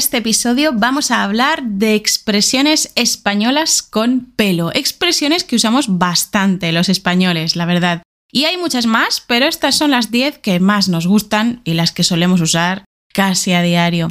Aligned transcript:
este 0.00 0.16
episodio 0.16 0.72
vamos 0.72 1.10
a 1.10 1.22
hablar 1.22 1.62
de 1.62 1.94
expresiones 1.94 2.90
españolas 2.94 3.82
con 3.82 4.32
pelo, 4.34 4.72
expresiones 4.72 5.44
que 5.44 5.56
usamos 5.56 5.98
bastante 5.98 6.72
los 6.72 6.88
españoles, 6.88 7.54
la 7.54 7.66
verdad. 7.66 8.02
Y 8.32 8.44
hay 8.46 8.56
muchas 8.56 8.86
más, 8.86 9.20
pero 9.20 9.44
estas 9.44 9.76
son 9.76 9.90
las 9.90 10.10
10 10.10 10.38
que 10.38 10.58
más 10.58 10.88
nos 10.88 11.06
gustan 11.06 11.60
y 11.64 11.74
las 11.74 11.92
que 11.92 12.02
solemos 12.02 12.40
usar 12.40 12.86
casi 13.12 13.52
a 13.52 13.60
diario. 13.60 14.08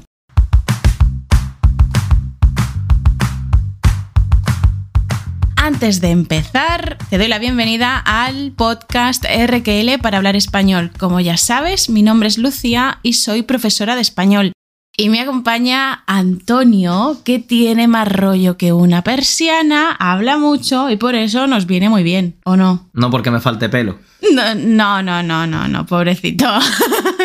Antes 5.55 6.01
de 6.01 6.11
empezar, 6.11 6.99
te 7.09 7.17
doy 7.17 7.29
la 7.29 7.39
bienvenida 7.39 7.97
al 7.97 8.51
podcast 8.51 9.25
RQL 9.25 9.99
para 10.03 10.17
hablar 10.17 10.35
español. 10.35 10.91
Como 10.99 11.19
ya 11.19 11.37
sabes, 11.37 11.89
mi 11.89 12.03
nombre 12.03 12.27
es 12.27 12.37
Lucía 12.37 12.99
y 13.01 13.13
soy 13.13 13.41
profesora 13.41 13.95
de 13.95 14.01
español. 14.01 14.51
Y 14.99 15.07
me 15.07 15.21
acompaña 15.21 16.03
Antonio, 16.07 17.21
que 17.23 17.39
tiene 17.39 17.87
más 17.87 18.05
rollo 18.05 18.57
que 18.57 18.73
una 18.73 19.01
persiana, 19.01 19.93
habla 19.97 20.37
mucho 20.37 20.89
y 20.89 20.97
por 20.97 21.15
eso 21.15 21.47
nos 21.47 21.67
viene 21.67 21.87
muy 21.87 22.03
bien, 22.03 22.35
¿o 22.43 22.57
no? 22.57 22.89
No 22.91 23.09
porque 23.09 23.31
me 23.31 23.39
falte 23.39 23.69
pelo. 23.69 23.97
No, 24.33 24.55
no, 24.55 25.01
no, 25.01 25.23
no, 25.23 25.47
no, 25.47 25.69
no 25.69 25.85
pobrecito. 25.85 26.47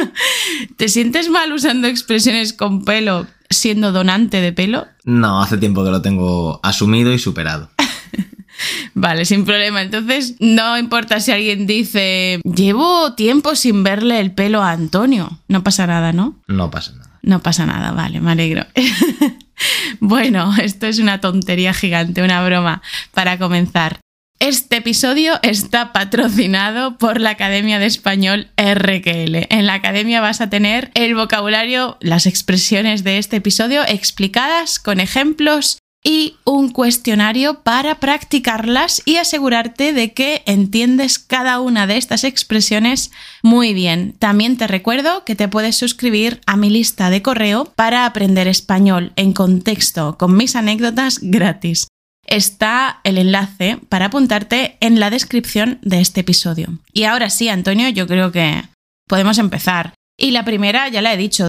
¿Te 0.76 0.88
sientes 0.88 1.28
mal 1.28 1.52
usando 1.52 1.88
expresiones 1.88 2.52
con 2.52 2.84
pelo 2.84 3.26
siendo 3.50 3.90
donante 3.90 4.40
de 4.40 4.52
pelo? 4.52 4.86
No, 5.02 5.42
hace 5.42 5.56
tiempo 5.56 5.82
que 5.82 5.90
lo 5.90 6.00
tengo 6.00 6.60
asumido 6.62 7.12
y 7.12 7.18
superado. 7.18 7.70
Vale, 8.94 9.24
sin 9.24 9.44
problema. 9.44 9.82
Entonces, 9.82 10.36
no 10.38 10.78
importa 10.78 11.18
si 11.18 11.32
alguien 11.32 11.66
dice, 11.66 12.40
llevo 12.44 13.14
tiempo 13.14 13.56
sin 13.56 13.82
verle 13.82 14.20
el 14.20 14.30
pelo 14.30 14.62
a 14.62 14.70
Antonio. 14.70 15.40
No 15.48 15.64
pasa 15.64 15.88
nada, 15.88 16.12
¿no? 16.12 16.36
No 16.46 16.70
pasa 16.70 16.92
nada. 16.92 17.13
No 17.24 17.40
pasa 17.40 17.64
nada, 17.64 17.92
vale, 17.92 18.20
me 18.20 18.32
alegro. 18.32 18.66
bueno, 20.00 20.54
esto 20.60 20.86
es 20.86 20.98
una 20.98 21.20
tontería 21.20 21.72
gigante, 21.72 22.22
una 22.22 22.44
broma 22.44 22.82
para 23.12 23.38
comenzar. 23.38 24.00
Este 24.40 24.76
episodio 24.76 25.38
está 25.42 25.92
patrocinado 25.92 26.98
por 26.98 27.20
la 27.20 27.30
Academia 27.30 27.78
de 27.78 27.86
Español 27.86 28.48
RQL. 28.58 29.46
En 29.48 29.66
la 29.66 29.74
academia 29.74 30.20
vas 30.20 30.40
a 30.42 30.50
tener 30.50 30.90
el 30.94 31.14
vocabulario, 31.14 31.96
las 32.00 32.26
expresiones 32.26 33.04
de 33.04 33.16
este 33.16 33.36
episodio 33.36 33.82
explicadas 33.86 34.78
con 34.78 35.00
ejemplos 35.00 35.78
y 36.04 36.36
un 36.44 36.70
cuestionario 36.70 37.62
para 37.62 37.98
practicarlas 37.98 39.02
y 39.06 39.16
asegurarte 39.16 39.94
de 39.94 40.12
que 40.12 40.42
entiendes 40.44 41.18
cada 41.18 41.58
una 41.60 41.86
de 41.86 41.96
estas 41.96 42.24
expresiones 42.24 43.10
muy 43.42 43.72
bien. 43.72 44.14
También 44.18 44.58
te 44.58 44.66
recuerdo 44.66 45.24
que 45.24 45.34
te 45.34 45.48
puedes 45.48 45.76
suscribir 45.76 46.40
a 46.46 46.56
mi 46.56 46.68
lista 46.68 47.08
de 47.08 47.22
correo 47.22 47.64
para 47.74 48.04
aprender 48.04 48.46
español 48.46 49.12
en 49.16 49.32
contexto 49.32 50.18
con 50.18 50.36
mis 50.36 50.54
anécdotas 50.54 51.20
gratis. 51.22 51.88
Está 52.26 53.00
el 53.04 53.18
enlace 53.18 53.78
para 53.88 54.06
apuntarte 54.06 54.76
en 54.80 55.00
la 55.00 55.10
descripción 55.10 55.78
de 55.82 56.00
este 56.00 56.20
episodio. 56.20 56.78
Y 56.92 57.04
ahora 57.04 57.30
sí, 57.30 57.48
Antonio, 57.48 57.88
yo 57.88 58.06
creo 58.06 58.30
que 58.30 58.62
podemos 59.08 59.38
empezar. 59.38 59.94
Y 60.18 60.30
la 60.30 60.44
primera 60.44 60.88
ya 60.88 61.02
la 61.02 61.12
he 61.12 61.16
dicho, 61.16 61.48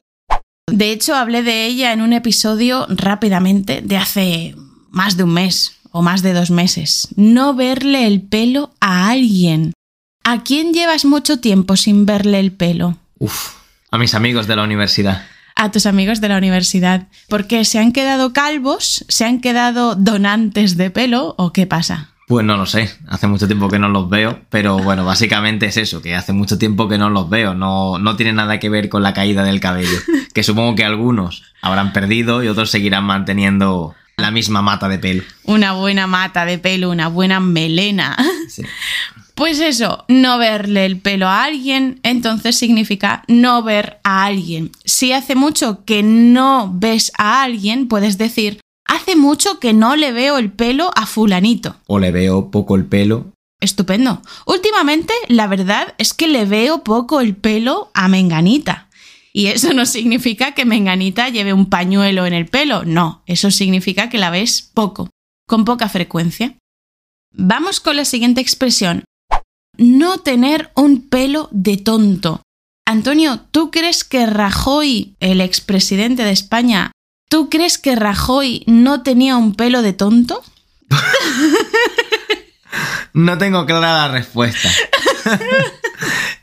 de 0.71 0.91
hecho, 0.91 1.15
hablé 1.15 1.43
de 1.43 1.65
ella 1.65 1.93
en 1.93 2.01
un 2.01 2.11
episodio 2.11 2.87
rápidamente 2.89 3.81
de 3.81 3.97
hace 3.97 4.55
más 4.89 5.15
de 5.15 5.23
un 5.23 5.33
mes 5.33 5.77
o 5.91 6.01
más 6.01 6.23
de 6.23 6.33
dos 6.33 6.49
meses. 6.49 7.07
No 7.15 7.53
verle 7.53 8.07
el 8.07 8.23
pelo 8.23 8.73
a 8.81 9.09
alguien. 9.09 9.73
¿A 10.23 10.43
quién 10.43 10.73
llevas 10.73 11.05
mucho 11.05 11.39
tiempo 11.39 11.75
sin 11.75 12.05
verle 12.05 12.39
el 12.39 12.51
pelo? 12.51 12.97
Uf, 13.19 13.53
a 13.91 13.97
mis 13.99 14.15
amigos 14.15 14.47
de 14.47 14.55
la 14.55 14.63
universidad. 14.63 15.25
A 15.55 15.71
tus 15.71 15.85
amigos 15.85 16.19
de 16.19 16.29
la 16.29 16.37
universidad. 16.37 17.07
¿Por 17.29 17.47
qué? 17.47 17.63
se 17.63 17.79
han 17.79 17.91
quedado 17.91 18.33
calvos? 18.33 19.05
¿Se 19.07 19.23
han 19.23 19.39
quedado 19.39 19.95
donantes 19.95 20.77
de 20.77 20.89
pelo? 20.89 21.35
¿O 21.37 21.53
qué 21.53 21.67
pasa? 21.67 22.14
Pues 22.27 22.43
no 22.43 22.57
lo 22.57 22.65
sé, 22.65 22.89
hace 23.07 23.27
mucho 23.27 23.45
tiempo 23.45 23.67
que 23.67 23.77
no 23.77 23.87
los 23.87 24.09
veo, 24.09 24.39
pero 24.49 24.79
bueno, 24.79 25.05
básicamente 25.05 25.67
es 25.67 25.77
eso, 25.77 26.01
que 26.01 26.15
hace 26.15 26.33
mucho 26.33 26.57
tiempo 26.57 26.87
que 26.87 26.97
no 26.97 27.11
los 27.11 27.29
veo, 27.29 27.53
no, 27.53 27.99
no 27.99 28.15
tiene 28.15 28.33
nada 28.33 28.59
que 28.59 28.69
ver 28.69 28.89
con 28.89 29.03
la 29.03 29.13
caída 29.13 29.43
del 29.43 29.59
cabello, 29.59 29.99
que 30.33 30.41
supongo 30.41 30.75
que 30.75 30.83
algunos 30.83 31.43
habrán 31.61 31.93
perdido 31.93 32.43
y 32.43 32.47
otros 32.47 32.71
seguirán 32.71 33.03
manteniendo 33.03 33.93
la 34.17 34.31
misma 34.31 34.63
mata 34.63 34.87
de 34.87 34.97
pelo. 34.97 35.23
Una 35.43 35.73
buena 35.73 36.07
mata 36.07 36.45
de 36.45 36.57
pelo, 36.57 36.89
una 36.89 37.09
buena 37.09 37.39
melena. 37.39 38.17
Pues 39.35 39.59
eso, 39.59 40.05
no 40.07 40.37
verle 40.37 40.85
el 40.85 41.01
pelo 41.01 41.27
a 41.27 41.43
alguien, 41.43 41.99
entonces 42.03 42.55
significa 42.57 43.25
no 43.27 43.63
ver 43.63 43.99
a 44.05 44.23
alguien. 44.23 44.71
Si 44.85 45.11
hace 45.11 45.35
mucho 45.35 45.83
que 45.83 46.03
no 46.03 46.71
ves 46.73 47.11
a 47.17 47.43
alguien, 47.43 47.89
puedes 47.89 48.17
decir 48.17 48.61
Hace 48.85 49.15
mucho 49.15 49.59
que 49.59 49.73
no 49.73 49.95
le 49.95 50.11
veo 50.11 50.37
el 50.37 50.51
pelo 50.51 50.91
a 50.95 51.05
fulanito. 51.05 51.75
O 51.87 51.99
le 51.99 52.11
veo 52.11 52.51
poco 52.51 52.75
el 52.75 52.85
pelo. 52.85 53.33
Estupendo. 53.59 54.21
Últimamente, 54.45 55.13
la 55.27 55.47
verdad 55.47 55.95
es 55.97 56.13
que 56.13 56.27
le 56.27 56.45
veo 56.45 56.83
poco 56.83 57.19
el 57.19 57.35
pelo 57.35 57.89
a 57.93 58.07
Menganita. 58.07 58.89
Y 59.33 59.47
eso 59.47 59.73
no 59.73 59.85
significa 59.85 60.53
que 60.53 60.63
Menganita 60.63 61.27
lleve 61.27 61.51
un 61.51 61.69
pañuelo 61.69 62.25
en 62.25 62.33
el 62.33 62.45
pelo, 62.45 62.85
no, 62.85 63.21
eso 63.25 63.51
significa 63.51 64.07
que 64.09 64.17
la 64.17 64.29
ves 64.29 64.71
poco, 64.73 65.09
con 65.45 65.65
poca 65.65 65.89
frecuencia. 65.89 66.55
Vamos 67.33 67.81
con 67.81 67.97
la 67.97 68.05
siguiente 68.05 68.39
expresión. 68.39 69.03
No 69.77 70.19
tener 70.19 70.71
un 70.73 71.09
pelo 71.09 71.49
de 71.51 71.75
tonto. 71.75 72.43
Antonio, 72.87 73.41
¿tú 73.51 73.71
crees 73.71 74.05
que 74.05 74.25
Rajoy, 74.25 75.17
el 75.19 75.41
expresidente 75.41 76.23
de 76.23 76.31
España, 76.31 76.91
¿Tú 77.29 77.49
crees 77.49 77.77
que 77.77 77.95
Rajoy 77.95 78.63
no 78.67 79.01
tenía 79.01 79.37
un 79.37 79.55
pelo 79.55 79.81
de 79.81 79.93
tonto? 79.93 80.43
no 83.13 83.37
tengo 83.37 83.65
clara 83.65 84.07
la 84.07 84.07
respuesta. 84.09 84.69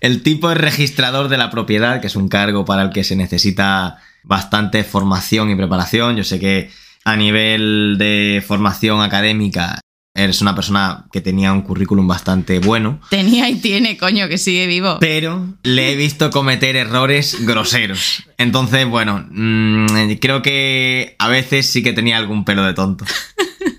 el 0.01 0.23
tipo 0.23 0.51
es 0.51 0.59
registrador 0.59 1.29
de 1.29 1.39
la 1.39 1.51
propiedad, 1.51 2.01
que 2.01 2.09
es 2.09 2.17
un 2.17 2.29
cargo 2.29 2.65
para 2.65 2.83
el 2.83 2.91
que 2.91 3.05
se 3.05 3.17
necesita 3.17 3.99
bastante 4.25 4.85
formación 4.85 5.51
y 5.51 5.57
preparación. 5.57 6.17
Yo 6.17 6.25
sé 6.25 6.41
que 6.41 6.71
a 7.05 7.17
nivel 7.17 7.97
de 7.99 8.43
formación 8.47 9.01
académica 9.03 9.81
Eres 10.15 10.43
una 10.43 10.55
persona 10.55 11.07
que 11.11 11.23
tenía 11.23 11.55
un 11.55 11.63
currículum 11.63 12.07
bastante 12.07 12.59
bueno. 12.59 13.01
Tenía 13.09 13.49
y 13.49 13.55
tiene, 13.55 13.97
coño, 13.97 14.29
que 14.29 14.37
sigue 14.37 14.67
vivo. 14.67 14.99
Pero 15.01 15.47
le 15.63 15.93
he 15.93 15.97
visto 15.97 16.31
cometer 16.31 16.77
errores 16.77 17.47
groseros. 17.47 18.23
Entonces, 18.37 18.87
bueno, 18.87 19.27
mm, 19.31 20.13
creo 20.21 20.43
que 20.43 21.17
a 21.19 21.29
veces 21.29 21.67
sí 21.67 21.83
que 21.83 21.95
tenía 21.95 22.19
algún 22.19 22.45
pelo 22.45 22.63
de 22.63 22.75
tonto. 22.75 23.07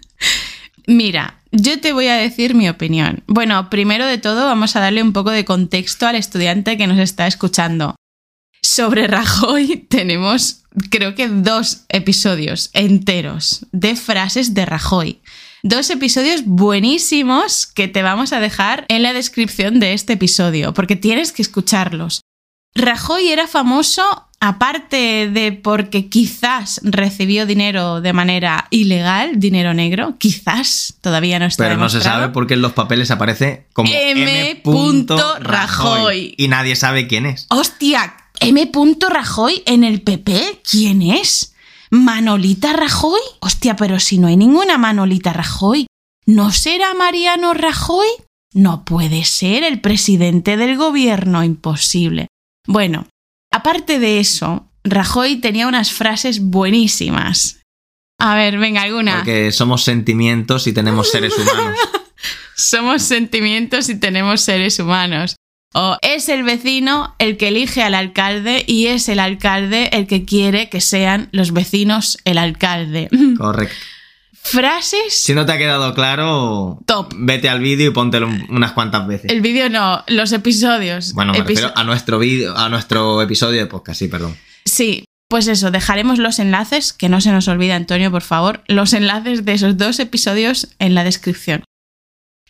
Mira, 0.87 1.39
yo 1.51 1.79
te 1.79 1.93
voy 1.93 2.07
a 2.07 2.15
decir 2.15 2.55
mi 2.55 2.67
opinión. 2.67 3.23
Bueno, 3.27 3.69
primero 3.69 4.07
de 4.07 4.17
todo 4.17 4.45
vamos 4.45 4.75
a 4.75 4.79
darle 4.79 5.03
un 5.03 5.13
poco 5.13 5.29
de 5.29 5.45
contexto 5.45 6.07
al 6.07 6.15
estudiante 6.15 6.77
que 6.77 6.87
nos 6.87 6.97
está 6.97 7.27
escuchando. 7.27 7.95
Sobre 8.63 9.05
Rajoy 9.05 9.85
tenemos, 9.89 10.63
creo 10.89 11.13
que 11.13 11.27
dos 11.27 11.83
episodios 11.89 12.71
enteros 12.73 13.67
de 13.71 13.95
frases 13.95 14.55
de 14.55 14.65
Rajoy 14.65 15.21
dos 15.63 15.89
episodios 15.89 16.43
buenísimos 16.45 17.65
que 17.65 17.87
te 17.87 18.03
vamos 18.03 18.33
a 18.33 18.41
dejar 18.41 18.85
en 18.89 19.01
la 19.01 19.13
descripción 19.13 19.79
de 19.79 19.93
este 19.93 20.13
episodio, 20.13 20.73
porque 20.73 20.97
tienes 20.97 21.31
que 21.31 21.41
escucharlos. 21.41 22.21
Rajoy 22.75 23.29
era 23.29 23.47
famoso 23.47 24.03
aparte 24.39 25.29
de 25.29 25.53
porque 25.53 26.09
quizás 26.09 26.81
recibió 26.83 27.45
dinero 27.45 28.01
de 28.01 28.11
manera 28.11 28.67
ilegal, 28.71 29.39
dinero 29.39 29.73
negro, 29.73 30.17
quizás 30.17 30.95
todavía 30.99 31.39
no 31.39 31.45
está 31.45 31.63
Pero 31.63 31.77
no 31.77 31.87
se 31.87 32.01
sabe 32.01 32.29
porque 32.29 32.55
en 32.55 32.61
los 32.61 32.73
papeles 32.73 33.09
aparece 33.09 33.67
como 33.71 33.89
M. 33.93 34.61
Rajoy 35.39 36.35
y 36.37 36.47
nadie 36.49 36.75
sabe 36.75 37.07
quién 37.07 37.25
es. 37.25 37.47
Hostia, 37.49 38.17
M. 38.41 38.69
Rajoy 39.09 39.63
en 39.65 39.85
el 39.85 40.01
PP, 40.01 40.61
¿quién 40.69 41.03
es? 41.03 41.52
¿Manolita 41.93 42.73
Rajoy? 42.73 43.21
Hostia, 43.39 43.75
pero 43.75 43.99
si 43.99 44.17
no 44.17 44.25
hay 44.25 44.35
ninguna 44.35 44.79
Manolita 44.79 45.31
Rajoy. 45.31 45.85
¿No 46.25 46.51
será 46.51 46.95
Mariano 46.95 47.53
Rajoy? 47.53 48.07
No 48.51 48.83
puede 48.83 49.25
ser 49.25 49.63
el 49.63 49.79
presidente 49.79 50.57
del 50.57 50.75
gobierno, 50.75 51.43
imposible. 51.43 52.29
Bueno, 52.65 53.05
aparte 53.51 53.99
de 53.99 54.19
eso, 54.19 54.71
Rajoy 54.83 55.35
tenía 55.35 55.67
unas 55.67 55.91
frases 55.91 56.41
buenísimas. 56.41 57.61
A 58.19 58.33
ver, 58.33 58.57
venga, 58.57 58.81
alguna. 58.81 59.17
Porque 59.17 59.51
somos 59.51 59.83
sentimientos 59.83 60.65
y 60.65 60.73
tenemos 60.73 61.11
seres 61.11 61.37
humanos. 61.37 61.77
somos 62.55 63.03
sentimientos 63.03 63.87
y 63.89 63.99
tenemos 63.99 64.41
seres 64.41 64.79
humanos. 64.79 65.35
O 65.73 65.97
es 66.01 66.29
el 66.29 66.43
vecino 66.43 67.15
el 67.17 67.37
que 67.37 67.47
elige 67.47 67.81
al 67.81 67.95
alcalde 67.95 68.63
y 68.67 68.87
es 68.87 69.09
el 69.09 69.19
alcalde 69.19 69.89
el 69.93 70.05
que 70.05 70.23
quiere 70.23 70.69
que 70.69 70.81
sean 70.81 71.29
los 71.31 71.51
vecinos 71.51 72.19
el 72.25 72.37
alcalde. 72.37 73.09
Correcto. 73.37 73.75
Frases. 74.43 75.13
Si 75.13 75.33
no 75.33 75.45
te 75.45 75.53
ha 75.53 75.57
quedado 75.57 75.93
claro, 75.95 76.79
top. 76.85 77.13
Vete 77.15 77.49
al 77.49 77.61
vídeo 77.61 77.89
y 77.89 77.93
póntelo 77.93 78.29
unas 78.49 78.73
cuantas 78.73 79.07
veces. 79.07 79.31
El 79.31 79.41
vídeo 79.41 79.69
no, 79.69 80.03
los 80.07 80.31
episodios. 80.33 81.13
Bueno, 81.13 81.31
me 81.31 81.39
refiero 81.39 81.71
a 81.75 81.83
nuestro 81.85 82.19
vídeo, 82.19 82.55
a 82.55 82.67
nuestro 82.67 83.21
episodio 83.21 83.61
de 83.61 83.67
podcast, 83.67 83.99
sí, 83.99 84.09
perdón. 84.09 84.35
Sí, 84.65 85.05
Pues 85.29 85.47
eso, 85.47 85.71
dejaremos 85.71 86.19
los 86.19 86.37
enlaces, 86.39 86.93
que 86.93 87.09
no 87.09 87.21
se 87.21 87.31
nos 87.31 87.47
olvide 87.47 87.73
Antonio, 87.73 88.11
por 88.11 88.21
favor, 88.21 88.63
los 88.67 88.93
enlaces 88.93 89.45
de 89.45 89.53
esos 89.53 89.77
dos 89.77 89.99
episodios 89.99 90.67
en 90.77 90.93
la 90.93 91.03
descripción. 91.03 91.63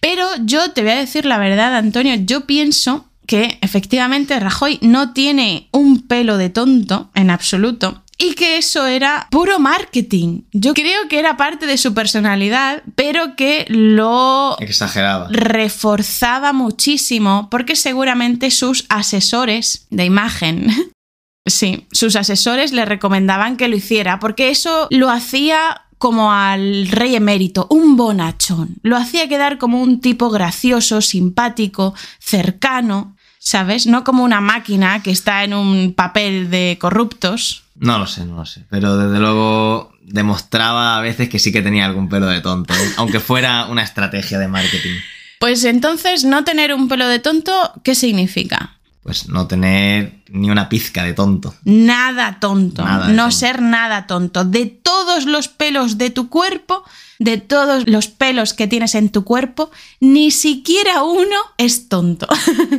Pero 0.01 0.27
yo 0.41 0.71
te 0.71 0.81
voy 0.81 0.91
a 0.91 0.97
decir 0.97 1.25
la 1.25 1.37
verdad, 1.37 1.77
Antonio, 1.77 2.15
yo 2.15 2.41
pienso 2.41 3.09
que 3.25 3.57
efectivamente 3.61 4.39
Rajoy 4.39 4.79
no 4.81 5.13
tiene 5.13 5.67
un 5.71 6.01
pelo 6.07 6.37
de 6.37 6.49
tonto 6.49 7.09
en 7.15 7.29
absoluto 7.29 8.03
y 8.17 8.35
que 8.35 8.57
eso 8.57 8.85
era 8.85 9.27
puro 9.31 9.59
marketing. 9.59 10.43
Yo 10.51 10.73
creo 10.73 11.07
que 11.09 11.19
era 11.19 11.35
parte 11.35 11.65
de 11.65 11.77
su 11.77 11.93
personalidad, 11.93 12.83
pero 12.95 13.35
que 13.35 13.65
lo 13.69 14.55
Exageraba. 14.59 15.27
reforzaba 15.29 16.53
muchísimo 16.53 17.47
porque 17.49 17.75
seguramente 17.75 18.51
sus 18.51 18.85
asesores 18.89 19.87
de 19.89 20.05
imagen, 20.05 20.67
sí, 21.47 21.87
sus 21.91 22.15
asesores 22.15 22.71
le 22.71 22.85
recomendaban 22.85 23.57
que 23.57 23.67
lo 23.67 23.75
hiciera 23.75 24.19
porque 24.19 24.49
eso 24.49 24.87
lo 24.91 25.09
hacía 25.09 25.81
como 26.03 26.33
al 26.33 26.89
rey 26.89 27.15
emérito, 27.15 27.65
un 27.69 27.95
bonachón. 27.95 28.75
Lo 28.81 28.97
hacía 28.97 29.29
quedar 29.29 29.57
como 29.57 29.81
un 29.81 30.01
tipo 30.01 30.29
gracioso, 30.29 30.99
simpático, 30.99 31.95
cercano, 32.19 33.15
¿sabes? 33.39 33.87
No 33.87 34.03
como 34.03 34.25
una 34.25 34.41
máquina 34.41 35.01
que 35.01 35.11
está 35.11 35.45
en 35.45 35.53
un 35.53 35.93
papel 35.93 36.49
de 36.51 36.77
corruptos. 36.77 37.63
No 37.75 37.99
lo 37.99 38.05
sé, 38.05 38.25
no 38.25 38.35
lo 38.35 38.45
sé. 38.45 38.65
Pero 38.69 38.97
desde 38.97 39.17
luego 39.17 39.93
demostraba 40.01 40.97
a 40.97 41.01
veces 41.01 41.29
que 41.29 41.39
sí 41.39 41.53
que 41.53 41.61
tenía 41.61 41.85
algún 41.85 42.09
pelo 42.09 42.27
de 42.27 42.41
tonto, 42.41 42.73
¿eh? 42.73 42.93
aunque 42.97 43.21
fuera 43.21 43.67
una 43.67 43.83
estrategia 43.83 44.39
de 44.39 44.49
marketing. 44.49 44.99
Pues 45.39 45.63
entonces, 45.63 46.25
no 46.25 46.43
tener 46.43 46.73
un 46.73 46.89
pelo 46.89 47.07
de 47.07 47.19
tonto, 47.19 47.71
¿qué 47.81 47.95
significa? 47.95 48.75
Pues 49.03 49.27
no 49.27 49.47
tener 49.47 50.23
ni 50.29 50.49
una 50.49 50.69
pizca 50.69 51.03
de 51.03 51.13
tonto. 51.13 51.53
Nada 51.65 52.39
tonto, 52.39 52.83
Nada 52.83 53.09
no 53.09 53.23
tonto. 53.23 53.31
ser 53.31 53.61
nada 53.61 54.07
tonto. 54.07 54.45
De 54.45 54.65
todos 54.65 55.25
los 55.25 55.49
pelos 55.49 55.97
de 55.97 56.09
tu 56.09 56.29
cuerpo, 56.29 56.83
de 57.19 57.37
todos 57.37 57.85
los 57.85 58.07
pelos 58.07 58.53
que 58.53 58.67
tienes 58.67 58.95
en 58.95 59.09
tu 59.09 59.25
cuerpo, 59.25 59.71
ni 59.99 60.31
siquiera 60.31 61.03
uno 61.03 61.35
es 61.57 61.89
tonto. 61.89 62.27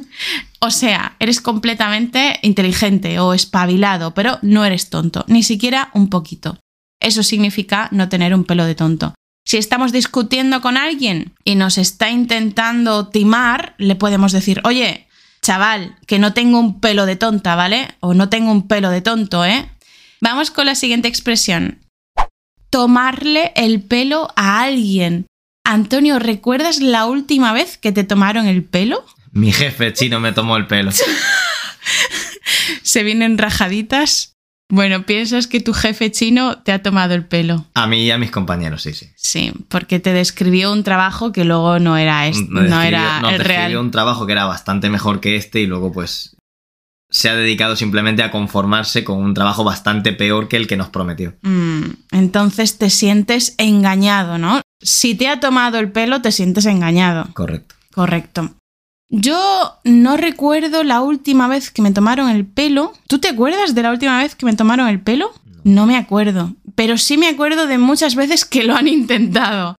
o 0.61 0.71
sea, 0.71 1.17
eres 1.21 1.43
completamente 1.43 2.39
inteligente 2.43 3.21
o 3.21 3.35
espabilado, 3.35 4.15
pero 4.15 4.39
no 4.41 4.65
eres 4.65 4.89
tonto, 4.89 5.25
ni 5.29 5.43
siquiera 5.43 5.91
un 5.93 6.09
poquito. 6.09 6.57
Eso 7.01 7.23
significa 7.23 7.89
no 7.91 8.09
tener 8.09 8.35
un 8.35 8.45
pelo 8.45 8.65
de 8.65 8.75
tonto. 8.75 9.15
Si 9.47 9.59
estamos 9.59 9.93
discutiendo 9.93 10.63
con 10.63 10.79
alguien 10.79 11.35
y 11.45 11.55
nos 11.55 11.77
está 11.77 12.09
intentando 12.09 13.09
timar, 13.09 13.75
le 13.77 13.95
podemos 13.95 14.33
decir, 14.33 14.63
oye, 14.65 15.07
chaval, 15.45 15.97
que 16.07 16.19
no 16.19 16.33
tengo 16.33 16.59
un 16.59 16.81
pelo 16.81 17.07
de 17.07 17.17
tonta, 17.17 17.55
¿vale? 17.55 17.95
O 18.01 18.15
no 18.15 18.29
tengo 18.29 18.51
un 18.51 18.67
pelo 18.67 18.91
de 18.91 19.03
tonto, 19.03 19.45
¿eh? 19.45 19.69
Vamos 20.21 20.51
con 20.51 20.67
la 20.67 20.75
siguiente 20.75 21.07
expresión. 21.07 21.81
Tomarle 22.71 23.53
el 23.55 23.83
pelo 23.83 24.33
a 24.37 24.63
alguien. 24.63 25.27
Antonio, 25.65 26.19
¿recuerdas 26.19 26.81
la 26.81 27.05
última 27.05 27.53
vez 27.53 27.79
que 27.79 27.93
te 27.93 28.05
tomaron 28.05 28.47
el 28.47 28.65
pelo? 28.65 29.05
Mi 29.33 29.53
jefe 29.53 29.93
chino 29.93 30.19
me 30.19 30.33
tomó 30.33 30.57
el 30.57 30.67
pelo. 30.67 30.91
Se 32.83 33.03
vienen 33.03 33.39
rajaditas. 33.39 34.34
Bueno, 34.75 35.07
piensas 35.07 35.47
que 35.47 35.61
tu 35.61 35.73
jefe 35.73 36.11
chino 36.11 36.59
te 36.59 36.73
ha 36.73 36.83
tomado 36.83 37.15
el 37.15 37.25
pelo. 37.25 37.65
A 37.75 37.87
mí 37.87 38.03
y 38.03 38.11
a 38.11 38.19
mis 38.19 38.33
compañeros, 38.33 38.83
sí, 38.83 38.93
sí. 38.93 39.09
Sí, 39.15 39.53
porque 39.69 40.01
te 40.01 40.13
describió 40.13 40.73
un 40.73 40.83
trabajo 40.83 41.31
que 41.31 41.45
luego 41.45 41.79
no 41.79 41.97
era, 41.97 42.27
este, 42.27 42.45
no 42.51 42.83
era 42.83 43.21
el 43.21 43.39
describió 43.39 43.45
real. 43.45 43.77
un 43.77 43.93
trabajo 43.93 44.27
que 44.27 44.33
era 44.33 44.47
bastante 44.47 44.91
mejor 44.91 45.21
que 45.21 45.37
este 45.37 45.61
y 45.61 45.67
luego 45.67 45.93
pues 45.93 46.37
se 47.09 47.29
ha 47.29 47.37
dedicado 47.37 47.77
simplemente 47.77 48.25
a 48.25 48.33
conformarse 48.33 49.05
con 49.05 49.19
un 49.19 49.33
trabajo 49.33 49.63
bastante 49.63 50.13
peor 50.13 50.49
que 50.49 50.57
el 50.57 50.67
que 50.67 50.77
nos 50.77 50.89
prometió. 50.89 51.37
Mm, 51.43 51.83
entonces 52.11 52.77
te 52.77 52.91
sientes 52.91 53.55
engañado, 53.59 54.39
¿no? 54.39 54.61
Si 54.83 55.15
te 55.15 55.29
ha 55.29 55.39
tomado 55.39 55.79
el 55.79 55.93
pelo, 55.93 56.21
te 56.21 56.33
sientes 56.33 56.67
engañado. 56.67 57.29
Correcto. 57.33 57.77
Correcto. 57.95 58.57
Yo 59.09 59.79
no 59.85 60.17
recuerdo 60.17 60.83
la 60.83 61.01
última 61.01 61.47
vez 61.47 61.71
que 61.71 61.83
me 61.83 61.93
tomaron 61.93 62.31
el 62.31 62.47
pelo. 62.47 62.93
¿Tú 63.07 63.19
te 63.19 63.29
acuerdas 63.29 63.75
de 63.75 63.83
la 63.83 63.91
última 63.91 64.19
vez 64.19 64.35
que 64.35 64.47
me 64.47 64.55
tomaron 64.55 64.89
el 64.89 65.01
pelo? 65.01 65.33
No 65.63 65.87
me 65.87 65.97
acuerdo. 65.97 66.55
Pero 66.75 66.99
sí 66.99 67.17
me 67.17 67.29
acuerdo 67.29 67.67
de 67.67 67.79
muchas 67.79 68.17
veces 68.17 68.45
que 68.45 68.65
lo 68.65 68.75
han 68.75 68.89
intentado. 68.89 69.77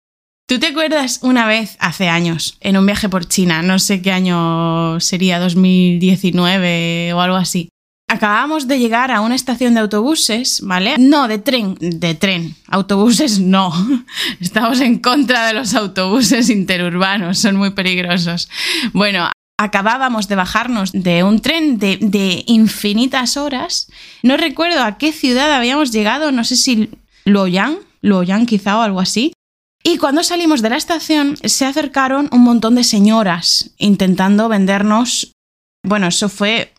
¿Tú 0.47 0.59
te 0.59 0.67
acuerdas 0.67 1.19
una 1.23 1.47
vez, 1.47 1.75
hace 1.79 2.07
años, 2.07 2.57
en 2.61 2.77
un 2.77 2.85
viaje 2.85 3.09
por 3.09 3.27
China? 3.27 3.63
No 3.63 3.79
sé 3.79 4.03
qué 4.03 4.11
año 4.11 4.99
sería, 4.99 5.39
2019 5.39 7.13
o 7.13 7.21
algo 7.21 7.35
así. 7.35 7.69
Acabamos 8.15 8.69
de 8.69 8.79
llegar 8.79 9.11
a 9.11 9.19
una 9.19 9.35
estación 9.35 9.73
de 9.73 9.81
autobuses, 9.81 10.61
¿vale? 10.61 10.95
No, 10.97 11.27
de 11.27 11.37
tren, 11.37 11.75
de 11.81 12.15
tren. 12.15 12.55
Autobuses 12.69 13.39
no. 13.39 13.73
Estamos 14.39 14.79
en 14.79 14.99
contra 14.99 15.45
de 15.47 15.53
los 15.53 15.73
autobuses 15.73 16.49
interurbanos, 16.49 17.39
son 17.39 17.57
muy 17.57 17.71
peligrosos. 17.71 18.47
Bueno, 18.93 19.29
acabábamos 19.59 20.29
de 20.29 20.35
bajarnos 20.35 20.93
de 20.93 21.25
un 21.25 21.41
tren 21.41 21.77
de, 21.77 22.43
infinitas 22.47 23.35
horas. 23.35 23.91
No 24.23 24.37
recuerdo 24.37 24.81
a 24.81 24.97
qué 24.97 25.11
ciudad 25.11 25.51
habíamos 25.51 25.91
llegado, 25.91 26.31
no 26.31 26.45
sé 26.45 26.55
si 26.55 26.91
Luoyang, 27.25 27.79
Luoyang 28.01 28.45
quizá 28.45 28.77
o 28.77 28.81
algo 28.81 29.01
así. 29.01 29.33
Y 29.83 29.97
cuando 29.97 30.23
salimos 30.23 30.61
de 30.61 30.69
la 30.69 30.77
estación 30.77 31.35
se 31.43 31.65
acercaron 31.65 32.29
un 32.31 32.43
montón 32.43 32.75
de 32.75 32.85
señoras 32.85 33.71
intentando 33.77 34.47
vendernos... 34.47 35.33
Bueno, 35.83 36.07
eso 36.07 36.29
fue 36.29 36.73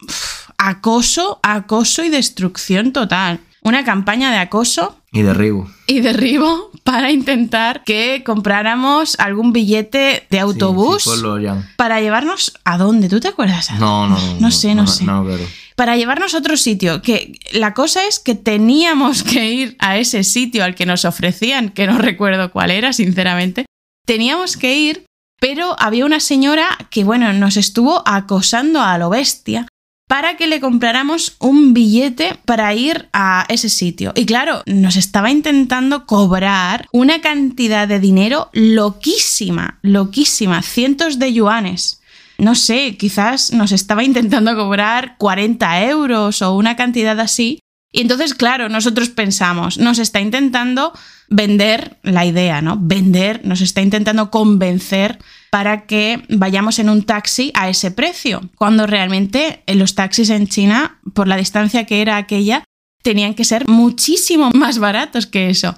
acoso, 0.58 1.40
acoso 1.42 2.04
y 2.04 2.08
destrucción 2.08 2.92
total. 2.92 3.40
Una 3.62 3.84
campaña 3.84 4.30
de 4.30 4.38
acoso 4.38 5.00
Y 5.10 5.22
derribo. 5.22 5.68
y 5.88 5.98
derribo 6.00 6.70
para 6.84 7.10
intentar 7.10 7.82
que 7.82 8.22
compráramos 8.24 9.16
algún 9.18 9.52
billete 9.52 10.24
de 10.30 10.38
autobús 10.38 11.02
Sí, 11.02 11.10
sí, 11.10 11.46
para 11.76 12.00
llevarnos 12.00 12.52
a 12.64 12.78
dónde. 12.78 13.08
¿Tú 13.08 13.18
te 13.18 13.26
acuerdas? 13.28 13.72
No, 13.72 14.06
no, 14.08 14.16
no. 14.16 14.40
No 14.40 14.50
sé, 14.52 14.74
no 14.76 14.86
sé. 14.86 15.04
No, 15.04 15.24
pero... 15.26 15.42
Para 15.74 15.96
llevarnos 15.96 16.34
a 16.34 16.38
otro 16.38 16.56
sitio. 16.56 17.02
Que 17.02 17.32
la 17.52 17.74
cosa 17.74 18.06
es 18.06 18.20
que 18.20 18.34
teníamos 18.36 19.24
que 19.24 19.50
ir 19.50 19.76
a 19.80 19.98
ese 19.98 20.22
sitio 20.22 20.62
al 20.62 20.74
que 20.76 20.86
nos 20.86 21.04
ofrecían, 21.04 21.70
que 21.70 21.86
no 21.88 21.98
recuerdo 22.10 22.52
cuál 22.52 22.70
era, 22.70 22.92
sinceramente. 22.92 23.66
Teníamos 24.06 24.56
que 24.56 24.78
ir, 24.78 25.06
pero 25.40 25.74
había 25.80 26.06
una 26.06 26.20
señora 26.20 26.66
que, 26.90 27.02
bueno, 27.02 27.32
nos 27.32 27.56
estuvo 27.56 28.02
acosando 28.06 28.80
a 28.80 28.96
lo 28.96 29.10
bestia 29.10 29.66
para 30.08 30.36
que 30.36 30.46
le 30.46 30.60
compráramos 30.60 31.36
un 31.40 31.74
billete 31.74 32.38
para 32.44 32.72
ir 32.74 33.08
a 33.12 33.44
ese 33.48 33.68
sitio. 33.68 34.12
Y 34.14 34.24
claro, 34.24 34.62
nos 34.66 34.96
estaba 34.96 35.30
intentando 35.30 36.06
cobrar 36.06 36.86
una 36.92 37.20
cantidad 37.20 37.88
de 37.88 37.98
dinero 37.98 38.48
loquísima, 38.52 39.78
loquísima, 39.82 40.62
cientos 40.62 41.18
de 41.18 41.32
yuanes. 41.32 42.00
No 42.38 42.54
sé, 42.54 42.96
quizás 42.96 43.52
nos 43.52 43.72
estaba 43.72 44.04
intentando 44.04 44.54
cobrar 44.54 45.16
40 45.18 45.84
euros 45.84 46.42
o 46.42 46.54
una 46.54 46.76
cantidad 46.76 47.18
así. 47.18 47.60
Y 47.96 48.02
entonces, 48.02 48.34
claro, 48.34 48.68
nosotros 48.68 49.08
pensamos, 49.08 49.78
nos 49.78 49.98
está 49.98 50.20
intentando 50.20 50.92
vender 51.30 51.96
la 52.02 52.26
idea, 52.26 52.60
¿no? 52.60 52.76
Vender, 52.78 53.40
nos 53.46 53.62
está 53.62 53.80
intentando 53.80 54.30
convencer 54.30 55.18
para 55.50 55.86
que 55.86 56.22
vayamos 56.28 56.78
en 56.78 56.90
un 56.90 57.04
taxi 57.04 57.52
a 57.54 57.70
ese 57.70 57.90
precio, 57.90 58.42
cuando 58.56 58.86
realmente 58.86 59.62
en 59.64 59.78
los 59.78 59.94
taxis 59.94 60.28
en 60.28 60.46
China, 60.46 61.00
por 61.14 61.26
la 61.26 61.38
distancia 61.38 61.86
que 61.86 62.02
era 62.02 62.18
aquella, 62.18 62.64
tenían 63.02 63.32
que 63.32 63.44
ser 63.44 63.66
muchísimo 63.66 64.50
más 64.54 64.78
baratos 64.78 65.26
que 65.26 65.48
eso. 65.48 65.74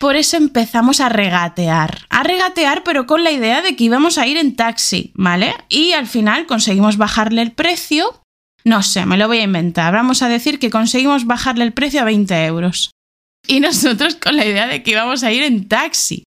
Por 0.00 0.16
eso 0.16 0.38
empezamos 0.38 1.02
a 1.02 1.10
regatear. 1.10 2.06
A 2.08 2.22
regatear, 2.22 2.82
pero 2.82 3.06
con 3.06 3.24
la 3.24 3.30
idea 3.30 3.60
de 3.60 3.76
que 3.76 3.84
íbamos 3.84 4.16
a 4.16 4.26
ir 4.26 4.38
en 4.38 4.56
taxi, 4.56 5.12
¿vale? 5.16 5.54
Y 5.68 5.92
al 5.92 6.06
final 6.06 6.46
conseguimos 6.46 6.96
bajarle 6.96 7.42
el 7.42 7.52
precio. 7.52 8.22
No 8.64 8.82
sé, 8.82 9.06
me 9.06 9.16
lo 9.16 9.28
voy 9.28 9.38
a 9.38 9.44
inventar. 9.44 9.92
Vamos 9.92 10.22
a 10.22 10.28
decir 10.28 10.58
que 10.58 10.70
conseguimos 10.70 11.26
bajarle 11.26 11.64
el 11.64 11.72
precio 11.72 12.00
a 12.00 12.04
20 12.04 12.46
euros. 12.46 12.90
Y 13.46 13.60
nosotros 13.60 14.16
con 14.16 14.36
la 14.36 14.44
idea 14.44 14.66
de 14.66 14.82
que 14.82 14.90
íbamos 14.92 15.22
a 15.22 15.32
ir 15.32 15.42
en 15.42 15.68
taxi. 15.68 16.24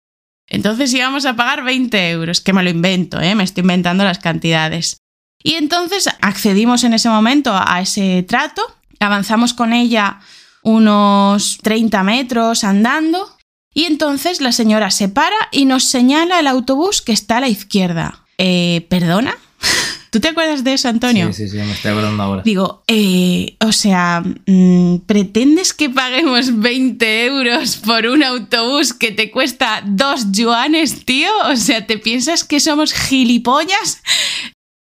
Entonces 0.47 0.93
íbamos 0.93 1.25
a 1.25 1.35
pagar 1.35 1.63
20 1.63 2.09
euros, 2.09 2.41
que 2.41 2.51
me 2.51 2.63
lo 2.63 2.69
invento, 2.69 3.21
¿eh? 3.21 3.35
me 3.35 3.43
estoy 3.43 3.61
inventando 3.61 4.03
las 4.03 4.19
cantidades. 4.19 4.97
Y 5.41 5.53
entonces 5.53 6.09
accedimos 6.21 6.83
en 6.83 6.93
ese 6.93 7.09
momento 7.09 7.53
a 7.53 7.79
ese 7.81 8.23
trato, 8.27 8.61
avanzamos 8.99 9.53
con 9.53 9.71
ella 9.71 10.19
unos 10.61 11.57
30 11.63 12.03
metros 12.03 12.63
andando 12.63 13.37
y 13.73 13.85
entonces 13.85 14.41
la 14.41 14.51
señora 14.51 14.91
se 14.91 15.07
para 15.07 15.35
y 15.51 15.65
nos 15.65 15.85
señala 15.85 16.39
el 16.39 16.47
autobús 16.47 17.01
que 17.01 17.13
está 17.13 17.37
a 17.37 17.41
la 17.41 17.49
izquierda. 17.49 18.25
Eh, 18.37 18.85
¿Perdona? 18.89 19.37
¿Tú 20.11 20.19
te 20.19 20.27
acuerdas 20.27 20.65
de 20.65 20.73
eso, 20.73 20.89
Antonio? 20.89 21.31
Sí, 21.31 21.47
sí, 21.47 21.49
sí, 21.49 21.55
me 21.55 21.71
estoy 21.71 21.91
acordando 21.91 22.21
ahora. 22.21 22.41
Digo, 22.43 22.83
eh, 22.85 23.55
o 23.61 23.71
sea, 23.71 24.21
mm, 24.45 24.97
¿pretendes 25.05 25.73
que 25.73 25.89
paguemos 25.89 26.59
20 26.59 27.25
euros 27.27 27.77
por 27.77 28.05
un 28.05 28.21
autobús 28.21 28.93
que 28.93 29.13
te 29.13 29.31
cuesta 29.31 29.81
2 29.85 30.33
yuanes, 30.33 31.05
tío? 31.05 31.29
O 31.45 31.55
sea, 31.55 31.87
¿te 31.87 31.97
piensas 31.97 32.43
que 32.43 32.59
somos 32.59 32.91
gilipollas? 32.91 34.03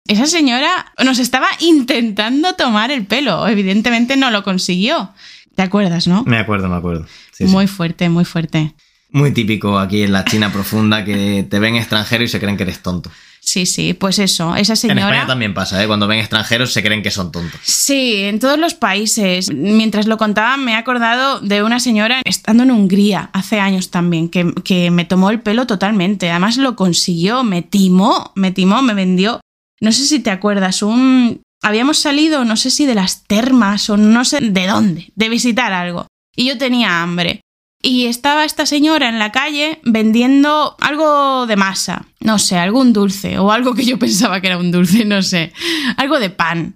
Esa 0.07 0.27
señora 0.27 0.93
nos 1.03 1.17
estaba 1.17 1.47
intentando 1.61 2.53
tomar 2.53 2.91
el 2.91 3.07
pelo, 3.07 3.47
evidentemente 3.47 4.17
no 4.17 4.29
lo 4.29 4.43
consiguió. 4.43 5.13
¿Te 5.55 5.63
acuerdas, 5.63 6.07
no? 6.07 6.25
Me 6.25 6.37
acuerdo, 6.37 6.69
me 6.69 6.75
acuerdo. 6.75 7.07
Sí, 7.31 7.45
sí. 7.45 7.45
muy 7.45 7.65
fuerte, 7.65 8.07
muy 8.07 8.23
fuerte. 8.23 8.75
Muy 9.09 9.31
típico 9.31 9.79
aquí 9.79 10.03
en 10.03 10.11
la 10.11 10.25
China 10.25 10.53
profunda 10.53 11.03
que 11.03 11.43
te 11.49 11.57
ven 11.57 11.75
extranjero 11.75 12.23
y 12.23 12.27
se 12.27 12.39
creen 12.39 12.55
que 12.55 12.63
eres 12.63 12.83
tonto. 12.83 13.09
Sí, 13.39 13.65
sí, 13.65 13.93
pues 13.93 14.19
eso, 14.19 14.55
esa 14.55 14.73
En 14.73 14.77
señora... 14.77 15.01
España 15.07 15.27
también 15.27 15.53
pasa, 15.53 15.81
¿eh? 15.81 15.87
Cuando 15.87 16.05
ven 16.07 16.19
extranjeros 16.19 16.73
se 16.73 16.83
creen 16.83 17.01
que 17.01 17.11
son 17.11 17.31
tontos. 17.31 17.61
Sí, 17.63 18.15
en 18.23 18.39
todos 18.39 18.59
los 18.59 18.73
países. 18.73 19.49
Mientras 19.53 20.05
lo 20.05 20.17
contaba, 20.17 20.57
me 20.57 20.73
he 20.73 20.75
acordado 20.75 21.39
de 21.39 21.63
una 21.63 21.79
señora 21.79 22.21
estando 22.25 22.63
en 22.63 22.71
Hungría 22.71 23.29
hace 23.31 23.59
años 23.59 23.89
también, 23.89 24.27
que, 24.27 24.53
que 24.63 24.91
me 24.91 25.05
tomó 25.05 25.29
el 25.29 25.39
pelo 25.39 25.65
totalmente. 25.65 26.29
Además 26.29 26.57
lo 26.57 26.75
consiguió, 26.75 27.43
me 27.43 27.61
timó, 27.61 28.33
me 28.35 28.51
timó, 28.51 28.81
me 28.81 28.93
vendió. 28.93 29.39
No 29.79 29.91
sé 29.91 30.05
si 30.05 30.19
te 30.19 30.31
acuerdas, 30.31 30.81
un... 30.81 31.41
Habíamos 31.63 31.97
salido, 31.97 32.45
no 32.45 32.55
sé 32.55 32.69
si 32.69 32.85
de 32.85 32.95
las 32.95 33.23
termas 33.23 33.89
o 33.89 33.97
no 33.97 34.25
sé 34.25 34.39
de 34.41 34.67
dónde, 34.67 35.11
de 35.15 35.29
visitar 35.29 35.73
algo. 35.73 36.05
Y 36.35 36.47
yo 36.47 36.57
tenía 36.57 37.01
hambre. 37.01 37.41
Y 37.87 38.07
estaba 38.07 38.43
esta 38.43 38.65
señora 38.65 39.07
en 39.07 39.17
la 39.17 39.31
calle 39.31 39.79
vendiendo 39.81 40.75
algo 40.81 41.47
de 41.47 41.55
masa, 41.55 42.05
no 42.19 42.37
sé, 42.37 42.57
algún 42.57 42.91
dulce 42.91 43.39
o 43.39 43.49
algo 43.49 43.75
que 43.75 43.85
yo 43.85 43.97
pensaba 44.05 44.41
que 44.41 44.47
era 44.47 44.57
un 44.57 44.71
dulce, 44.71 45.05
no 45.05 45.21
sé, 45.21 45.53
algo 45.95 46.19
de 46.19 46.29
pan. 46.29 46.75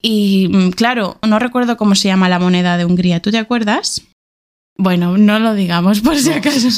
Y 0.00 0.46
mm, 0.52 0.70
claro, 0.70 1.18
no 1.26 1.40
recuerdo 1.40 1.76
cómo 1.76 1.96
se 1.96 2.06
llama 2.06 2.28
la 2.28 2.38
moneda 2.38 2.76
de 2.76 2.84
Hungría, 2.84 3.18
¿tú 3.20 3.32
te 3.32 3.38
acuerdas? 3.38 4.02
Bueno, 4.78 5.18
no 5.18 5.40
lo 5.40 5.54
digamos 5.54 6.00
por 6.00 6.16
si 6.16 6.30
acaso. 6.30 6.68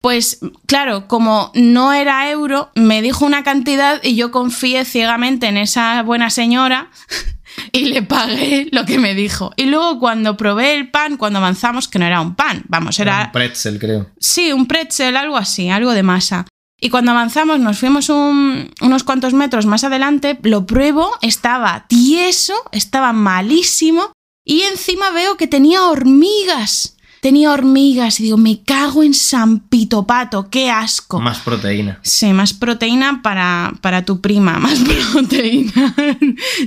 Pues 0.00 0.38
claro, 0.66 1.08
como 1.08 1.50
no 1.54 1.92
era 1.92 2.30
euro, 2.30 2.70
me 2.76 3.02
dijo 3.02 3.26
una 3.26 3.42
cantidad 3.42 4.00
y 4.04 4.14
yo 4.14 4.30
confié 4.30 4.84
ciegamente 4.84 5.48
en 5.48 5.56
esa 5.56 6.00
buena 6.04 6.30
señora 6.30 6.88
y 7.72 7.86
le 7.86 8.02
pagué 8.02 8.68
lo 8.72 8.84
que 8.84 8.98
me 8.98 9.14
dijo. 9.14 9.52
Y 9.56 9.64
luego 9.64 9.98
cuando 9.98 10.36
probé 10.36 10.74
el 10.74 10.90
pan, 10.90 11.16
cuando 11.16 11.38
avanzamos, 11.38 11.88
que 11.88 11.98
no 11.98 12.06
era 12.06 12.20
un 12.20 12.34
pan, 12.34 12.64
vamos, 12.68 12.98
era 13.00 13.24
Un 13.26 13.32
pretzel, 13.32 13.78
creo. 13.78 14.10
Sí, 14.18 14.52
un 14.52 14.66
pretzel, 14.66 15.16
algo 15.16 15.36
así, 15.36 15.68
algo 15.68 15.92
de 15.92 16.02
masa. 16.02 16.46
Y 16.80 16.90
cuando 16.90 17.12
avanzamos, 17.12 17.60
nos 17.60 17.78
fuimos 17.78 18.08
un- 18.10 18.70
unos 18.82 19.04
cuantos 19.04 19.32
metros 19.32 19.64
más 19.64 19.84
adelante, 19.84 20.38
lo 20.42 20.66
pruebo, 20.66 21.10
estaba 21.22 21.86
tieso, 21.88 22.54
estaba 22.72 23.12
malísimo 23.12 24.12
y 24.44 24.62
encima 24.62 25.10
veo 25.10 25.36
que 25.36 25.46
tenía 25.46 25.84
hormigas. 25.84 26.93
Tenía 27.24 27.52
hormigas 27.52 28.20
y 28.20 28.24
digo, 28.24 28.36
me 28.36 28.60
cago 28.64 29.02
en 29.02 29.14
San 29.14 29.60
Pito 29.60 30.06
Pato, 30.06 30.50
qué 30.50 30.68
asco. 30.70 31.22
Más 31.22 31.38
proteína. 31.38 31.98
Sí, 32.02 32.34
más 32.34 32.52
proteína 32.52 33.22
para, 33.22 33.72
para 33.80 34.04
tu 34.04 34.20
prima, 34.20 34.58
más 34.58 34.78
proteína. 34.80 35.94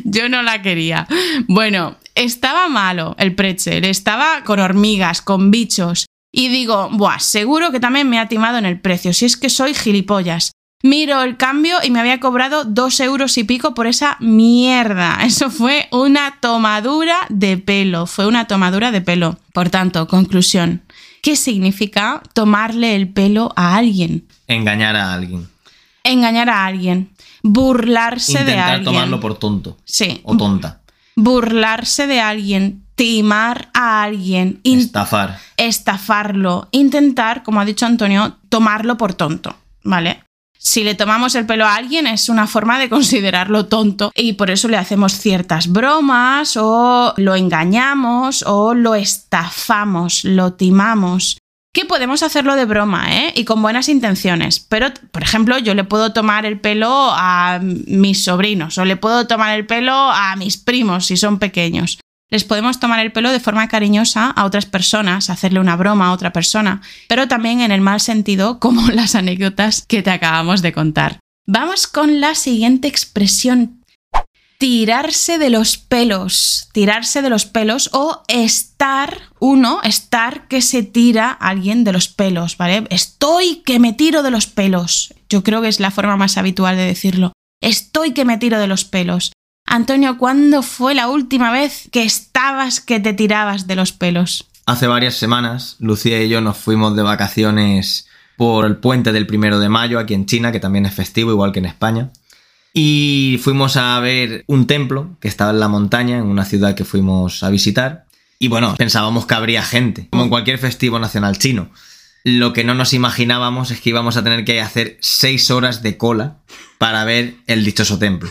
Yo 0.03 0.29
no 0.29 0.41
la 0.41 0.63
quería. 0.63 1.07
Bueno, 1.47 1.97
estaba 2.15 2.69
malo 2.69 3.15
el 3.19 3.35
pretzel, 3.35 3.85
estaba 3.85 4.43
con 4.45 4.59
hormigas, 4.59 5.21
con 5.21 5.51
bichos. 5.51 6.07
Y 6.33 6.47
digo, 6.47 6.89
buah, 6.91 7.19
seguro 7.19 7.71
que 7.71 7.79
también 7.79 8.09
me 8.09 8.17
ha 8.17 8.27
timado 8.27 8.57
en 8.57 8.65
el 8.65 8.81
precio, 8.81 9.13
si 9.13 9.25
es 9.25 9.37
que 9.37 9.51
soy 9.51 9.75
gilipollas. 9.75 10.53
Miro 10.87 11.21
el 11.21 11.35
cambio 11.35 11.77
y 11.83 11.91
me 11.91 11.99
había 11.99 12.19
cobrado 12.21 12.63
dos 12.63 12.99
euros 13.01 13.37
y 13.37 13.43
pico 13.43 13.73
por 13.73 13.87
esa 13.87 14.15
mierda. 14.21 15.19
Eso 15.25 15.49
fue 15.51 15.87
una 15.91 16.35
tomadura 16.39 17.17
de 17.29 17.57
pelo, 17.57 18.05
fue 18.05 18.25
una 18.25 18.47
tomadura 18.47 18.91
de 18.91 19.01
pelo. 19.01 19.37
Por 19.53 19.69
tanto, 19.69 20.07
conclusión. 20.07 20.81
¿Qué 21.21 21.35
significa 21.35 22.21
tomarle 22.33 22.95
el 22.95 23.09
pelo 23.09 23.51
a 23.57 23.75
alguien? 23.75 24.25
Engañar 24.47 24.95
a 24.95 25.13
alguien. 25.13 25.49
engañar 26.03 26.49
a 26.49 26.65
alguien, 26.65 27.09
burlarse 27.43 28.33
de 28.45 28.51
Intentar 28.51 28.69
alguien. 28.75 28.85
tomarlo 28.85 29.19
por 29.19 29.37
tonto. 29.37 29.77
Sí, 29.83 30.21
O 30.23 30.37
tonta. 30.37 30.79
burlarse 31.17 32.07
de 32.07 32.21
alguien, 32.21 32.83
timar 32.95 33.69
a 33.73 34.03
alguien, 34.03 34.61
Estafar. 34.63 35.37
estafarlo, 35.57 36.69
intentar, 36.71 37.43
como 37.43 37.59
ha 37.59 37.65
dicho 37.65 37.85
Antonio, 37.85 38.37
tomarlo 38.47 38.97
por 38.97 39.15
tonto, 39.15 39.53
¿vale? 39.83 40.23
Si 40.67 40.83
le 40.83 40.95
tomamos 40.95 41.33
el 41.35 41.45
pelo 41.45 41.65
a 41.65 41.75
alguien 41.75 42.07
es 42.07 42.27
una 42.27 42.45
forma 42.45 42.77
de 42.77 42.89
considerarlo 42.89 43.67
tonto 43.67 44.11
y 44.13 44.33
por 44.33 44.51
eso 44.51 44.67
le 44.67 44.75
hacemos 44.75 45.13
ciertas 45.13 45.71
bromas 45.71 46.57
o 46.57 47.13
lo 47.15 47.35
engañamos 47.35 48.43
o 48.45 48.73
lo 48.73 48.93
estafamos, 48.93 50.25
lo 50.25 50.55
timamos. 50.55 51.37
Que 51.73 51.85
podemos 51.85 52.21
hacerlo 52.21 52.57
de 52.57 52.65
broma, 52.65 53.15
¿eh? 53.15 53.31
Y 53.33 53.45
con 53.45 53.61
buenas 53.61 53.87
intenciones. 53.87 54.59
Pero, 54.59 54.87
por 55.13 55.23
ejemplo, 55.23 55.57
yo 55.57 55.73
le 55.73 55.85
puedo 55.85 56.11
tomar 56.11 56.45
el 56.45 56.59
pelo 56.59 57.11
a 57.13 57.61
mis 57.61 58.25
sobrinos 58.25 58.77
o 58.77 58.83
le 58.83 58.97
puedo 58.97 59.25
tomar 59.25 59.57
el 59.57 59.65
pelo 59.65 59.93
a 59.93 60.35
mis 60.35 60.57
primos 60.57 61.05
si 61.05 61.15
son 61.15 61.39
pequeños. 61.39 61.97
Les 62.29 62.43
podemos 62.43 62.79
tomar 62.79 62.99
el 62.99 63.13
pelo 63.13 63.31
de 63.31 63.39
forma 63.39 63.69
cariñosa 63.69 64.29
a 64.29 64.45
otras 64.45 64.65
personas, 64.65 65.29
hacerle 65.29 65.61
una 65.61 65.77
broma 65.77 66.07
a 66.07 66.11
otra 66.11 66.33
persona, 66.33 66.81
pero 67.07 67.27
también 67.27 67.61
en 67.61 67.71
el 67.71 67.81
mal 67.81 68.01
sentido, 68.01 68.59
como 68.59 68.89
las 68.89 69.15
anécdotas 69.15 69.85
que 69.87 70.03
te 70.03 70.11
acabamos 70.11 70.61
de 70.61 70.73
contar. 70.73 71.19
Vamos 71.45 71.87
con 71.87 72.19
la 72.19 72.35
siguiente 72.35 72.89
expresión. 72.89 73.81
Tirarse 74.57 75.37
de 75.37 75.49
los 75.49 75.77
pelos. 75.77 76.67
Tirarse 76.73 77.21
de 77.21 77.29
los 77.29 77.45
pelos 77.45 77.89
o 77.93 78.23
estar, 78.27 79.21
uno, 79.39 79.79
estar 79.83 80.47
que 80.47 80.61
se 80.61 80.83
tira 80.83 81.29
a 81.29 81.49
alguien 81.49 81.83
de 81.83 81.93
los 81.93 82.09
pelos, 82.09 82.57
¿vale? 82.57 82.85
Estoy 82.89 83.61
que 83.65 83.79
me 83.79 83.93
tiro 83.93 84.23
de 84.23 84.31
los 84.31 84.47
pelos. 84.47 85.13
Yo 85.29 85.43
creo 85.43 85.61
que 85.61 85.67
es 85.67 85.79
la 85.79 85.91
forma 85.91 86.17
más 86.17 86.37
habitual 86.37 86.75
de 86.75 86.85
decirlo. 86.87 87.33
Estoy 87.61 88.13
que 88.13 88.25
me 88.25 88.37
tiro 88.37 88.59
de 88.59 88.67
los 88.67 88.83
pelos. 88.83 89.31
Antonio, 89.67 90.17
¿cuándo 90.17 90.63
fue 90.63 90.95
la 90.95 91.09
última 91.09 91.51
vez 91.51 91.89
que 91.91 92.03
estabas 92.03 92.79
que 92.79 93.01
te 93.01 93.11
tirabas 93.11 93.67
de 93.67 93.75
los 93.75 93.91
pelos? 93.91 94.47
Hace 94.65 94.87
varias 94.87 95.15
semanas, 95.15 95.75
Lucía 95.79 96.23
y 96.23 96.29
yo 96.29 96.39
nos 96.39 96.57
fuimos 96.57 96.95
de 96.95 97.03
vacaciones 97.03 98.07
por 98.37 98.65
el 98.65 98.77
puente 98.77 99.11
del 99.11 99.27
primero 99.27 99.59
de 99.59 99.67
mayo 99.67 99.99
aquí 99.99 100.13
en 100.13 100.25
China, 100.25 100.53
que 100.53 100.61
también 100.61 100.85
es 100.85 100.93
festivo, 100.93 101.31
igual 101.31 101.51
que 101.51 101.59
en 101.59 101.65
España. 101.65 102.11
Y 102.73 103.39
fuimos 103.43 103.75
a 103.75 103.99
ver 103.99 104.45
un 104.47 104.67
templo 104.67 105.17
que 105.19 105.27
estaba 105.27 105.51
en 105.51 105.59
la 105.59 105.67
montaña, 105.67 106.17
en 106.17 106.27
una 106.27 106.45
ciudad 106.45 106.73
que 106.73 106.85
fuimos 106.85 107.43
a 107.43 107.49
visitar. 107.49 108.05
Y 108.39 108.47
bueno, 108.47 108.73
pensábamos 108.77 109.25
que 109.25 109.35
habría 109.35 109.63
gente, 109.63 110.07
como 110.11 110.23
en 110.23 110.29
cualquier 110.29 110.59
festivo 110.59 110.97
nacional 110.97 111.39
chino. 111.39 111.71
Lo 112.23 112.53
que 112.53 112.63
no 112.63 112.73
nos 112.73 112.93
imaginábamos 112.93 113.71
es 113.71 113.81
que 113.81 113.89
íbamos 113.89 114.15
a 114.15 114.23
tener 114.23 114.45
que 114.45 114.61
hacer 114.61 114.97
seis 115.01 115.51
horas 115.51 115.81
de 115.81 115.97
cola 115.97 116.37
para 116.77 117.03
ver 117.03 117.35
el 117.47 117.65
dichoso 117.65 117.99
templo. 117.99 118.29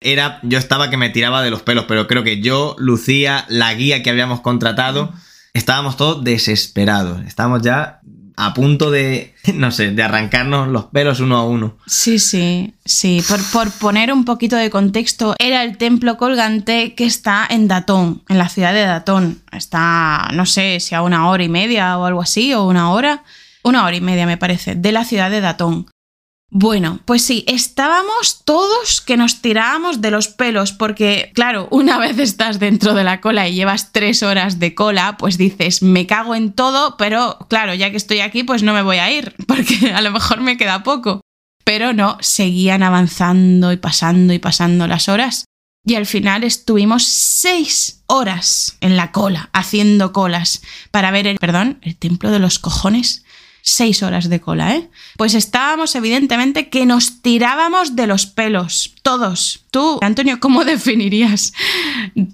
Era, 0.00 0.38
yo 0.42 0.58
estaba 0.58 0.90
que 0.90 0.96
me 0.96 1.10
tiraba 1.10 1.42
de 1.42 1.50
los 1.50 1.62
pelos, 1.62 1.86
pero 1.88 2.06
creo 2.06 2.22
que 2.22 2.40
yo, 2.40 2.76
Lucía, 2.78 3.44
la 3.48 3.74
guía 3.74 4.02
que 4.02 4.10
habíamos 4.10 4.40
contratado, 4.40 5.12
estábamos 5.54 5.96
todos 5.96 6.22
desesperados. 6.22 7.20
Estábamos 7.26 7.62
ya 7.62 8.00
a 8.36 8.54
punto 8.54 8.92
de, 8.92 9.34
no 9.54 9.72
sé, 9.72 9.90
de 9.90 10.02
arrancarnos 10.02 10.68
los 10.68 10.86
pelos 10.86 11.18
uno 11.18 11.36
a 11.36 11.44
uno. 11.44 11.76
Sí, 11.86 12.20
sí, 12.20 12.74
sí. 12.84 13.22
Por, 13.28 13.42
por 13.50 13.70
poner 13.72 14.12
un 14.12 14.24
poquito 14.24 14.54
de 14.54 14.70
contexto, 14.70 15.34
era 15.38 15.64
el 15.64 15.76
templo 15.76 16.16
colgante 16.16 16.94
que 16.94 17.04
está 17.04 17.46
en 17.50 17.66
Datón, 17.66 18.22
en 18.28 18.38
la 18.38 18.48
ciudad 18.48 18.72
de 18.72 18.82
Datón. 18.82 19.42
Está, 19.50 20.30
no 20.32 20.46
sé 20.46 20.78
si 20.78 20.94
a 20.94 21.02
una 21.02 21.28
hora 21.28 21.42
y 21.42 21.48
media 21.48 21.98
o 21.98 22.04
algo 22.04 22.22
así, 22.22 22.54
o 22.54 22.64
una 22.64 22.92
hora. 22.92 23.24
Una 23.64 23.84
hora 23.84 23.96
y 23.96 24.00
media, 24.00 24.24
me 24.24 24.36
parece, 24.36 24.76
de 24.76 24.92
la 24.92 25.04
ciudad 25.04 25.30
de 25.30 25.40
Datón. 25.40 25.88
Bueno, 26.50 27.00
pues 27.04 27.22
sí, 27.22 27.44
estábamos 27.46 28.42
todos 28.44 29.02
que 29.02 29.18
nos 29.18 29.42
tirábamos 29.42 30.00
de 30.00 30.10
los 30.10 30.28
pelos, 30.28 30.72
porque, 30.72 31.30
claro, 31.34 31.68
una 31.70 31.98
vez 31.98 32.18
estás 32.18 32.58
dentro 32.58 32.94
de 32.94 33.04
la 33.04 33.20
cola 33.20 33.46
y 33.48 33.54
llevas 33.54 33.92
tres 33.92 34.22
horas 34.22 34.58
de 34.58 34.74
cola, 34.74 35.18
pues 35.18 35.36
dices, 35.36 35.82
me 35.82 36.06
cago 36.06 36.34
en 36.34 36.52
todo, 36.52 36.96
pero 36.96 37.36
claro, 37.50 37.74
ya 37.74 37.90
que 37.90 37.98
estoy 37.98 38.20
aquí, 38.20 38.44
pues 38.44 38.62
no 38.62 38.72
me 38.72 38.82
voy 38.82 38.96
a 38.96 39.12
ir, 39.12 39.34
porque 39.46 39.92
a 39.92 40.00
lo 40.00 40.10
mejor 40.10 40.40
me 40.40 40.56
queda 40.56 40.82
poco. 40.82 41.20
Pero 41.64 41.92
no, 41.92 42.16
seguían 42.20 42.82
avanzando 42.82 43.70
y 43.72 43.76
pasando 43.76 44.32
y 44.32 44.38
pasando 44.38 44.86
las 44.86 45.10
horas. 45.10 45.44
Y 45.84 45.96
al 45.96 46.06
final 46.06 46.44
estuvimos 46.44 47.04
seis 47.04 48.04
horas 48.06 48.78
en 48.80 48.96
la 48.96 49.12
cola, 49.12 49.50
haciendo 49.52 50.14
colas, 50.14 50.62
para 50.90 51.10
ver 51.10 51.26
el, 51.26 51.38
perdón, 51.38 51.78
el 51.82 51.96
templo 51.96 52.30
de 52.30 52.38
los 52.38 52.58
cojones 52.58 53.24
seis 53.68 54.02
horas 54.02 54.28
de 54.28 54.40
cola, 54.40 54.74
¿eh? 54.74 54.88
Pues 55.16 55.34
estábamos 55.34 55.94
evidentemente 55.94 56.68
que 56.68 56.86
nos 56.86 57.22
tirábamos 57.22 57.96
de 57.96 58.06
los 58.06 58.26
pelos, 58.26 58.94
todos. 59.02 59.64
Tú, 59.70 59.98
Antonio, 60.02 60.40
¿cómo 60.40 60.64
definirías 60.66 61.52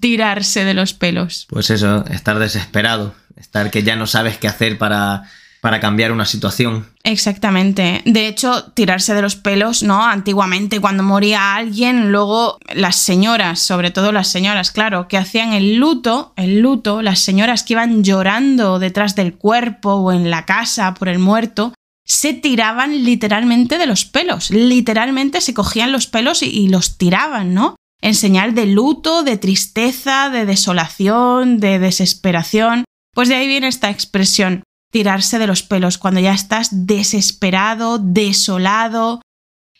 tirarse 0.00 0.64
de 0.64 0.74
los 0.74 0.94
pelos? 0.94 1.46
Pues 1.50 1.70
eso, 1.70 2.04
estar 2.06 2.38
desesperado, 2.38 3.14
estar 3.36 3.70
que 3.70 3.82
ya 3.82 3.96
no 3.96 4.06
sabes 4.06 4.38
qué 4.38 4.48
hacer 4.48 4.78
para, 4.78 5.24
para 5.64 5.80
cambiar 5.80 6.12
una 6.12 6.26
situación. 6.26 6.85
Exactamente. 7.04 8.02
De 8.04 8.28
hecho, 8.28 8.64
tirarse 8.75 9.14
de 9.14 9.23
los 9.23 9.35
pelos, 9.35 9.83
¿no? 9.83 10.04
Antiguamente, 10.04 10.78
cuando 10.78 11.02
moría 11.02 11.54
alguien, 11.54 12.12
luego 12.12 12.59
las 12.75 12.97
señoras, 12.97 13.61
sobre 13.61 13.90
todo 13.90 14.12
las 14.12 14.28
señoras, 14.28 14.71
claro, 14.71 15.09
que 15.09 15.16
hacían 15.16 15.54
el 15.54 15.76
luto, 15.76 16.35
el 16.37 16.61
luto, 16.61 17.00
las 17.00 17.21
señoras 17.21 17.62
que 17.62 17.73
iban 17.73 18.04
llorando 18.04 18.78
detrás 18.78 19.14
del 19.14 19.37
cuerpo 19.37 19.94
o 19.94 20.12
en 20.12 20.28
la 20.28 20.44
casa 20.44 20.92
por 20.92 21.09
el 21.09 21.18
muerto, 21.18 21.73
se 22.04 22.35
tiraban 22.35 23.02
literalmente 23.02 23.78
de 23.78 23.87
los 23.87 24.04
pelos. 24.04 24.50
Literalmente 24.50 25.40
se 25.40 25.54
cogían 25.54 25.92
los 25.92 26.06
pelos 26.06 26.42
y, 26.42 26.50
y 26.50 26.68
los 26.68 26.99
tiraban, 26.99 27.54
¿no? 27.54 27.75
en 28.02 28.14
señal 28.14 28.54
de 28.54 28.66
luto, 28.66 29.23
de 29.23 29.38
tristeza, 29.38 30.28
de 30.28 30.44
desolación, 30.44 31.59
de 31.59 31.78
desesperación. 31.78 32.85
Pues 33.14 33.30
de 33.30 33.37
ahí 33.37 33.49
viene 33.49 33.68
esta 33.68 33.88
expresión, 33.88 34.62
tirarse 34.94 35.40
de 35.40 35.48
los 35.48 35.64
pelos, 35.64 35.98
cuando 35.98 36.20
ya 36.20 36.32
estás 36.32 36.68
desesperado, 36.70 37.98
desolado. 37.98 39.20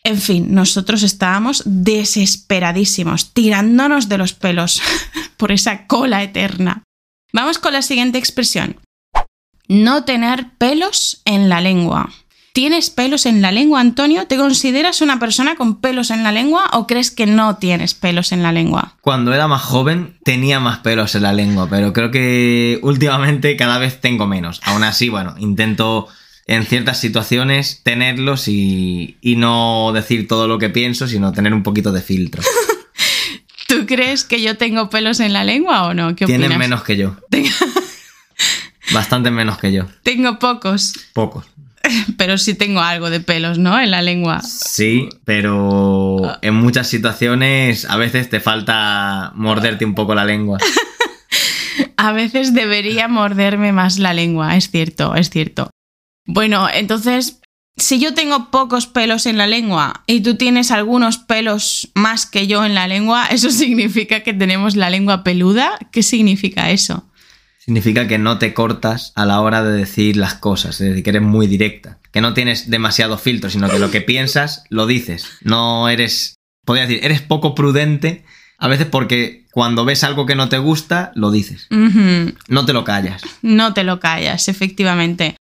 En 0.03 0.21
fin, 0.21 0.53
nosotros 0.53 1.05
estábamos 1.05 1.63
desesperadísimos, 1.65 3.33
tirándonos 3.33 4.09
de 4.09 4.19
los 4.19 4.33
pelos 4.33 4.83
por 5.37 5.53
esa 5.53 5.87
cola 5.87 6.25
eterna. 6.25 6.83
Vamos 7.33 7.61
con 7.61 7.75
la 7.75 7.83
siguiente 7.83 8.19
expresión. 8.19 8.81
No 9.69 10.05
tener 10.05 10.51
pelos 10.59 11.23
en 11.25 11.49
la 11.49 11.61
lengua. 11.61 12.13
¿Tienes 12.55 12.89
pelos 12.89 13.27
en 13.27 13.43
la 13.43 13.51
lengua, 13.51 13.81
Antonio? 13.81 14.29
¿Te 14.29 14.37
consideras 14.37 15.01
una 15.01 15.19
persona 15.19 15.57
con 15.57 15.81
pelos 15.81 16.13
en 16.13 16.23
la 16.23 16.31
lengua 16.31 16.71
o 16.73 16.87
crees 16.87 17.11
que 17.11 17.27
no 17.27 17.57
tienes 17.57 17.95
pelos 17.95 18.31
en 18.31 18.45
la 18.45 18.53
lengua? 18.53 18.95
Cuando 19.01 19.35
era 19.35 19.49
más 19.49 19.61
joven 19.61 20.17
tenía 20.23 20.61
más 20.61 20.79
pelos 20.79 21.17
en 21.17 21.25
la 21.25 21.33
lengua, 21.33 21.67
pero 21.69 21.93
creo 21.93 22.13
que 22.13 22.79
últimamente 22.83 23.57
cada 23.57 23.79
vez 23.79 24.01
tengo 24.01 24.29
menos. 24.29 24.61
Aún 24.63 24.85
así, 24.85 25.09
bueno, 25.09 25.35
intento 25.39 26.07
en 26.47 26.65
ciertas 26.65 27.01
situaciones 27.01 27.81
tenerlos 27.83 28.47
y, 28.47 29.17
no 29.37 29.91
decir 29.93 30.29
todo 30.29 30.47
lo 30.47 30.61
que 30.61 30.71
pienso, 30.71 31.09
sino 31.09 31.33
tener 31.33 31.55
un 31.55 31.65
poquito 31.65 31.91
de 31.91 32.03
filtro. 32.03 32.41
¿Tú 33.67 33.85
crees 33.85 34.23
que 34.23 34.41
yo 34.41 34.57
tengo 34.57 34.91
pelos 34.91 35.19
en 35.19 35.33
la 35.33 35.43
lengua 35.43 35.89
o 35.89 35.95
no? 35.95 36.15
¿Qué 36.15 36.25
Tienes 36.27 36.57
menos 36.57 36.85
que 36.85 36.97
yo. 36.97 37.17
Bastante 38.93 39.33
menos 39.33 39.59
que 39.59 39.73
yo. 39.73 39.87
Tengo 40.05 40.39
pocos. 40.39 40.95
Pocos. 41.15 41.47
Pero 42.17 42.39
sí 42.39 42.55
tengo 42.55 42.81
algo 42.81 43.11
de 43.11 43.21
pelos, 43.21 43.59
¿no? 43.59 43.79
En 43.79 43.91
la 43.91 44.03
lengua. 44.03 44.41
Sí, 44.43 45.09
pero 45.25 46.39
en 46.43 46.55
muchas 46.55 46.89
situaciones 46.89 47.85
a 47.89 47.97
veces 47.97 48.29
te 48.29 48.41
falta 48.41 49.33
morderte 49.35 49.85
un 49.85 49.95
poco 49.95 50.15
la 50.15 50.25
lengua. 50.25 50.59
a 51.97 52.13
veces 52.13 52.55
debería 52.55 53.09
morderme 53.09 53.73
más 53.73 53.99
la 53.99 54.13
lengua, 54.13 54.57
es 54.57 54.71
cierto, 54.71 55.15
es 55.15 55.31
cierto. 55.31 55.71
Bueno, 56.27 56.69
entonces, 56.73 57.41
si 57.77 57.99
yo 57.99 58.15
tengo 58.15 58.51
pocos 58.51 58.87
pelos 58.87 59.27
en 59.27 59.37
la 59.37 59.47
lengua 59.47 60.03
y 60.07 60.21
tú 60.21 60.37
tienes 60.37 60.71
algunos 60.71 61.19
pelos 61.19 61.91
más 61.95 62.27
que 62.27 62.47
yo 62.47 62.65
en 62.65 62.75
la 62.75 62.89
lengua, 62.89 63.27
¿eso 63.27 63.51
significa 63.51 64.21
que 64.21 64.33
tenemos 64.33 64.77
la 64.77 64.91
lengua 64.91 65.25
peluda? 65.25 65.79
¿Qué 65.93 66.03
significa 66.03 66.71
eso? 66.71 67.09
Significa 67.65 68.07
que 68.07 68.19
no 68.19 68.39
te 68.39 68.53
cortas 68.53 69.13
a 69.15 69.25
la 69.25 69.41
hora 69.41 69.63
de 69.65 69.73
decir 69.73 70.19
las 70.19 70.35
cosas, 70.35 70.81
es 70.81 70.89
decir, 70.89 71.03
que 71.03 71.11
eres 71.11 71.23
muy 71.23 71.47
directa, 71.47 71.99
que 72.13 72.21
no 72.21 72.35
tienes 72.35 72.69
demasiado 72.69 73.17
filtro, 73.17 73.49
sino 73.49 73.71
que 73.71 73.79
lo 73.79 73.91
que 73.91 74.03
piensas 74.03 74.65
lo 74.69 74.87
dices. 74.87 75.39
No 75.43 75.89
eres, 75.89 76.35
podría 76.67 76.87
decir, 76.87 77.03
eres 77.03 77.23
poco 77.23 77.55
prudente, 77.55 78.25
a 78.59 78.69
veces 78.69 78.87
porque 78.87 79.47
cuando 79.51 79.87
ves 79.87 80.05
algo 80.05 80.27
que 80.27 80.35
no 80.35 80.51
te 80.51 80.59
gusta, 80.59 81.13
lo 81.15 81.31
dices. 81.31 81.67
No 81.71 82.67
te 82.67 82.75
lo 82.75 82.85
callas. 82.85 83.23
No 83.41 83.73
te 83.73 83.83
lo 83.83 83.99
callas, 83.99 84.49
efectivamente. 84.49 85.37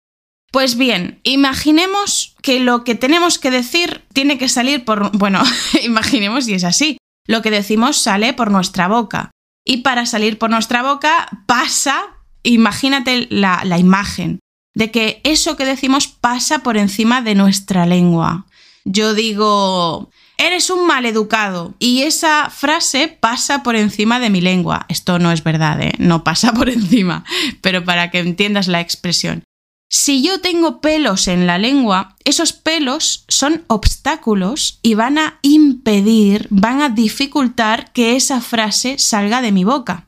Pues 0.52 0.78
bien, 0.78 1.22
imaginemos 1.24 2.36
que 2.42 2.60
lo 2.60 2.84
que 2.84 2.96
tenemos 2.96 3.40
que 3.40 3.52
decir 3.52 4.04
tiene 4.12 4.38
que 4.38 4.50
salir 4.50 4.84
por... 4.84 5.16
Bueno, 5.18 5.42
imaginemos 5.84 6.48
y 6.50 6.56
es 6.56 6.66
así. 6.66 6.98
Lo 7.28 7.42
que 7.42 7.52
decimos 7.52 7.98
sale 7.98 8.34
por 8.34 8.52
nuestra 8.52 8.88
boca 8.88 9.32
y 9.70 9.78
para 9.84 10.08
salir 10.08 10.40
por 10.40 10.50
nuestra 10.50 10.82
boca 10.82 11.30
pasa, 11.46 12.02
imagínate 12.42 13.28
la, 13.30 13.78
imagen, 13.78 14.40
de 14.74 14.90
que 14.90 15.22
eso 15.24 15.56
que 15.58 15.64
decimos 15.64 16.08
pasa 16.08 16.64
por 16.64 16.76
encima 16.76 17.22
de 17.22 17.36
nuestra 17.36 17.86
lengua. 17.86 18.48
Yo 18.84 19.14
digo, 19.14 20.10
eres 20.40 20.72
un 20.72 20.88
maleducado. 20.88 21.76
Y 21.78 22.02
esa 22.02 22.50
frase 22.50 23.10
pasa 23.10 23.62
por 23.62 23.76
encima 23.76 24.20
de 24.20 24.32
mi 24.32 24.42
lengua. 24.42 24.88
Esto 24.90 25.20
no 25.20 25.32
es 25.32 25.44
verdad, 25.44 25.80
¿eh? 25.84 25.94
no 26.00 26.24
pasa 26.24 26.52
por 26.56 26.68
encima, 26.68 27.24
pero 27.62 27.84
para 27.86 28.10
que 28.10 28.18
entiendas 28.18 28.68
la 28.68 28.82
expresión. 28.82 29.44
Si 29.92 30.22
yo 30.22 30.40
tengo 30.40 30.82
pelos 30.82 31.28
en 31.28 31.48
la 31.48 31.58
lengua, 31.58 32.16
esos 32.24 32.54
pelos 32.54 33.26
son 33.28 33.64
obstáculos 33.66 34.80
y 34.84 34.94
van 34.94 35.18
a 35.18 35.40
impedir, 35.42 36.46
van 36.52 36.84
a 36.84 36.90
dificultar 36.90 37.92
que 37.92 38.16
esa 38.16 38.40
frase 38.40 39.00
salga 39.00 39.42
de 39.42 39.52
mi 39.52 39.64
boca. 39.64 40.06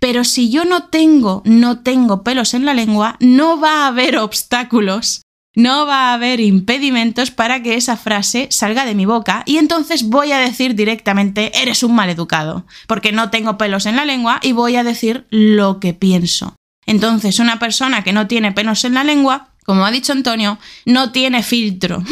Pero 0.00 0.24
si 0.24 0.50
yo 0.50 0.66
no 0.66 0.88
tengo, 0.88 1.42
no 1.46 1.80
tengo 1.80 2.22
pelos 2.22 2.52
en 2.52 2.66
la 2.66 2.74
lengua, 2.74 3.16
no 3.20 3.58
va 3.58 3.84
a 3.84 3.86
haber 3.86 4.18
obstáculos, 4.18 5.22
no 5.54 5.86
va 5.86 6.10
a 6.10 6.14
haber 6.14 6.40
impedimentos 6.40 7.30
para 7.30 7.62
que 7.62 7.76
esa 7.76 7.96
frase 7.96 8.48
salga 8.50 8.84
de 8.84 8.94
mi 8.94 9.06
boca 9.06 9.44
y 9.46 9.56
entonces 9.56 10.10
voy 10.10 10.32
a 10.32 10.38
decir 10.38 10.74
directamente, 10.74 11.58
eres 11.62 11.82
un 11.82 11.94
maleducado, 11.94 12.66
porque 12.86 13.12
no 13.12 13.30
tengo 13.30 13.56
pelos 13.56 13.86
en 13.86 13.96
la 13.96 14.04
lengua 14.04 14.40
y 14.42 14.52
voy 14.52 14.76
a 14.76 14.84
decir 14.84 15.26
lo 15.30 15.80
que 15.80 15.94
pienso. 15.94 16.54
Entonces, 16.86 17.38
una 17.38 17.58
persona 17.58 18.02
que 18.02 18.12
no 18.12 18.26
tiene 18.26 18.52
pelos 18.52 18.84
en 18.84 18.94
la 18.94 19.04
lengua, 19.04 19.48
como 19.64 19.86
ha 19.86 19.90
dicho 19.90 20.12
Antonio, 20.12 20.58
no 20.84 21.12
tiene 21.12 21.42
filtro. 21.42 22.02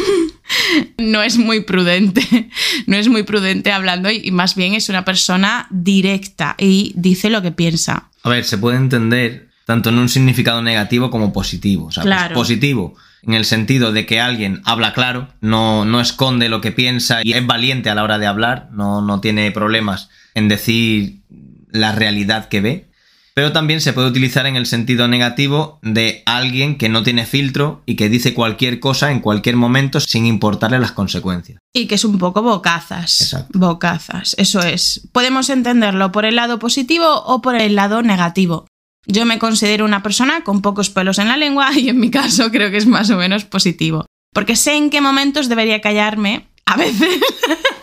no 0.97 1.21
es 1.23 1.37
muy 1.37 1.61
prudente, 1.61 2.49
no 2.87 2.95
es 2.95 3.07
muy 3.07 3.23
prudente 3.23 3.71
hablando 3.71 4.09
y 4.09 4.31
más 4.31 4.55
bien 4.55 4.73
es 4.73 4.89
una 4.89 5.05
persona 5.05 5.67
directa 5.69 6.55
y 6.57 6.93
dice 6.95 7.29
lo 7.29 7.41
que 7.41 7.51
piensa. 7.51 8.09
A 8.23 8.29
ver, 8.29 8.45
se 8.45 8.57
puede 8.57 8.77
entender 8.77 9.49
tanto 9.65 9.89
en 9.89 9.97
un 9.97 10.09
significado 10.09 10.61
negativo 10.61 11.09
como 11.09 11.33
positivo. 11.33 11.91
Sea, 11.91 12.03
pues 12.03 12.29
positivo 12.33 12.95
en 13.23 13.33
el 13.33 13.45
sentido 13.45 13.91
de 13.91 14.05
que 14.05 14.19
alguien 14.19 14.61
habla 14.65 14.93
claro, 14.93 15.27
no, 15.41 15.85
no 15.85 16.01
esconde 16.01 16.49
lo 16.49 16.61
que 16.61 16.71
piensa 16.71 17.21
y 17.23 17.33
es 17.33 17.45
valiente 17.45 17.89
a 17.89 17.95
la 17.95 18.03
hora 18.03 18.17
de 18.17 18.25
hablar, 18.25 18.69
no, 18.71 19.01
no 19.01 19.21
tiene 19.21 19.51
problemas 19.51 20.09
en 20.33 20.47
decir 20.47 21.21
la 21.69 21.93
realidad 21.93 22.49
que 22.49 22.61
ve 22.61 22.90
pero 23.33 23.51
también 23.51 23.81
se 23.81 23.93
puede 23.93 24.09
utilizar 24.09 24.45
en 24.45 24.55
el 24.55 24.65
sentido 24.65 25.07
negativo 25.07 25.79
de 25.81 26.23
alguien 26.25 26.77
que 26.77 26.89
no 26.89 27.03
tiene 27.03 27.25
filtro 27.25 27.81
y 27.85 27.95
que 27.95 28.09
dice 28.09 28.33
cualquier 28.33 28.79
cosa 28.79 29.11
en 29.11 29.19
cualquier 29.19 29.55
momento 29.55 29.99
sin 29.99 30.25
importarle 30.25 30.79
las 30.79 30.91
consecuencias. 30.91 31.59
Y 31.73 31.87
que 31.87 31.95
es 31.95 32.03
un 32.03 32.17
poco 32.17 32.41
bocazas. 32.41 33.21
Exacto. 33.21 33.57
Bocazas, 33.57 34.35
eso 34.37 34.61
es. 34.61 35.07
Podemos 35.11 35.49
entenderlo 35.49 36.11
por 36.11 36.25
el 36.25 36.35
lado 36.35 36.59
positivo 36.59 37.23
o 37.25 37.41
por 37.41 37.55
el 37.55 37.75
lado 37.75 38.01
negativo. 38.01 38.67
Yo 39.07 39.25
me 39.25 39.39
considero 39.39 39.85
una 39.85 40.03
persona 40.03 40.43
con 40.43 40.61
pocos 40.61 40.89
pelos 40.89 41.17
en 41.17 41.29
la 41.29 41.37
lengua 41.37 41.69
y 41.77 41.89
en 41.89 41.99
mi 41.99 42.11
caso 42.11 42.51
creo 42.51 42.69
que 42.69 42.77
es 42.77 42.85
más 42.85 43.09
o 43.09 43.17
menos 43.17 43.45
positivo. 43.45 44.05
Porque 44.33 44.55
sé 44.55 44.75
en 44.75 44.89
qué 44.89 45.01
momentos 45.01 45.49
debería 45.49 45.81
callarme. 45.81 46.47
A 46.65 46.77
veces. 46.77 47.19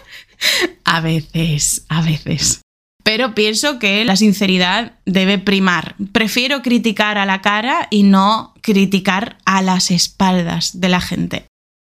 a 0.84 1.00
veces, 1.00 1.84
a 1.88 2.00
veces 2.00 2.62
pero 3.08 3.34
pienso 3.34 3.78
que 3.78 4.04
la 4.04 4.16
sinceridad 4.16 4.92
debe 5.06 5.38
primar. 5.38 5.96
Prefiero 6.12 6.60
criticar 6.60 7.16
a 7.16 7.24
la 7.24 7.40
cara 7.40 7.88
y 7.88 8.02
no 8.02 8.52
criticar 8.60 9.38
a 9.46 9.62
las 9.62 9.90
espaldas 9.90 10.78
de 10.78 10.90
la 10.90 11.00
gente. 11.00 11.46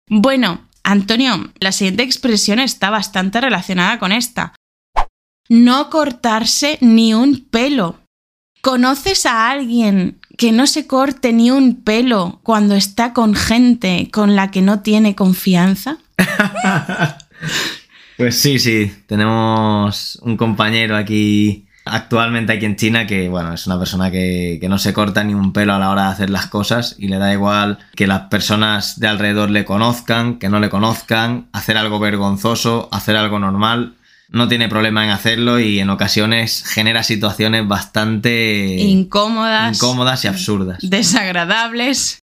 Bueno, 0.08 0.70
Antonio, 0.86 1.52
la 1.60 1.74
siguiente 1.74 2.04
expresión 2.04 2.60
está 2.60 2.90
bastante 2.90 3.42
relacionada 3.42 4.00
con 4.00 4.14
esta. 4.14 4.56
No 5.50 5.90
cortarse 5.90 6.78
ni 6.80 7.14
un 7.14 7.44
pelo. 7.44 8.00
¿Conoces 8.62 9.26
a 9.26 9.50
alguien 9.50 10.18
que 10.38 10.54
no 10.54 10.66
se 10.66 10.88
corte 10.88 11.34
ni 11.34 11.52
un 11.52 11.84
pelo 11.84 12.40
cuando 12.42 12.74
está 12.74 13.12
con 13.12 13.36
gente 13.36 14.08
con 14.14 14.38
la 14.38 14.50
que 14.50 14.62
no 14.62 14.80
tiene 14.80 15.14
confianza? 15.14 15.98
Pues 18.22 18.40
sí, 18.40 18.60
sí, 18.60 18.94
tenemos 19.08 20.20
un 20.22 20.38
compañero 20.38 20.96
aquí 20.96 21.66
actualmente 21.86 22.54
aquí 22.54 22.66
en 22.66 22.76
China 22.76 23.08
que, 23.08 23.30
bueno, 23.30 23.52
es 23.52 23.66
una 23.66 23.80
persona 23.80 24.12
que, 24.12 24.64
no 24.70 24.78
se 24.78 24.94
corta 24.94 25.24
ni 25.24 25.34
un 25.34 25.54
pelo 25.54 25.74
a 25.74 25.80
la 25.80 25.90
hora 25.90 26.04
de 26.04 26.10
hacer 26.10 26.30
las 26.30 26.46
cosas 26.46 26.96
y 27.00 27.08
le 27.08 27.18
da 27.18 27.34
igual 27.34 27.80
que 27.96 28.06
las 28.06 28.28
personas 28.30 29.00
de 29.00 29.08
alrededor 29.08 29.50
le 29.50 29.66
conozcan, 29.66 30.38
que 30.38 30.50
no 30.50 30.60
le 30.60 30.70
conozcan, 30.70 31.48
hacer 31.52 31.78
algo 31.78 31.98
vergonzoso, 31.98 32.90
hacer 32.92 33.18
algo 33.18 33.40
normal. 33.40 33.96
No 34.30 34.48
tiene 34.48 34.70
problema 34.70 35.04
en 35.04 35.10
hacerlo 35.10 35.60
y 35.60 35.80
en 35.80 35.90
ocasiones 35.90 36.64
genera 36.68 37.02
situaciones 37.02 37.68
bastante 37.68 38.76
incómodas, 38.82 39.76
incómodas 39.76 40.24
y 40.26 40.28
absurdas. 40.28 40.78
Desagradables. 40.84 42.21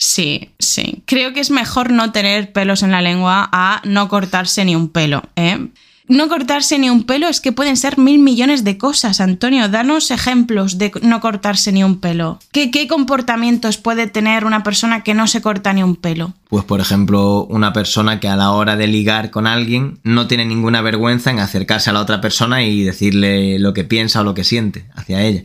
Sí, 0.00 0.50
sí. 0.60 1.02
Creo 1.06 1.32
que 1.32 1.40
es 1.40 1.50
mejor 1.50 1.90
no 1.90 2.12
tener 2.12 2.52
pelos 2.52 2.84
en 2.84 2.92
la 2.92 3.02
lengua 3.02 3.48
a 3.50 3.82
no 3.84 4.08
cortarse 4.08 4.64
ni 4.64 4.76
un 4.76 4.90
pelo, 4.90 5.24
¿eh? 5.34 5.58
No 6.06 6.28
cortarse 6.28 6.78
ni 6.78 6.88
un 6.88 7.02
pelo 7.02 7.28
es 7.28 7.40
que 7.40 7.52
pueden 7.52 7.76
ser 7.76 7.98
mil 7.98 8.20
millones 8.20 8.62
de 8.64 8.78
cosas, 8.78 9.20
Antonio. 9.20 9.68
Danos 9.68 10.10
ejemplos 10.12 10.78
de 10.78 10.92
no 11.02 11.20
cortarse 11.20 11.72
ni 11.72 11.82
un 11.82 11.98
pelo. 11.98 12.38
¿Qué, 12.52 12.70
¿Qué, 12.70 12.86
comportamientos 12.86 13.76
puede 13.76 14.06
tener 14.06 14.46
una 14.46 14.62
persona 14.62 15.02
que 15.02 15.14
no 15.14 15.26
se 15.26 15.42
corta 15.42 15.72
ni 15.72 15.82
un 15.82 15.96
pelo? 15.96 16.32
Pues, 16.48 16.64
por 16.64 16.80
ejemplo, 16.80 17.44
una 17.44 17.72
persona 17.72 18.20
que 18.20 18.28
a 18.28 18.36
la 18.36 18.52
hora 18.52 18.76
de 18.76 18.86
ligar 18.86 19.30
con 19.30 19.46
alguien 19.48 19.98
no 20.04 20.28
tiene 20.28 20.46
ninguna 20.46 20.80
vergüenza 20.80 21.30
en 21.30 21.40
acercarse 21.40 21.90
a 21.90 21.92
la 21.92 22.00
otra 22.00 22.20
persona 22.20 22.62
y 22.62 22.84
decirle 22.84 23.58
lo 23.58 23.74
que 23.74 23.84
piensa 23.84 24.20
o 24.20 24.24
lo 24.24 24.32
que 24.32 24.44
siente 24.44 24.86
hacia 24.94 25.22
ella 25.22 25.42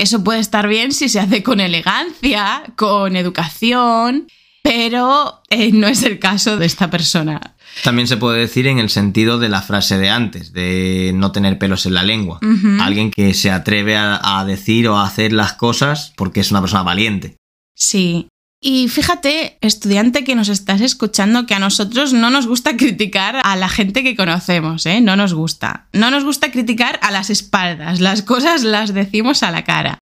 eso 0.00 0.24
puede 0.24 0.40
estar 0.40 0.66
bien 0.66 0.92
si 0.92 1.08
se 1.08 1.20
hace 1.20 1.42
con 1.42 1.60
elegancia, 1.60 2.62
con 2.76 3.16
educación, 3.16 4.26
pero 4.62 5.42
eh, 5.50 5.72
no 5.72 5.88
es 5.88 6.02
el 6.02 6.18
caso 6.18 6.56
de 6.56 6.66
esta 6.66 6.90
persona. 6.90 7.56
También 7.84 8.08
se 8.08 8.16
puede 8.16 8.40
decir 8.40 8.66
en 8.66 8.78
el 8.78 8.90
sentido 8.90 9.38
de 9.38 9.48
la 9.48 9.62
frase 9.62 9.98
de 9.98 10.10
antes, 10.10 10.52
de 10.52 11.12
no 11.14 11.32
tener 11.32 11.58
pelos 11.58 11.86
en 11.86 11.94
la 11.94 12.02
lengua. 12.02 12.40
Alguien 12.80 13.10
que 13.10 13.32
se 13.34 13.50
atreve 13.50 13.96
a, 13.96 14.40
a 14.40 14.44
decir 14.44 14.88
o 14.88 14.96
a 14.96 15.06
hacer 15.06 15.32
las 15.32 15.52
cosas 15.52 16.12
porque 16.16 16.40
es 16.40 16.50
una 16.50 16.60
persona 16.60 16.82
valiente. 16.82 17.36
Sí. 17.74 18.28
Y 18.62 18.88
fíjate, 18.88 19.56
estudiante 19.62 20.22
que 20.22 20.34
nos 20.34 20.50
estás 20.50 20.82
escuchando, 20.82 21.46
que 21.46 21.54
a 21.54 21.58
nosotros 21.58 22.12
no 22.12 22.28
nos 22.28 22.46
gusta 22.46 22.76
criticar 22.76 23.40
a 23.42 23.56
la 23.56 23.70
gente 23.70 24.02
que 24.02 24.14
conocemos, 24.14 24.84
¿eh? 24.84 25.00
No 25.00 25.16
nos 25.16 25.32
gusta. 25.32 25.88
No 25.94 26.10
nos 26.10 26.24
gusta 26.24 26.50
criticar 26.50 27.00
a 27.02 27.10
las 27.10 27.30
espaldas, 27.30 28.00
las 28.00 28.22
cosas 28.22 28.62
las 28.62 28.92
decimos 28.92 29.42
a 29.42 29.50
la 29.50 29.64
cara. 29.64 29.98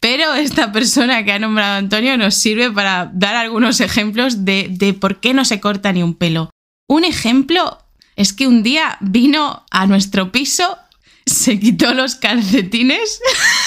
Pero 0.00 0.34
esta 0.34 0.72
persona 0.72 1.24
que 1.24 1.32
ha 1.32 1.38
nombrado 1.38 1.76
Antonio 1.76 2.16
nos 2.16 2.34
sirve 2.34 2.72
para 2.72 3.10
dar 3.14 3.36
algunos 3.36 3.80
ejemplos 3.80 4.44
de, 4.44 4.66
de 4.70 4.92
por 4.92 5.20
qué 5.20 5.32
no 5.32 5.44
se 5.44 5.60
corta 5.60 5.92
ni 5.92 6.02
un 6.02 6.14
pelo. 6.14 6.50
Un 6.88 7.04
ejemplo 7.04 7.78
es 8.16 8.32
que 8.32 8.48
un 8.48 8.64
día 8.64 8.96
vino 9.00 9.64
a 9.70 9.86
nuestro 9.86 10.32
piso, 10.32 10.78
se 11.26 11.60
quitó 11.60 11.94
los 11.94 12.16
calcetines, 12.16 13.20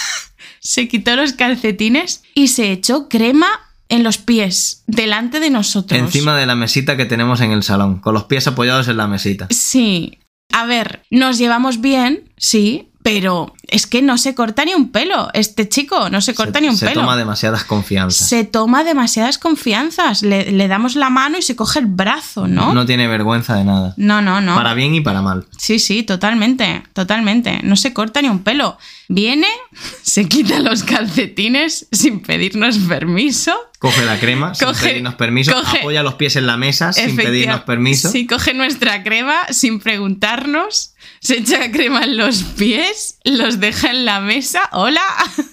se 0.59 0.89
quitó 0.89 1.15
los 1.15 1.31
calcetines 1.31 2.23
y 2.33 2.49
se 2.49 2.71
echó 2.71 3.07
crema 3.07 3.47
en 3.89 4.03
los 4.03 4.17
pies, 4.17 4.83
delante 4.87 5.39
de 5.39 5.49
nosotros. 5.49 5.99
Encima 5.99 6.37
de 6.37 6.45
la 6.45 6.55
mesita 6.55 6.97
que 6.97 7.05
tenemos 7.05 7.41
en 7.41 7.51
el 7.51 7.63
salón, 7.63 7.99
con 7.99 8.13
los 8.13 8.25
pies 8.25 8.47
apoyados 8.47 8.87
en 8.87 8.97
la 8.97 9.07
mesita. 9.07 9.47
Sí. 9.49 10.19
A 10.51 10.65
ver, 10.65 11.03
nos 11.09 11.37
llevamos 11.37 11.81
bien, 11.81 12.31
sí, 12.37 12.89
pero 13.01 13.53
es 13.67 13.87
que 13.87 14.01
no 14.01 14.17
se 14.17 14.35
corta 14.35 14.65
ni 14.65 14.73
un 14.73 14.91
pelo. 14.91 15.29
Este 15.33 15.67
chico 15.69 16.09
no 16.09 16.21
se 16.21 16.35
corta 16.35 16.59
se, 16.59 16.61
ni 16.61 16.69
un 16.69 16.77
se 16.77 16.87
pelo. 16.87 17.01
toma 17.01 17.15
demasiadas 17.17 17.63
confianzas. 17.63 18.27
Se 18.27 18.43
toma 18.43 18.83
demasiadas 18.83 19.37
confianzas. 19.37 20.21
Le, 20.21 20.51
le 20.51 20.67
damos 20.67 20.95
la 20.95 21.09
mano 21.09 21.37
y 21.37 21.41
se 21.41 21.55
coge 21.55 21.79
el 21.79 21.85
brazo, 21.87 22.47
¿no? 22.47 22.73
No 22.73 22.85
tiene 22.85 23.07
vergüenza 23.07 23.55
de 23.55 23.63
nada. 23.63 23.93
No, 23.97 24.21
no, 24.21 24.41
no. 24.41 24.55
Para 24.55 24.73
bien 24.73 24.93
y 24.95 25.01
para 25.01 25.21
mal. 25.21 25.45
Sí, 25.57 25.79
sí, 25.79 26.03
totalmente, 26.03 26.83
totalmente. 26.93 27.61
No 27.63 27.75
se 27.75 27.93
corta 27.93 28.21
ni 28.21 28.27
un 28.29 28.39
pelo. 28.43 28.77
Viene, 29.07 29.47
se 30.01 30.27
quita 30.27 30.59
los 30.59 30.83
calcetines 30.83 31.87
sin 31.91 32.21
pedirnos 32.21 32.77
permiso. 32.79 33.53
Coge 33.79 34.05
la 34.05 34.17
crema 34.17 34.55
sin 34.55 34.67
Coge- 34.69 34.87
pedirnos 34.87 35.15
permiso, 35.15 35.51
coge- 35.51 35.79
apoya 35.79 36.03
los 36.03 36.13
pies 36.13 36.35
en 36.37 36.47
la 36.47 36.55
mesa 36.57 36.93
sin 36.93 37.15
pedirnos 37.17 37.61
permiso. 37.61 38.09
Sí, 38.09 38.25
coge 38.27 38.53
nuestra 38.53 39.03
crema 39.03 39.35
sin 39.49 39.79
preguntarnos, 39.81 40.93
se 41.19 41.39
echa 41.39 41.69
crema 41.71 42.03
en 42.03 42.15
los 42.17 42.43
pies, 42.43 43.12
los 43.23 43.59
deja 43.59 43.89
en 43.91 44.05
la 44.05 44.19
mesa. 44.19 44.69
¡Hola! 44.71 45.01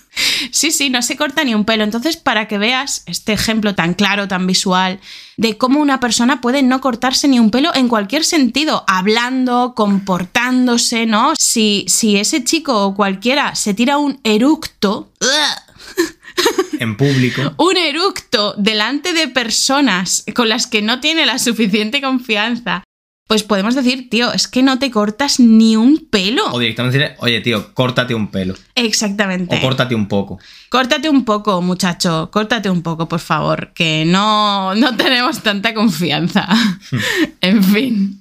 Sí, 0.51 0.71
sí, 0.73 0.91
no 0.91 1.01
se 1.03 1.17
corta 1.17 1.45
ni 1.45 1.55
un 1.55 1.65
pelo. 1.65 1.85
Entonces, 1.85 2.17
para 2.17 2.49
que 2.49 2.59
veas 2.59 3.05
este 3.07 3.33
ejemplo 3.33 3.75
tan 3.75 3.95
claro, 3.95 4.27
tan 4.29 4.47
visual, 4.47 5.01
de 5.37 5.57
cómo 5.57 5.81
una 5.81 6.01
persona 6.01 6.41
puede 6.41 6.63
no 6.63 6.81
cortarse 6.81 7.29
ni 7.29 7.39
un 7.39 7.51
pelo 7.51 7.75
en 7.75 7.89
cualquier 7.89 8.25
sentido, 8.25 8.85
hablando, 8.89 9.75
comportándose, 9.75 11.07
¿no? 11.07 11.33
Si, 11.39 11.85
si 11.89 12.17
ese 12.17 12.45
chico 12.45 12.85
o 12.85 12.95
cualquiera 12.95 13.55
se 13.55 13.73
tira 13.73 13.99
un 13.99 14.21
eructo, 14.25 15.13
En 16.79 16.97
público. 16.97 17.55
un 17.59 17.77
eructo 17.77 18.55
delante 18.59 19.13
de 19.13 19.29
personas 19.29 20.25
con 20.35 20.49
las 20.49 20.67
que 20.67 20.83
no 20.83 21.01
tiene 21.01 21.25
la 21.25 21.39
suficiente 21.39 22.01
confianza, 22.01 22.83
pues 23.31 23.45
podemos 23.45 23.77
decir, 23.77 24.11
tío, 24.11 24.33
es 24.33 24.49
que 24.49 24.61
no 24.61 24.81
te 24.81 24.91
cortas 24.91 25.39
ni 25.39 25.77
un 25.77 26.05
pelo. 26.11 26.43
O 26.51 26.59
directamente 26.59 26.99
decirle, 26.99 27.17
oye, 27.21 27.41
tío, 27.41 27.73
córtate 27.75 28.13
un 28.13 28.27
pelo. 28.27 28.57
Exactamente. 28.75 29.55
O 29.55 29.61
córtate 29.61 29.95
un 29.95 30.09
poco. 30.09 30.41
Córtate 30.69 31.09
un 31.09 31.25
poco, 31.25 31.63
muchacho, 31.63 32.29
córtate 32.33 32.69
un 32.69 32.83
poco, 32.83 33.07
por 33.09 33.21
favor, 33.21 33.71
que 33.73 34.05
no, 34.05 34.75
no 34.75 34.97
tenemos 34.97 35.45
tanta 35.45 35.75
confianza. 35.75 36.49
en 37.41 37.63
fin. 37.63 38.21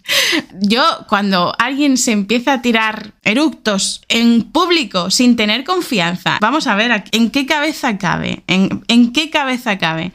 Yo, 0.61 0.83
cuando 1.07 1.55
alguien 1.57 1.97
se 1.97 2.11
empieza 2.11 2.53
a 2.53 2.61
tirar 2.61 3.13
eructos 3.23 4.03
en 4.09 4.43
público 4.43 5.09
sin 5.09 5.35
tener 5.35 5.63
confianza, 5.63 6.37
vamos 6.39 6.67
a 6.67 6.75
ver, 6.75 7.03
¿en 7.13 7.31
qué 7.31 7.47
cabeza 7.47 7.97
cabe? 7.97 8.43
¿En, 8.45 8.83
en 8.87 9.11
qué 9.11 9.31
cabeza 9.31 9.79
cabe? 9.79 10.11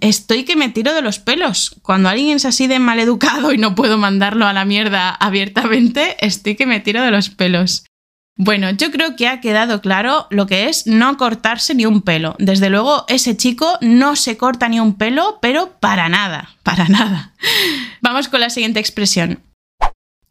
Estoy 0.00 0.44
que 0.44 0.56
me 0.56 0.68
tiro 0.68 0.94
de 0.94 1.02
los 1.02 1.18
pelos. 1.18 1.76
Cuando 1.82 2.08
alguien 2.08 2.36
es 2.36 2.44
así 2.44 2.66
de 2.66 2.78
maleducado 2.78 3.52
y 3.52 3.58
no 3.58 3.74
puedo 3.74 3.98
mandarlo 3.98 4.46
a 4.46 4.52
la 4.52 4.64
mierda 4.64 5.10
abiertamente, 5.10 6.16
estoy 6.24 6.54
que 6.54 6.66
me 6.66 6.80
tiro 6.80 7.02
de 7.02 7.10
los 7.10 7.30
pelos. 7.30 7.84
Bueno, 8.36 8.70
yo 8.70 8.92
creo 8.92 9.16
que 9.16 9.26
ha 9.26 9.40
quedado 9.40 9.80
claro 9.80 10.28
lo 10.30 10.46
que 10.46 10.68
es 10.68 10.86
no 10.86 11.16
cortarse 11.16 11.74
ni 11.74 11.86
un 11.86 12.02
pelo. 12.02 12.36
Desde 12.38 12.70
luego, 12.70 13.04
ese 13.08 13.36
chico 13.36 13.78
no 13.80 14.14
se 14.14 14.36
corta 14.36 14.68
ni 14.68 14.78
un 14.78 14.94
pelo, 14.94 15.40
pero 15.42 15.78
para 15.80 16.08
nada, 16.08 16.50
para 16.62 16.88
nada. 16.88 17.34
Vamos 18.00 18.28
con 18.28 18.40
la 18.40 18.50
siguiente 18.50 18.78
expresión. 18.78 19.42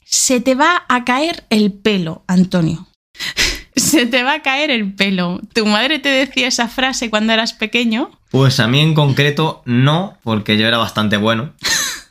Se 0.05 0.39
te 0.39 0.55
va 0.55 0.85
a 0.87 1.03
caer 1.03 1.43
el 1.49 1.73
pelo, 1.73 2.23
Antonio. 2.27 2.87
Se 3.77 4.05
te 4.07 4.23
va 4.23 4.33
a 4.33 4.41
caer 4.41 4.71
el 4.71 4.93
pelo. 4.93 5.39
¿Tu 5.53 5.65
madre 5.65 5.99
te 5.99 6.09
decía 6.09 6.47
esa 6.47 6.67
frase 6.67 7.09
cuando 7.09 7.33
eras 7.33 7.53
pequeño? 7.53 8.11
Pues 8.31 8.59
a 8.59 8.67
mí 8.67 8.79
en 8.81 8.93
concreto 8.93 9.61
no, 9.65 10.17
porque 10.23 10.57
yo 10.57 10.67
era 10.67 10.77
bastante 10.77 11.17
bueno. 11.17 11.53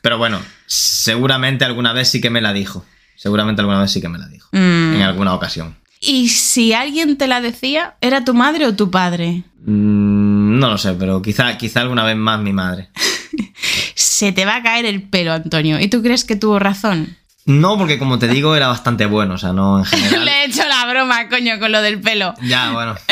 Pero 0.00 0.16
bueno, 0.18 0.40
seguramente 0.66 1.64
alguna 1.64 1.92
vez 1.92 2.08
sí 2.08 2.20
que 2.20 2.30
me 2.30 2.40
la 2.40 2.52
dijo. 2.52 2.84
Seguramente 3.16 3.62
alguna 3.62 3.80
vez 3.80 3.90
sí 3.90 4.00
que 4.00 4.08
me 4.08 4.18
la 4.18 4.28
dijo. 4.28 4.48
Mm. 4.52 4.94
En 4.94 5.02
alguna 5.02 5.34
ocasión. 5.34 5.76
Y 6.00 6.28
si 6.28 6.72
alguien 6.72 7.16
te 7.16 7.26
la 7.26 7.40
decía, 7.40 7.96
¿era 8.00 8.24
tu 8.24 8.32
madre 8.32 8.66
o 8.66 8.76
tu 8.76 8.90
padre? 8.90 9.42
Mm, 9.64 10.58
no 10.58 10.68
lo 10.68 10.78
sé, 10.78 10.92
pero 10.92 11.20
quizá, 11.20 11.58
quizá 11.58 11.80
alguna 11.80 12.04
vez 12.04 12.16
más 12.16 12.40
mi 12.40 12.52
madre. 12.52 12.90
Se 13.96 14.30
te 14.32 14.44
va 14.44 14.56
a 14.56 14.62
caer 14.62 14.84
el 14.84 15.02
pelo, 15.02 15.32
Antonio. 15.32 15.80
¿Y 15.80 15.88
tú 15.88 16.02
crees 16.02 16.24
que 16.24 16.36
tuvo 16.36 16.58
razón? 16.58 17.16
No, 17.46 17.78
porque 17.78 17.98
como 17.98 18.18
te 18.18 18.26
digo, 18.28 18.56
era 18.56 18.66
bastante 18.66 19.06
bueno, 19.06 19.34
o 19.34 19.38
sea, 19.38 19.52
no 19.52 19.78
en 19.78 19.84
general. 19.84 20.24
Le 20.24 20.30
he 20.32 20.44
hecho 20.46 20.65
broma, 21.06 21.28
coño, 21.28 21.58
con 21.58 21.72
lo 21.72 21.80
del 21.82 22.00
pelo. 22.00 22.34
Ya, 22.42 22.72
bueno. 22.72 22.94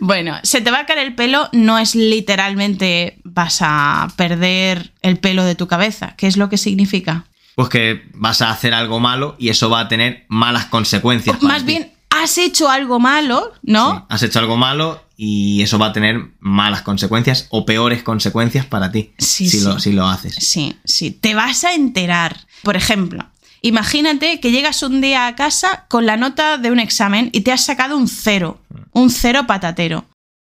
Bueno, 0.00 0.36
se 0.42 0.60
te 0.60 0.70
va 0.70 0.80
a 0.80 0.86
caer 0.86 1.00
el 1.00 1.14
pelo 1.14 1.48
no 1.52 1.78
es 1.78 1.94
literalmente 1.94 3.18
vas 3.24 3.58
a 3.60 4.08
perder 4.16 4.92
el 5.02 5.18
pelo 5.18 5.44
de 5.44 5.54
tu 5.54 5.66
cabeza. 5.66 6.14
¿Qué 6.16 6.26
es 6.26 6.36
lo 6.36 6.48
que 6.48 6.56
significa? 6.56 7.24
Pues 7.54 7.68
que 7.68 8.02
vas 8.14 8.40
a 8.42 8.50
hacer 8.50 8.74
algo 8.74 9.00
malo 9.00 9.36
y 9.38 9.48
eso 9.50 9.70
va 9.70 9.80
a 9.80 9.88
tener 9.88 10.24
malas 10.28 10.66
consecuencias. 10.66 11.36
para 11.36 11.48
Más 11.48 11.62
ti. 11.62 11.66
bien, 11.66 11.92
has 12.10 12.38
hecho 12.38 12.70
algo 12.70 12.98
malo, 12.98 13.52
¿no? 13.62 13.94
Sí, 13.94 14.02
has 14.08 14.22
hecho 14.22 14.38
algo 14.38 14.56
malo 14.56 15.04
y 15.16 15.62
eso 15.62 15.78
va 15.78 15.86
a 15.86 15.92
tener 15.92 16.30
malas 16.40 16.82
consecuencias 16.82 17.46
o 17.50 17.64
peores 17.66 18.02
consecuencias 18.02 18.66
para 18.66 18.90
ti 18.90 19.12
Sí, 19.18 19.48
si, 19.48 19.58
sí. 19.60 19.64
Lo, 19.64 19.78
si 19.78 19.92
lo 19.92 20.06
haces. 20.08 20.34
Sí, 20.36 20.76
sí, 20.84 21.10
te 21.12 21.34
vas 21.34 21.64
a 21.64 21.74
enterar. 21.74 22.36
Por 22.62 22.76
ejemplo, 22.76 23.24
imagínate 23.64 24.40
que 24.40 24.50
llegas 24.50 24.82
un 24.82 25.00
día 25.00 25.26
a 25.26 25.34
casa 25.34 25.86
con 25.88 26.04
la 26.04 26.18
nota 26.18 26.58
de 26.58 26.70
un 26.70 26.78
examen 26.78 27.30
y 27.32 27.40
te 27.40 27.50
has 27.50 27.64
sacado 27.64 27.96
un 27.96 28.08
cero, 28.08 28.60
un 28.92 29.10
cero 29.10 29.46
patatero. 29.46 30.04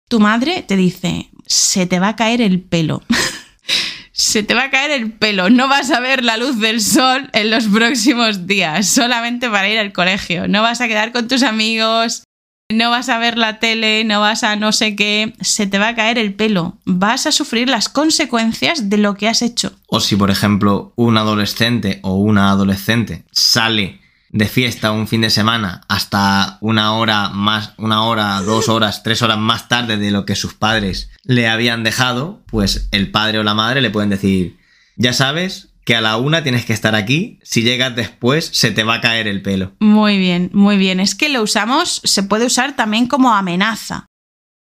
Tu 0.08 0.18
madre 0.18 0.64
te 0.66 0.76
dice, 0.76 1.28
se 1.46 1.86
te 1.86 2.00
va 2.00 2.08
a 2.08 2.16
caer 2.16 2.40
el 2.40 2.60
pelo. 2.60 3.02
se 4.12 4.42
te 4.42 4.54
va 4.54 4.64
a 4.64 4.70
caer 4.70 4.92
el 4.92 5.12
pelo, 5.12 5.50
no 5.50 5.68
vas 5.68 5.90
a 5.90 6.00
ver 6.00 6.24
la 6.24 6.38
luz 6.38 6.58
del 6.58 6.80
sol 6.80 7.28
en 7.34 7.50
los 7.50 7.66
próximos 7.66 8.46
días, 8.46 8.88
solamente 8.88 9.50
para 9.50 9.68
ir 9.68 9.78
al 9.78 9.92
colegio. 9.92 10.48
No 10.48 10.62
vas 10.62 10.80
a 10.80 10.88
quedar 10.88 11.12
con 11.12 11.28
tus 11.28 11.42
amigos, 11.42 12.24
no 12.68 12.90
vas 12.90 13.08
a 13.08 13.18
ver 13.18 13.38
la 13.38 13.58
tele, 13.58 14.04
no 14.04 14.20
vas 14.20 14.42
a 14.44 14.56
no 14.56 14.72
sé 14.72 14.96
qué, 14.96 15.34
se 15.40 15.66
te 15.66 15.78
va 15.78 15.88
a 15.88 15.94
caer 15.94 16.18
el 16.18 16.34
pelo. 16.34 16.78
Vas 16.84 17.26
a 17.26 17.32
sufrir 17.32 17.68
las 17.68 17.88
consecuencias 17.88 18.88
de 18.88 18.98
lo 18.98 19.14
que 19.14 19.28
has 19.28 19.42
hecho. 19.42 19.72
O 19.86 20.00
si, 20.00 20.16
por 20.16 20.30
ejemplo, 20.30 20.92
un 20.96 21.16
adolescente 21.16 22.00
o 22.02 22.14
una 22.14 22.50
adolescente 22.50 23.24
sale 23.30 24.00
de 24.30 24.48
fiesta 24.48 24.92
un 24.92 25.06
fin 25.06 25.20
de 25.20 25.30
semana 25.30 25.82
hasta 25.88 26.56
una 26.62 26.94
hora 26.94 27.28
más, 27.28 27.74
una 27.76 28.04
hora, 28.04 28.40
dos 28.40 28.70
horas, 28.70 29.02
tres 29.02 29.20
horas 29.20 29.38
más 29.38 29.68
tarde 29.68 29.98
de 29.98 30.10
lo 30.10 30.24
que 30.24 30.36
sus 30.36 30.54
padres 30.54 31.10
le 31.22 31.48
habían 31.48 31.84
dejado, 31.84 32.42
pues 32.46 32.88
el 32.92 33.10
padre 33.10 33.38
o 33.38 33.42
la 33.42 33.54
madre 33.54 33.82
le 33.82 33.90
pueden 33.90 34.08
decir, 34.08 34.58
ya 34.96 35.12
sabes 35.12 35.71
que 35.84 35.96
a 35.96 36.00
la 36.00 36.16
una 36.16 36.42
tienes 36.42 36.64
que 36.64 36.72
estar 36.72 36.94
aquí, 36.94 37.38
si 37.42 37.62
llegas 37.62 37.94
después 37.96 38.50
se 38.52 38.70
te 38.70 38.84
va 38.84 38.94
a 38.94 39.00
caer 39.00 39.26
el 39.26 39.42
pelo. 39.42 39.72
Muy 39.80 40.18
bien, 40.18 40.50
muy 40.52 40.76
bien. 40.76 41.00
Es 41.00 41.14
que 41.14 41.28
lo 41.28 41.42
usamos, 41.42 42.00
se 42.04 42.22
puede 42.22 42.46
usar 42.46 42.76
también 42.76 43.06
como 43.06 43.34
amenaza. 43.34 44.06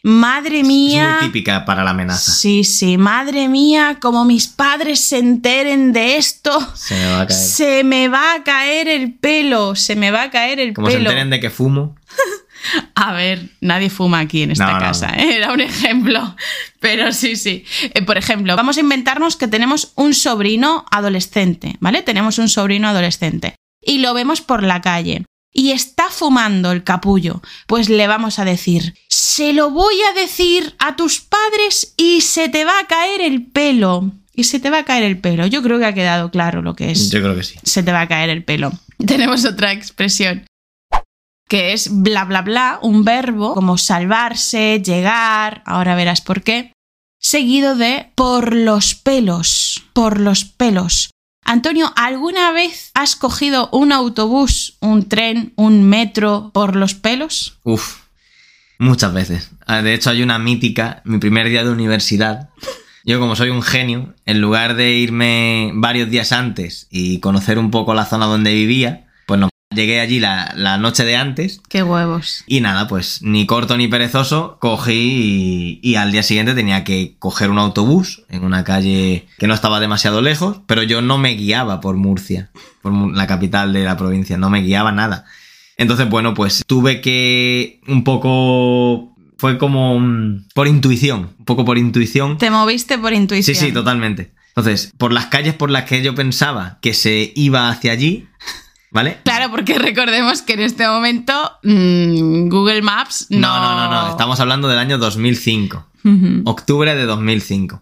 Madre 0.04 0.64
mía. 0.64 1.16
Es 1.16 1.22
muy 1.24 1.32
típica 1.32 1.66
para 1.66 1.84
la 1.84 1.90
amenaza. 1.90 2.32
Sí, 2.32 2.64
sí, 2.64 2.98
madre 2.98 3.50
mía, 3.50 3.98
como 4.00 4.26
mis 4.26 4.48
padres 4.48 5.00
se 5.02 5.18
enteren 5.18 5.92
de 5.92 6.18
esto, 6.18 6.52
Se 6.76 6.96
me 6.96 7.06
va 7.12 7.22
a 7.22 7.28
caer. 7.28 7.40
se 7.40 7.84
me 7.84 8.08
va 8.08 8.34
a 8.36 8.44
caer 8.44 8.88
el 8.88 9.14
pelo, 9.16 9.76
se 9.76 9.96
me 9.96 10.12
va 10.12 10.24
a 10.24 10.30
caer 10.30 10.60
el 10.60 10.74
Como 10.74 10.88
se 10.88 10.98
pelo. 10.98 11.10
enteren 11.10 11.30
de 11.32 11.40
que 11.40 11.50
fumo, 11.50 11.96
A 12.96 13.14
ver, 13.14 13.50
nadie 13.62 13.90
fuma 13.90 14.20
aquí 14.20 14.44
en 14.44 14.52
esta 14.52 14.66
No, 14.68 14.74
no, 14.74 14.80
casa, 14.80 15.08
no. 15.12 15.22
¿eh? 15.24 15.36
era 15.38 15.52
un 15.52 15.62
ejemplo. 15.62 16.36
Pero 16.80 17.12
sí, 17.12 17.36
sí. 17.36 17.64
Eh, 17.94 18.02
por 18.04 18.18
ejemplo, 18.18 18.56
vamos 18.56 18.78
a 18.78 18.82
inventarnos 18.82 19.36
que 19.36 19.48
tenemos 19.48 19.92
un 19.96 20.14
sobrino 20.14 20.86
adolescente, 20.92 21.76
¿vale? 21.80 22.02
Tenemos 22.02 22.38
un 22.38 22.50
sobrino 22.50 22.88
adolescente 22.88 23.56
y 23.82 24.00
lo 24.00 24.14
vemos 24.14 24.42
por 24.42 24.64
la 24.64 24.82
calle 24.82 25.24
y 25.54 25.72
está 25.72 26.10
fumando 26.10 26.72
el 26.72 26.84
capullo. 26.84 27.42
Pues 27.68 27.90
le 27.90 28.08
vamos 28.08 28.38
a 28.40 28.46
decir, 28.46 28.94
se 29.10 29.54
lo 29.54 29.72
voy 29.72 29.96
a 30.12 30.20
decir 30.20 30.76
a 30.80 30.96
tus 30.96 31.20
padres 31.22 31.94
y 31.98 32.22
se 32.22 32.50
te 32.50 32.64
va 32.66 32.80
a 32.80 32.88
caer 32.88 33.22
el 33.22 33.46
pelo. 33.46 34.12
y 34.36 34.44
se 34.44 34.60
te 34.60 34.70
va 34.70 34.80
a 34.80 34.86
caer 34.86 35.04
el 35.04 35.18
pelo. 35.18 35.48
Yo 35.48 35.64
creo 35.64 35.80
que 35.80 35.86
ha 35.86 35.94
quedado 35.96 36.30
claro 36.30 36.62
lo 36.62 36.76
que 36.76 36.92
es. 36.92 37.10
Yo 37.10 37.22
creo 37.22 37.36
que 37.36 37.44
sí. 37.44 37.56
Se 37.64 37.82
te 37.82 37.92
va 37.92 38.02
a 38.02 38.08
caer 38.08 38.30
el 38.30 38.44
pelo. 38.44 38.72
Tenemos 39.06 39.46
otra 39.46 39.72
expresión 39.72 40.46
que 41.48 41.74
es 41.74 41.90
bla 42.02 42.26
bla 42.26 42.42
bla, 42.42 42.80
un 42.82 43.04
verbo 43.04 43.54
como 43.54 43.78
salvarse, 43.78 44.82
llegar, 44.84 45.64
ahora 45.66 45.96
verás 45.96 46.22
por 46.22 46.42
qué, 46.42 46.74
seguido 47.20 47.76
de 47.76 48.12
por 48.16 48.56
los 48.56 48.96
pelos, 48.96 49.84
por 49.94 50.20
los 50.20 50.46
pelos. 50.46 51.12
Antonio, 51.44 51.94
¿alguna 51.96 52.52
vez 52.52 52.92
has 52.94 53.16
cogido 53.16 53.70
un 53.72 53.94
autobús, 53.94 54.78
un 54.82 55.08
tren, 55.08 55.54
un 55.56 55.84
metro 55.84 56.52
por 56.54 56.76
los 56.76 56.94
pelos? 56.94 57.60
Uf, 57.64 58.00
muchas 58.80 59.14
veces. 59.14 59.52
Ah, 59.66 59.82
De 59.82 59.94
hecho, 59.94 60.10
hay 60.10 60.22
una 60.22 60.40
mítica, 60.40 61.02
mi 61.06 61.20
primer 61.20 61.48
día 61.48 61.64
de 61.64 61.70
universidad. 61.70 62.50
Yo, 63.06 63.22
como 63.22 63.38
soy 63.38 63.50
un 63.50 63.62
genio, 63.62 64.14
en 64.26 64.42
lugar 64.42 64.76
de 64.76 64.96
irme 64.96 65.72
varios 65.76 66.10
días 66.10 66.34
antes 66.34 66.88
y 66.90 67.22
conocer 67.22 67.58
un 67.58 67.72
poco 67.72 67.94
la 67.94 68.06
zona 68.06 68.26
donde 68.26 68.54
vivía. 68.54 69.07
Llegué 69.76 70.00
allí 70.00 70.20
la, 70.22 70.54
la 70.56 70.78
noche 70.78 71.04
de 71.04 71.18
antes 71.18 71.62
Qué 71.68 71.84
huevos. 71.84 72.44
y 72.48 72.62
nada, 72.62 72.88
pues 72.88 73.22
ni 73.22 73.46
corto 73.46 73.76
ni 73.76 73.90
perezoso, 73.90 74.58
cogí 74.62 75.80
y, 75.84 75.90
y 75.92 75.96
al 75.96 76.12
día 76.14 76.24
siguiente 76.24 76.56
tenía 76.56 76.86
que 76.86 77.16
coger 77.20 77.50
un 77.50 77.60
autobús 77.60 78.24
en 78.30 78.46
una 78.46 78.64
calle 78.64 79.28
que 79.38 79.46
no 79.48 79.54
estaba 79.54 79.82
demasiado 79.82 80.22
lejos, 80.22 80.62
pero 80.68 80.84
yo 80.84 81.02
no 81.02 81.18
me 81.18 81.32
guiaba 81.36 81.82
por 81.82 81.98
Murcia, 81.98 82.50
por 82.82 82.94
la 83.14 83.28
capital 83.28 83.74
de 83.74 83.84
la 83.84 83.98
provincia, 83.98 84.38
no 84.38 84.50
me 84.50 84.62
guiaba 84.62 84.94
nada. 84.94 85.26
Entonces, 85.76 86.10
bueno, 86.10 86.34
pues 86.34 86.64
tuve 86.66 87.02
que 87.02 87.82
un 87.88 88.04
poco... 88.04 89.14
Fue 89.38 89.60
como 89.60 90.00
mm, 90.00 90.46
por 90.56 90.68
intuición, 90.68 91.36
un 91.38 91.46
poco 91.46 91.64
por 91.66 91.78
intuición. 91.78 92.40
Te 92.40 92.50
moviste 92.50 92.98
por 92.98 93.12
Sí, 93.12 93.18
intuición. 93.18 93.56
sí, 93.56 93.72
totalmente. 93.72 94.32
Entonces, 94.56 94.92
por 94.98 95.14
las 95.14 95.28
calles 95.28 95.54
por 95.54 95.70
las 95.70 95.84
que 95.84 96.02
yo 96.02 96.16
pensaba 96.16 96.80
que 96.82 96.96
se 96.96 97.34
iba 97.36 97.70
hacia 97.70 97.92
allí, 97.92 98.26
¿vale? 98.98 99.20
Claro, 99.24 99.52
porque 99.52 99.78
recordemos 99.78 100.42
que 100.42 100.54
en 100.54 100.62
este 100.62 100.88
momento 100.88 101.60
mm, 101.62 102.50
Google 102.50 102.82
Maps 102.82 103.28
no... 103.30 103.40
No, 103.40 103.60
no, 103.60 103.76
no, 103.76 103.92
no. 103.92 104.10
Estamos 104.10 104.40
hablando 104.40 104.68
del 104.68 104.80
año 104.80 104.98
2005. 104.98 105.88
Ujú. 106.04 106.42
Octubre 106.46 106.96
de 106.96 107.06
2005. 107.06 107.80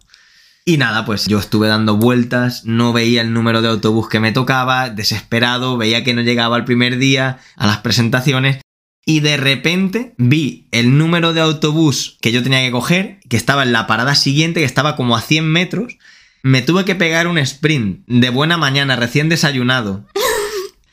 Y 0.65 0.75
nada, 0.75 1.05
pues 1.05 1.27
yo 1.27 1.39
estuve 1.39 1.69
dando 1.69 1.95
vueltas, 1.95 2.65
no 2.65 2.91
veía 2.91 3.21
el 3.21 3.31
número 3.31 3.61
de 3.61 3.69
autobús 3.69 4.09
que 4.09 4.19
me 4.19 4.33
tocaba, 4.33 4.89
desesperado, 4.89 5.77
veía 5.77 6.03
que 6.03 6.13
no 6.13 6.21
llegaba 6.21 6.57
el 6.57 6.65
primer 6.65 6.97
día 6.97 7.39
a 7.55 7.65
las 7.65 7.77
presentaciones. 7.77 8.59
Y 9.05 9.21
de 9.21 9.37
repente 9.37 10.15
vi 10.17 10.67
el 10.71 10.97
número 10.97 11.31
de 11.31 11.39
autobús 11.39 12.17
que 12.19 12.33
yo 12.33 12.43
tenía 12.43 12.59
que 12.59 12.71
coger, 12.71 13.19
que 13.29 13.37
estaba 13.37 13.63
en 13.63 13.71
la 13.71 13.87
parada 13.87 14.15
siguiente, 14.15 14.59
que 14.59 14.65
estaba 14.65 14.97
como 14.97 15.15
a 15.15 15.21
100 15.21 15.47
metros. 15.49 15.97
Me 16.43 16.61
tuve 16.61 16.83
que 16.83 16.95
pegar 16.95 17.27
un 17.27 17.37
sprint 17.37 18.03
de 18.05 18.29
buena 18.31 18.57
mañana, 18.57 18.97
recién 18.97 19.29
desayunado, 19.29 20.05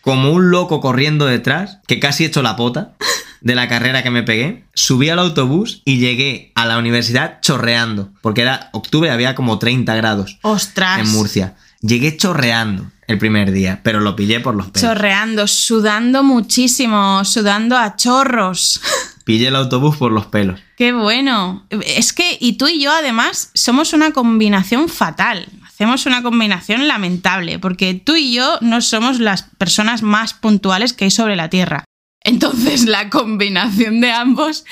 como 0.02 0.32
un 0.32 0.50
loco 0.50 0.80
corriendo 0.80 1.26
detrás, 1.26 1.78
que 1.86 1.98
casi 1.98 2.24
he 2.24 2.26
hecho 2.26 2.42
la 2.42 2.56
pota 2.56 2.92
de 3.40 3.54
la 3.54 3.68
carrera 3.68 4.02
que 4.02 4.10
me 4.10 4.22
pegué. 4.22 4.64
Subí 4.74 5.08
al 5.08 5.18
autobús 5.18 5.82
y 5.84 5.98
llegué 5.98 6.52
a 6.54 6.66
la 6.66 6.78
universidad 6.78 7.40
chorreando, 7.40 8.10
porque 8.20 8.42
era 8.42 8.68
octubre, 8.72 9.10
había 9.10 9.34
como 9.34 9.58
30 9.58 9.94
grados 9.94 10.38
Ostras. 10.42 11.00
en 11.00 11.08
Murcia. 11.10 11.54
Llegué 11.80 12.16
chorreando 12.16 12.86
el 13.08 13.18
primer 13.18 13.50
día, 13.50 13.80
pero 13.82 14.00
lo 14.00 14.14
pillé 14.14 14.40
por 14.40 14.54
los 14.54 14.70
pelos. 14.70 14.88
Chorreando, 14.88 15.46
sudando 15.46 16.22
muchísimo, 16.22 17.24
sudando 17.24 17.76
a 17.76 17.96
chorros. 17.96 18.80
Pillé 19.24 19.48
el 19.48 19.56
autobús 19.56 19.96
por 19.96 20.12
los 20.12 20.26
pelos. 20.26 20.60
Qué 20.76 20.92
bueno. 20.92 21.66
Es 21.70 22.12
que, 22.12 22.36
y 22.40 22.54
tú 22.54 22.68
y 22.68 22.82
yo 22.82 22.92
además 22.92 23.50
somos 23.54 23.92
una 23.92 24.12
combinación 24.12 24.88
fatal. 24.88 25.48
Hacemos 25.82 26.06
una 26.06 26.22
combinación 26.22 26.86
lamentable, 26.86 27.58
porque 27.58 27.94
tú 27.94 28.14
y 28.14 28.32
yo 28.32 28.56
no 28.60 28.80
somos 28.80 29.18
las 29.18 29.42
personas 29.42 30.02
más 30.02 30.32
puntuales 30.32 30.92
que 30.92 31.06
hay 31.06 31.10
sobre 31.10 31.34
la 31.34 31.50
Tierra. 31.50 31.82
Entonces 32.22 32.84
la 32.84 33.10
combinación 33.10 34.00
de 34.00 34.12
ambos 34.12 34.64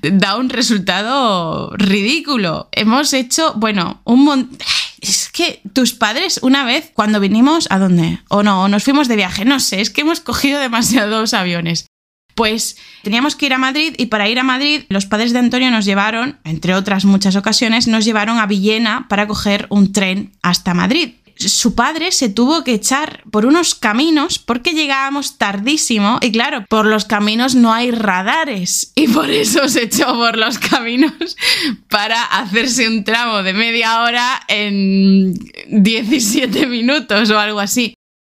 da 0.00 0.38
un 0.38 0.48
resultado 0.48 1.70
ridículo. 1.76 2.70
Hemos 2.72 3.12
hecho, 3.12 3.52
bueno, 3.56 4.00
un 4.04 4.24
montón... 4.24 4.56
Es 5.02 5.28
que 5.30 5.60
tus 5.74 5.92
padres 5.92 6.40
una 6.40 6.64
vez, 6.64 6.90
cuando 6.94 7.20
vinimos, 7.20 7.66
¿a 7.68 7.78
dónde? 7.78 8.20
O 8.30 8.42
no, 8.42 8.62
o 8.62 8.68
nos 8.68 8.84
fuimos 8.84 9.06
de 9.06 9.16
viaje, 9.16 9.44
no 9.44 9.60
sé, 9.60 9.82
es 9.82 9.90
que 9.90 10.00
hemos 10.00 10.20
cogido 10.20 10.60
demasiados 10.60 11.34
aviones. 11.34 11.84
Pues 12.34 12.76
teníamos 13.02 13.36
que 13.36 13.46
ir 13.46 13.54
a 13.54 13.58
Madrid 13.58 13.94
y 13.96 14.06
para 14.06 14.28
ir 14.28 14.38
a 14.38 14.44
Madrid 14.44 14.82
los 14.88 15.06
padres 15.06 15.32
de 15.32 15.38
Antonio 15.38 15.70
nos 15.70 15.84
llevaron, 15.84 16.38
entre 16.44 16.74
otras 16.74 17.04
muchas 17.04 17.36
ocasiones, 17.36 17.86
nos 17.86 18.04
llevaron 18.04 18.38
a 18.38 18.46
Villena 18.46 19.06
para 19.08 19.26
coger 19.26 19.66
un 19.70 19.92
tren 19.92 20.32
hasta 20.42 20.74
Madrid. 20.74 21.14
Su 21.36 21.74
padre 21.74 22.12
se 22.12 22.28
tuvo 22.28 22.62
que 22.62 22.74
echar 22.74 23.24
por 23.30 23.44
unos 23.44 23.74
caminos 23.74 24.38
porque 24.38 24.72
llegábamos 24.72 25.36
tardísimo 25.36 26.18
y 26.22 26.30
claro, 26.30 26.64
por 26.68 26.86
los 26.86 27.04
caminos 27.04 27.56
no 27.56 27.72
hay 27.72 27.90
radares 27.90 28.92
y 28.94 29.08
por 29.08 29.28
eso 29.30 29.68
se 29.68 29.84
echó 29.84 30.14
por 30.14 30.36
los 30.36 30.58
caminos 30.58 31.12
para 31.88 32.22
hacerse 32.22 32.86
un 32.86 33.02
tramo 33.02 33.42
de 33.42 33.52
media 33.52 34.02
hora 34.02 34.42
en 34.46 35.34
17 35.68 36.66
minutos 36.66 37.30
o 37.30 37.38
algo 37.38 37.58
así. 37.58 37.94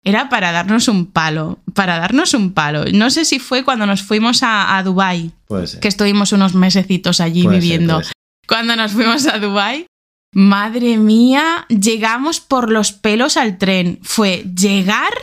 Era 0.09 0.29
para 0.29 0.51
darnos 0.51 0.87
un 0.87 1.05
palo, 1.05 1.59
para 1.73 1.97
darnos 1.99 2.33
un 2.33 2.53
palo. 2.53 2.85
No 2.91 3.09
sé 3.09 3.25
si 3.25 3.39
fue 3.39 3.63
cuando 3.63 3.85
nos 3.85 4.01
fuimos 4.01 4.43
a, 4.43 4.77
a 4.77 4.83
Dubái, 4.83 5.31
que 5.81 5.87
estuvimos 5.87 6.31
unos 6.31 6.53
mesecitos 6.53 7.21
allí 7.21 7.43
Puede 7.43 7.59
viviendo. 7.59 8.01
ser. 8.03 8.11
Cuando 8.47 8.75
nos 8.75 8.91
fuimos 8.91 9.27
a 9.27 9.37
Dubái, 9.37 9.85
madre 10.33 10.97
mía, 10.97 11.65
llegamos 11.69 12.39
por 12.39 12.71
los 12.71 12.91
pelos 12.91 13.37
al 13.37 13.57
tren. 13.57 13.99
Fue 14.01 14.43
llegar, 14.55 15.13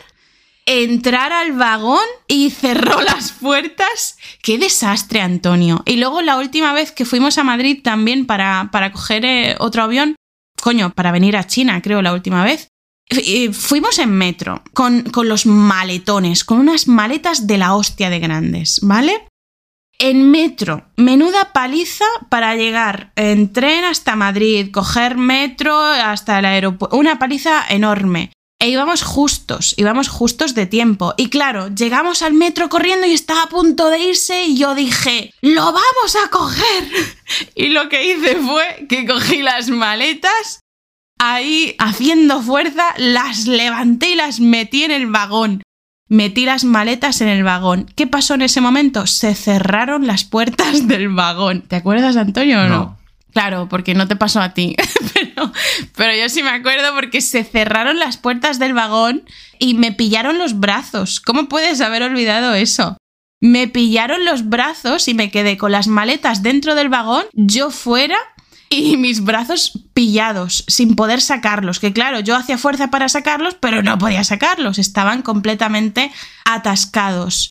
entrar 0.64 1.33
al 1.33 1.53
vagón 1.53 2.05
y 2.29 2.51
cerró 2.51 3.01
las 3.03 3.33
puertas. 3.33 4.16
Qué 4.42 4.59
desastre, 4.59 5.20
Antonio. 5.20 5.83
Y 5.87 5.96
luego 5.96 6.22
la 6.22 6.37
última 6.38 6.72
vez 6.72 6.92
que 6.92 7.05
fuimos 7.05 7.38
a 7.38 7.44
Madrid 7.44 7.81
también 7.83 8.27
para, 8.27 8.68
para 8.72 8.92
coger 8.92 9.25
eh, 9.25 9.57
otro 9.59 9.83
avión, 9.83 10.16
coño, 10.61 10.90
para 10.92 11.12
venir 11.12 11.37
a 11.37 11.46
China, 11.46 11.81
creo, 11.83 12.03
la 12.03 12.12
última 12.12 12.44
vez. 12.44 12.68
Fuimos 13.53 13.99
en 13.99 14.11
metro 14.11 14.62
con, 14.75 15.03
con 15.03 15.29
los 15.29 15.47
maletones, 15.47 16.45
con 16.45 16.59
unas 16.59 16.88
maletas 16.88 17.47
de 17.47 17.59
la 17.59 17.75
hostia 17.75 18.11
de 18.11 18.19
grandes, 18.19 18.81
¿vale? 18.83 19.29
En 19.99 20.31
metro, 20.31 20.90
menuda 20.97 21.53
paliza 21.53 22.05
para 22.29 22.55
llegar 22.55 23.12
en 23.16 23.53
tren 23.53 23.85
hasta 23.85 24.14
Madrid, 24.14 24.71
coger 24.71 25.16
metro 25.16 25.81
hasta 25.81 26.38
el 26.38 26.45
aeropuerto, 26.45 26.97
una 26.97 27.19
paliza 27.19 27.64
enorme. 27.69 28.31
E 28.59 28.69
íbamos 28.69 29.03
justos, 29.03 29.75
íbamos 29.77 30.09
justos 30.09 30.55
de 30.55 30.66
tiempo. 30.66 31.14
Y 31.16 31.29
claro, 31.29 31.69
llegamos 31.75 32.23
al 32.23 32.33
metro 32.33 32.69
corriendo 32.69 33.07
y 33.07 33.12
estaba 33.12 33.45
a 33.45 33.49
punto 33.49 33.88
de 33.88 33.99
irse 34.01 34.45
y 34.45 34.57
yo 34.57 34.75
dije, 34.75 35.33
¡lo 35.42 35.64
vamos 35.64 36.16
a 36.25 36.29
coger! 36.31 36.85
Y 37.55 37.69
lo 37.69 37.88
que 37.88 38.07
hice 38.07 38.37
fue 38.37 38.87
que 38.88 39.07
cogí 39.07 39.42
las 39.42 39.69
maletas, 39.69 40.61
ahí 41.18 41.74
haciendo 41.79 42.42
fuerza, 42.42 42.85
las 42.96 43.46
levanté 43.46 44.11
y 44.11 44.14
las 44.16 44.40
metí 44.40 44.85
en 44.85 44.90
el 44.90 45.07
vagón. 45.07 45.62
Metí 46.09 46.44
las 46.44 46.64
maletas 46.64 47.20
en 47.20 47.29
el 47.29 47.42
vagón. 47.42 47.90
¿Qué 47.96 48.07
pasó 48.07 48.35
en 48.35 48.42
ese 48.42 48.61
momento? 48.61 49.07
Se 49.07 49.35
cerraron 49.35 50.07
las 50.07 50.24
puertas 50.24 50.87
del 50.88 51.09
vagón. 51.09 51.62
¿Te 51.62 51.76
acuerdas, 51.76 52.16
Antonio, 52.16 52.61
o 52.61 52.64
no? 52.64 52.68
No. 52.68 52.98
Claro, 53.33 53.68
porque 53.68 53.94
no 53.94 54.09
te 54.09 54.16
pasó 54.16 54.40
a 54.40 54.55
ti. 54.55 54.76
pero, 55.14 55.52
pero 55.94 56.14
yo 56.14 56.29
sí 56.29 56.42
me 56.42 56.50
acuerdo 56.50 56.94
porque 56.94 57.20
se 57.20 57.44
cerraron 57.44 57.98
las 57.98 58.16
puertas 58.16 58.59
del 58.59 58.72
vagón 58.72 59.24
y 59.59 59.74
me 59.74 59.92
pillaron 59.92 60.38
los 60.38 60.59
brazos. 60.59 61.20
¿Cómo 61.20 61.48
puedes 61.48 61.81
haber 61.81 62.02
olvidado 62.02 62.55
eso? 62.55 62.96
Me 63.40 63.68
pillaron 63.68 64.24
los 64.24 64.48
brazos 64.48 65.09
y 65.09 65.14
me 65.14 65.31
quedé 65.31 65.59
con 65.59 65.70
las 65.72 65.87
maletas 65.87 66.42
dentro 66.42 66.74
del 66.74 66.88
vagón, 66.88 67.24
yo 67.35 67.70
fuera 67.70 68.16
y 68.68 68.96
mis 68.96 69.22
brazos 69.22 69.81
pillados, 69.94 70.64
sin 70.68 70.96
poder 70.96 71.20
sacarlos. 71.20 71.81
Que 71.81 71.92
claro, 71.92 72.20
yo 72.20 72.37
hacía 72.37 72.59
fuerza 72.59 72.90
para 72.90 73.09
sacarlos, 73.09 73.55
pero 73.55 73.83
no 73.83 73.98
podía 73.98 74.24
sacarlos. 74.24 74.79
Estaban 74.79 75.22
completamente 75.22 76.12
atascados. 76.44 77.50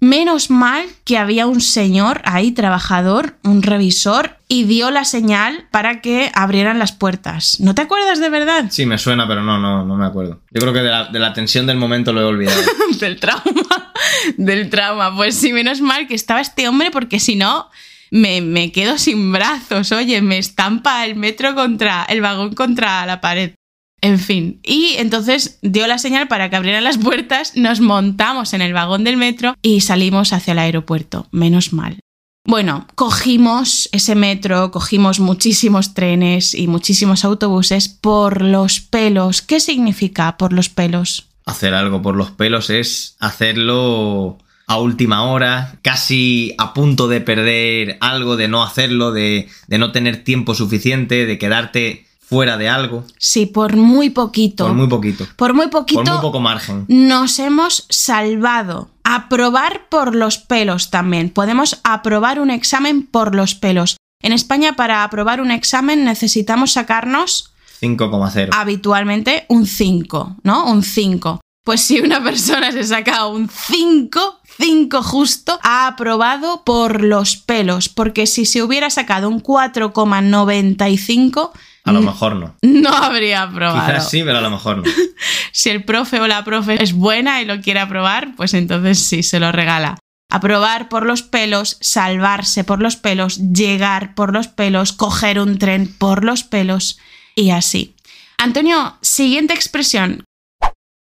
Menos 0.00 0.50
mal 0.50 0.84
que 1.04 1.16
había 1.16 1.46
un 1.46 1.60
señor 1.60 2.22
ahí, 2.24 2.50
trabajador, 2.50 3.38
un 3.44 3.62
revisor, 3.62 4.36
y 4.48 4.64
dio 4.64 4.90
la 4.90 5.04
señal 5.04 5.68
para 5.70 6.00
que 6.00 6.32
abrieran 6.34 6.80
las 6.80 6.90
puertas. 6.90 7.60
¿No 7.60 7.76
te 7.76 7.82
acuerdas 7.82 8.18
de 8.18 8.28
verdad? 8.28 8.64
Sí, 8.68 8.84
me 8.84 8.98
suena, 8.98 9.28
pero 9.28 9.44
no, 9.44 9.58
no, 9.58 9.84
no 9.84 9.96
me 9.96 10.04
acuerdo. 10.04 10.40
Yo 10.50 10.60
creo 10.60 10.72
que 10.72 10.80
de 10.80 10.90
la, 10.90 11.04
de 11.04 11.18
la 11.20 11.32
tensión 11.32 11.66
del 11.66 11.76
momento 11.76 12.12
lo 12.12 12.20
he 12.20 12.24
olvidado. 12.24 12.60
del 13.00 13.20
trauma. 13.20 13.92
Del 14.36 14.70
trauma. 14.70 15.14
Pues 15.14 15.36
sí, 15.36 15.52
menos 15.52 15.80
mal 15.80 16.08
que 16.08 16.16
estaba 16.16 16.40
este 16.40 16.66
hombre, 16.66 16.90
porque 16.90 17.20
si 17.20 17.36
no, 17.36 17.70
me, 18.12 18.72
quedo 18.72 18.98
sin 18.98 19.32
brazos. 19.32 19.90
Oye, 19.90 20.20
me 20.20 20.38
estampa 20.38 21.04
el 21.06 21.16
metro 21.16 21.54
contra. 21.54 22.04
el 22.04 22.20
vagón 22.20 22.54
contra 22.54 23.04
la 23.06 23.20
pared. 23.20 23.54
En 24.00 24.18
fin, 24.18 24.60
y 24.64 24.96
entonces 24.98 25.60
dio 25.62 25.86
la 25.86 25.96
señal 25.96 26.26
para 26.26 26.50
que 26.50 26.56
abrieran 26.56 26.82
las 26.82 26.98
puertas, 26.98 27.56
nos 27.56 27.80
montamos 27.80 28.52
en 28.52 28.60
el 28.60 28.72
vagón 28.72 29.04
del 29.04 29.16
metro 29.16 29.54
y 29.62 29.80
salimos 29.80 30.32
hacia 30.32 30.52
el 30.52 30.58
aeropuerto. 30.58 31.28
Menos 31.30 31.72
mal. 31.72 32.00
Bueno, 32.44 32.88
cogimos 32.96 33.88
ese 33.92 34.16
metro, 34.16 34.72
cogimos 34.72 35.20
muchísimos 35.20 35.94
trenes 35.94 36.52
y 36.54 36.66
muchísimos 36.66 37.24
autobuses 37.24 37.88
por 37.88 38.42
los 38.42 38.80
pelos. 38.80 39.40
¿Qué 39.40 39.60
significa 39.60 40.36
por 40.36 40.52
los 40.52 40.68
pelos? 40.68 41.28
Hacer 41.46 41.72
algo 41.72 42.02
por 42.02 42.16
los 42.16 42.32
pelos 42.32 42.70
es 42.70 43.14
hacerlo 43.20 44.38
a 44.72 44.78
última 44.78 45.24
hora, 45.24 45.76
casi 45.82 46.54
a 46.56 46.72
punto 46.72 47.06
de 47.06 47.20
perder 47.20 47.98
algo, 48.00 48.36
de 48.38 48.48
no 48.48 48.62
hacerlo, 48.62 49.12
de, 49.12 49.48
de 49.66 49.78
no 49.78 49.92
tener 49.92 50.24
tiempo 50.24 50.54
suficiente, 50.54 51.26
de 51.26 51.36
quedarte 51.36 52.06
fuera 52.18 52.56
de 52.56 52.70
algo. 52.70 53.04
Sí, 53.18 53.44
por 53.44 53.76
muy 53.76 54.08
poquito. 54.08 54.66
Por 54.66 54.74
muy 54.74 54.88
poquito. 54.88 55.26
Por 55.36 55.52
muy 55.52 55.68
poquito. 55.68 56.02
Por 56.02 56.10
muy 56.10 56.22
poco 56.22 56.40
margen. 56.40 56.86
Nos 56.88 57.38
hemos 57.38 57.84
salvado. 57.90 58.88
Aprobar 59.04 59.90
por 59.90 60.14
los 60.14 60.38
pelos 60.38 60.88
también. 60.88 61.28
Podemos 61.28 61.78
aprobar 61.84 62.40
un 62.40 62.50
examen 62.50 63.06
por 63.06 63.34
los 63.34 63.54
pelos. 63.54 63.98
En 64.22 64.32
España, 64.32 64.74
para 64.74 65.04
aprobar 65.04 65.42
un 65.42 65.50
examen 65.50 66.06
necesitamos 66.06 66.72
sacarnos 66.72 67.52
5,0. 67.82 68.48
habitualmente 68.52 69.44
un 69.48 69.66
5, 69.66 70.36
¿no? 70.44 70.64
Un 70.64 70.82
5. 70.82 71.41
Pues 71.64 71.82
si 71.82 72.00
una 72.00 72.22
persona 72.22 72.72
se 72.72 72.82
saca 72.82 73.26
un 73.26 73.48
5, 73.48 74.40
5 74.58 75.02
justo, 75.02 75.60
ha 75.62 75.86
aprobado 75.86 76.64
por 76.64 77.04
los 77.04 77.36
pelos, 77.36 77.88
porque 77.88 78.26
si 78.26 78.46
se 78.46 78.64
hubiera 78.64 78.90
sacado 78.90 79.28
un 79.28 79.40
4,95, 79.40 81.52
A 81.84 81.92
lo 81.92 82.02
mejor 82.02 82.34
no. 82.34 82.56
no 82.62 82.90
habría 82.90 83.42
aprobado. 83.42 83.86
Quizás 83.86 84.10
sí, 84.10 84.24
pero 84.24 84.38
a 84.38 84.40
lo 84.40 84.50
mejor 84.50 84.78
no. 84.78 84.84
Si 85.52 85.70
el 85.70 85.84
profe 85.84 86.18
o 86.20 86.26
la 86.26 86.42
profe 86.42 86.82
es 86.82 86.94
buena 86.94 87.40
y 87.40 87.44
lo 87.44 87.60
quiere 87.60 87.78
aprobar, 87.78 88.34
pues 88.36 88.54
entonces 88.54 88.98
sí, 88.98 89.22
se 89.22 89.38
lo 89.38 89.52
regala. 89.52 89.98
Aprobar 90.30 90.88
por 90.88 91.06
los 91.06 91.22
pelos, 91.22 91.76
salvarse 91.80 92.64
por 92.64 92.80
los 92.80 92.96
pelos, 92.96 93.38
llegar 93.52 94.16
por 94.16 94.32
los 94.32 94.48
pelos, 94.48 94.92
coger 94.92 95.38
un 95.38 95.58
tren 95.58 95.94
por 95.96 96.24
los 96.24 96.42
pelos 96.42 96.98
y 97.36 97.50
así. 97.50 97.94
Antonio, 98.38 98.96
siguiente 99.02 99.54
expresión. 99.54 100.24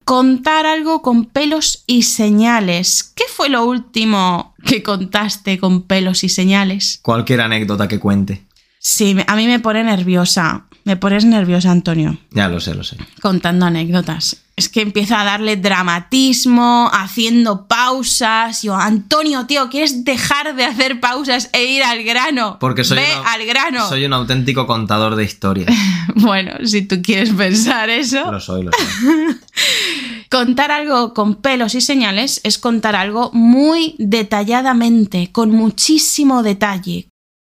Contar 0.05 0.67
algo 0.67 1.01
con 1.01 1.25
pelos 1.25 1.83
y 1.87 2.03
señales. 2.03 3.11
¿Qué 3.15 3.23
fue 3.27 3.49
lo 3.49 3.65
último 3.65 4.53
que 4.63 4.83
contaste 4.83 5.57
con 5.57 5.81
pelos 5.81 6.23
y 6.23 6.29
señales? 6.29 6.99
Cualquier 7.01 7.41
anécdota 7.41 7.87
que 7.87 7.99
cuente. 7.99 8.45
Sí, 8.77 9.17
a 9.25 9.35
mí 9.35 9.47
me 9.47 9.59
pone 9.59 9.83
nerviosa. 9.83 10.67
Me 10.85 10.95
pones 10.97 11.25
nerviosa, 11.25 11.71
Antonio 11.71 12.17
Ya 12.31 12.47
lo 12.47 12.59
sé, 12.61 12.73
lo 12.75 12.83
sé. 12.83 12.95
contando 13.21 13.65
anécdotas. 13.65 14.37
Es 14.55 14.69
que 14.69 14.79
empieza 14.81 15.19
a 15.19 15.25
darle 15.25 15.57
dramatismo, 15.57 16.89
haciendo 16.93 17.67
pausas. 17.67 18.61
Yo, 18.61 18.75
Antonio, 18.75 19.45
tío, 19.47 19.67
¿quieres 19.69 20.05
dejar 20.05 20.55
de 20.55 20.63
hacer 20.63 21.01
pausas 21.01 21.49
e 21.51 21.65
ir 21.65 21.83
al 21.83 22.03
grano? 22.03 22.57
Porque 22.59 22.85
soy, 22.85 22.99
Ve 22.99 23.07
una- 23.19 23.33
al 23.33 23.45
grano. 23.45 23.89
soy 23.89 24.05
un 24.05 24.13
auténtico 24.13 24.65
contador 24.67 25.15
de 25.15 25.23
historias. 25.25 25.69
Bueno, 26.17 26.53
si 26.63 26.83
tú 26.83 27.01
quieres 27.01 27.31
pensar 27.31 27.89
eso, 27.89 28.31
Lo 28.31 28.39
soy, 28.39 28.63
lo 28.63 28.71
soy. 28.71 29.35
contar 30.31 30.71
algo 30.71 31.13
con 31.13 31.35
pelos 31.35 31.75
y 31.75 31.81
señales 31.81 32.39
es 32.43 32.57
contar 32.57 32.95
algo 32.95 33.31
muy 33.33 33.95
detalladamente, 33.97 35.31
con 35.33 35.51
muchísimo 35.51 36.41
detalle, 36.43 37.09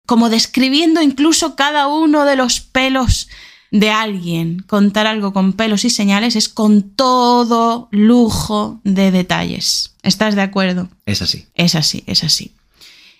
como 0.09 0.31
describiendo 0.31 1.03
incluso 1.03 1.55
cada 1.55 1.87
uno 1.87 2.25
de 2.25 2.35
los 2.35 2.61
pelos 2.61 3.29
de 3.69 3.91
alguien. 3.91 4.63
Contar 4.65 5.05
algo 5.05 5.33
con 5.33 5.53
pelos 5.53 5.85
y 5.85 5.91
señales 5.91 6.35
es 6.35 6.49
con 6.49 6.81
todo 6.95 7.89
lujo 7.91 8.81
de 8.83 9.11
detalles. 9.11 9.93
¿Estás 10.01 10.33
de 10.33 10.41
acuerdo? 10.41 10.89
Es 11.05 11.21
así. 11.21 11.45
Es 11.53 11.75
así, 11.75 12.03
es 12.07 12.23
así. 12.23 12.55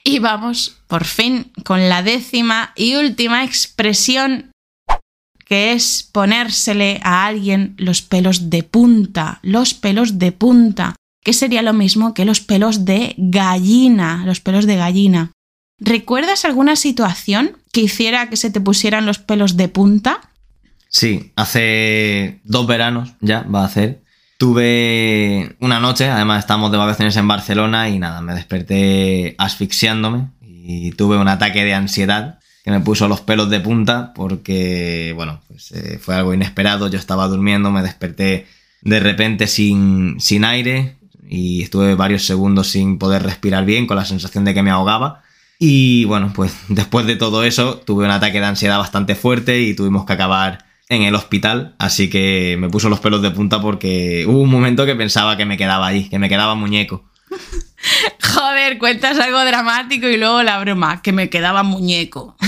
Y 0.04 0.18
vamos, 0.18 0.78
por 0.88 1.06
fin, 1.06 1.52
con 1.64 1.90
la 1.90 2.02
décima 2.02 2.74
y 2.76 2.96
última 2.96 3.44
expresión, 3.44 4.50
que 5.46 5.74
es 5.74 6.10
ponérsele 6.12 7.02
a 7.04 7.28
alguien 7.28 7.76
los 7.78 8.02
pelos 8.02 8.50
de 8.50 8.64
punta, 8.64 9.38
los 9.44 9.76
pelos 9.76 10.18
de 10.18 10.32
punta, 10.32 10.96
que 11.24 11.34
sería 11.34 11.62
lo 11.62 11.74
mismo 11.74 12.16
que 12.16 12.26
los 12.26 12.42
pelos 12.42 12.84
de 12.84 13.14
gallina, 13.20 14.24
los 14.26 14.40
pelos 14.40 14.66
de 14.66 14.76
gallina. 14.76 15.34
¿Recuerdas 15.80 16.46
alguna 16.46 16.76
situación 16.76 17.58
que 17.72 17.82
hiciera 17.82 18.30
que 18.30 18.38
se 18.38 18.50
te 18.50 18.62
pusieran 18.62 19.06
los 19.06 19.20
pelos 19.20 19.58
de 19.58 19.70
punta? 19.70 20.22
Sí, 20.90 21.32
hace 21.36 22.40
dos 22.44 22.68
veranos 22.68 23.14
ya 23.22 23.44
va 23.44 23.62
a 23.62 23.66
hacer. 23.66 24.02
Tuve 24.38 25.56
una 25.60 25.80
noche, 25.80 26.10
además 26.10 26.40
estábamos 26.40 26.72
de 26.72 26.78
vacaciones 26.78 27.16
en 27.18 27.28
Barcelona 27.28 27.90
y 27.90 28.00
nada, 28.00 28.22
me 28.22 28.34
desperté 28.34 29.36
asfixiándome 29.38 30.28
y 30.42 30.92
tuve 30.92 31.18
un 31.18 31.28
ataque 31.28 31.64
de 31.64 31.74
ansiedad 31.74 32.40
que 32.64 32.72
me 32.72 32.80
puso 32.80 33.08
los 33.08 33.22
pelos 33.22 33.50
de 33.50 33.60
punta 33.60 34.14
porque, 34.14 35.14
bueno, 35.16 35.42
pues 35.48 35.72
eh, 35.72 36.00
fue 36.00 36.16
algo 36.16 36.34
inesperado. 36.34 36.90
Yo 36.90 37.00
estaba 37.00 37.28
durmiendo, 37.28 37.72
me 37.72 37.82
desperté 37.82 38.48
de 38.82 39.00
repente 39.00 39.48
sin, 39.48 40.20
sin 40.20 40.44
aire 40.46 40.98
y 41.28 41.62
estuve 41.62 41.96
varios 41.96 42.26
segundos 42.26 42.68
sin 42.68 42.98
poder 42.98 43.24
respirar 43.24 43.66
bien 43.66 43.88
con 43.88 43.98
la 43.98 44.06
sensación 44.06 44.46
de 44.46 44.54
que 44.54 44.64
me 44.64 44.72
ahogaba. 44.72 45.24
Y 45.62 46.06
bueno, 46.06 46.32
pues 46.34 46.58
después 46.70 47.06
de 47.06 47.18
todo 47.18 47.44
eso 47.44 47.78
tuve 47.78 48.06
un 48.06 48.12
ataque 48.12 48.40
de 48.40 48.46
ansiedad 48.46 48.78
bastante 48.78 49.14
fuerte 49.14 49.60
y 49.60 49.76
tuvimos 49.76 50.06
que 50.06 50.14
acabar 50.14 50.66
en 50.88 51.04
el 51.04 51.14
hospital, 51.14 51.76
así 51.78 52.10
que 52.10 52.56
me 52.58 52.70
puso 52.70 52.90
los 52.90 53.02
pelos 53.02 53.22
de 53.22 53.30
punta 53.30 53.62
porque 53.62 54.26
hubo 54.26 54.42
un 54.42 54.50
momento 54.50 54.86
que 54.86 54.96
pensaba 54.96 55.38
que 55.38 55.46
me 55.46 55.58
quedaba 55.58 55.88
ahí, 55.88 56.10
que 56.10 56.18
me 56.18 56.30
quedaba 56.30 56.56
muñeco. 56.56 57.04
Joder, 58.34 58.78
cuentas 58.80 59.20
algo 59.20 59.44
dramático 59.44 60.08
y 60.08 60.18
luego 60.18 60.42
la 60.44 60.60
broma, 60.60 61.02
que 61.02 61.12
me 61.12 61.30
quedaba 61.30 61.62
muñeco. 61.62 62.38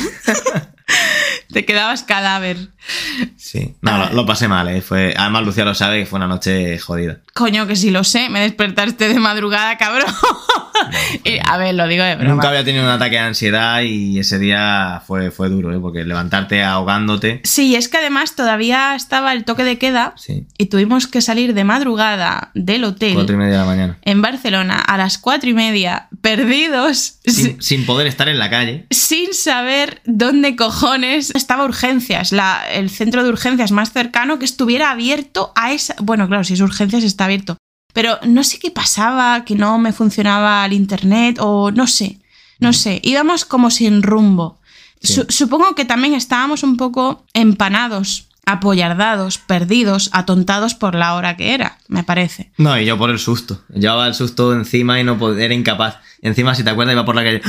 Te 1.54 1.66
quedabas 1.66 2.04
cadáver. 2.04 2.58
Sí, 3.38 3.76
no, 3.82 3.98
lo, 3.98 4.14
lo 4.14 4.26
pasé 4.26 4.48
mal, 4.48 4.68
¿eh? 4.70 4.82
Fue, 4.82 5.14
además 5.18 5.44
Lucía 5.46 5.66
lo 5.66 5.76
sabe 5.76 6.00
que 6.00 6.06
fue 6.06 6.18
una 6.18 6.28
noche 6.28 6.78
jodida. 6.80 7.20
Coño, 7.34 7.68
que 7.68 7.76
sí 7.76 7.92
lo 7.92 8.04
sé, 8.04 8.30
me 8.30 8.40
despertaste 8.42 9.08
de 9.10 9.20
madrugada, 9.20 9.78
cabrón. 9.78 10.08
Y, 11.24 11.38
a 11.48 11.58
ver, 11.58 11.76
lo 11.76 11.88
digo 11.88 12.04
de 12.04 12.16
broma. 12.16 12.32
Nunca 12.34 12.48
había 12.50 12.64
tenido 12.64 12.84
un 12.84 12.90
ataque 12.90 13.16
de 13.18 13.22
ansiedad 13.22 13.82
y 13.84 14.18
ese 14.18 14.40
día 14.40 15.04
fue, 15.06 15.30
fue 15.30 15.48
duro, 15.48 15.72
¿eh? 15.76 15.80
Porque 15.80 16.04
levantarte 16.06 16.64
ahogándote. 16.64 17.40
Sí, 17.44 17.76
es 17.76 17.88
que 17.88 17.98
además 17.98 18.36
todavía 18.36 18.96
estaba 18.96 19.34
el 19.34 19.44
toque 19.46 19.64
de 19.64 19.78
queda 19.78 20.14
Sí, 20.18 20.48
y 20.58 20.66
tuvimos 20.68 21.06
que 21.06 21.22
salir 21.22 21.54
de 21.54 21.64
madrugada 21.66 22.50
del 22.56 22.84
hotel 22.84 23.14
cuatro 23.14 23.36
y 23.36 23.38
media 23.38 23.52
de 23.54 23.58
la 23.60 23.66
mañana. 23.66 23.98
en 24.02 24.22
Barcelona 24.24 24.80
a 24.80 24.98
las 24.98 25.20
cuatro 25.20 25.50
y 25.52 25.54
media, 25.54 26.08
perdidos, 26.22 27.20
si- 27.26 27.32
Sin, 27.32 27.62
sin 27.62 27.86
poder 27.86 28.08
estar 28.08 28.28
en 28.28 28.40
la 28.40 28.50
calle. 28.50 28.88
sin 28.90 29.34
saber 29.36 30.02
dónde 30.06 30.56
cojones 30.56 31.32
estaba 31.42 31.66
urgencias, 31.66 32.32
la- 32.32 32.64
el 32.72 32.90
centro 32.90 33.24
de 33.24 33.30
urgencias 33.30 33.72
más 33.72 33.92
cercano 33.92 34.40
que 34.40 34.46
estuviera 34.46 34.92
abierto 34.92 35.52
a 35.56 35.72
esa... 35.74 35.96
Bueno, 36.02 36.28
claro, 36.28 36.44
si 36.44 36.54
es 36.54 36.62
urgencias 36.62 37.04
está 37.04 37.26
abierto. 37.26 37.58
Pero 37.94 38.18
no 38.26 38.44
sé 38.46 38.58
qué 38.60 38.72
pasaba, 38.72 39.44
que 39.44 39.56
no 39.56 39.78
me 39.78 39.92
funcionaba 39.92 40.66
el 40.66 40.72
internet 40.74 41.38
o 41.42 41.72
no 41.72 41.88
sé, 41.88 42.20
no 42.60 42.72
sé. 42.72 43.02
Íbamos 43.04 43.44
como 43.44 43.70
sin 43.70 44.02
rumbo. 44.02 44.60
Sí. 45.02 45.14
Su- 45.16 45.26
supongo 45.30 45.76
que 45.76 45.84
también 45.84 46.14
estábamos 46.14 46.64
un 46.64 46.78
poco 46.78 47.26
empanados, 47.34 48.28
apollardados, 48.46 49.38
perdidos, 49.40 50.10
atontados 50.14 50.74
por 50.76 50.96
la 50.96 51.16
hora 51.16 51.36
que 51.36 51.54
era, 51.54 51.78
me 51.90 52.04
parece. 52.04 52.52
No, 52.58 52.80
y 52.80 52.86
yo 52.86 52.98
por 52.98 53.10
el 53.10 53.20
susto. 53.20 53.62
Llevaba 53.74 54.08
el 54.08 54.14
susto 54.14 54.54
encima 54.54 55.00
y 55.00 55.04
no 55.04 55.18
era 55.38 55.54
incapaz. 55.54 55.98
Encima, 56.22 56.54
si 56.56 56.64
te 56.64 56.70
acuerdas, 56.70 56.94
iba 56.94 57.04
por 57.04 57.16
la 57.16 57.24
calle. 57.24 57.42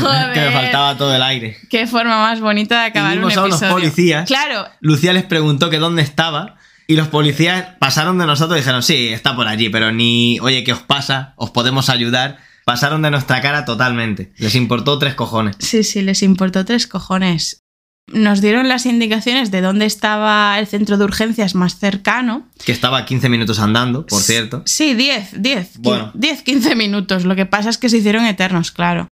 Joder. 0.00 0.32
que 0.34 0.40
me 0.40 0.52
faltaba 0.52 0.96
todo 0.96 1.14
el 1.14 1.22
aire. 1.22 1.56
Qué 1.70 1.86
forma 1.86 2.18
más 2.18 2.40
bonita 2.40 2.80
de 2.80 2.86
acabar 2.86 3.14
vimos 3.16 3.32
un 3.34 3.38
a 3.38 3.42
unos 3.44 3.62
episodio. 3.62 3.74
policías. 3.74 4.26
Claro, 4.26 4.66
Lucía 4.80 5.12
les 5.12 5.24
preguntó 5.24 5.70
que 5.70 5.78
dónde 5.78 6.02
estaba. 6.02 6.56
Y 6.90 6.96
los 6.96 7.08
policías 7.08 7.76
pasaron 7.78 8.18
de 8.18 8.26
nosotros 8.26 8.56
y 8.56 8.60
dijeron, 8.60 8.82
sí, 8.82 9.08
está 9.08 9.36
por 9.36 9.46
allí, 9.46 9.68
pero 9.68 9.92
ni, 9.92 10.40
oye, 10.40 10.64
¿qué 10.64 10.72
os 10.72 10.80
pasa? 10.82 11.34
¿Os 11.36 11.50
podemos 11.50 11.90
ayudar? 11.90 12.38
Pasaron 12.64 13.02
de 13.02 13.10
nuestra 13.10 13.42
cara 13.42 13.66
totalmente. 13.66 14.32
Les 14.38 14.54
importó 14.54 14.98
tres 14.98 15.14
cojones. 15.14 15.56
Sí, 15.58 15.84
sí, 15.84 16.00
les 16.00 16.22
importó 16.22 16.64
tres 16.64 16.86
cojones. 16.86 17.62
Nos 18.10 18.40
dieron 18.40 18.68
las 18.68 18.86
indicaciones 18.86 19.50
de 19.50 19.60
dónde 19.60 19.84
estaba 19.84 20.58
el 20.58 20.66
centro 20.66 20.96
de 20.96 21.04
urgencias 21.04 21.54
más 21.54 21.78
cercano. 21.78 22.48
Que 22.64 22.72
estaba 22.72 23.04
15 23.04 23.28
minutos 23.28 23.58
andando, 23.58 24.06
por 24.06 24.22
cierto. 24.22 24.62
Sí, 24.64 24.94
10, 24.94 25.42
10. 25.42 25.78
Bueno. 25.80 26.10
10, 26.14 26.42
15 26.42 26.74
minutos. 26.74 27.24
Lo 27.26 27.36
que 27.36 27.44
pasa 27.44 27.68
es 27.68 27.76
que 27.76 27.90
se 27.90 27.98
hicieron 27.98 28.24
eternos, 28.24 28.70
claro. 28.70 29.08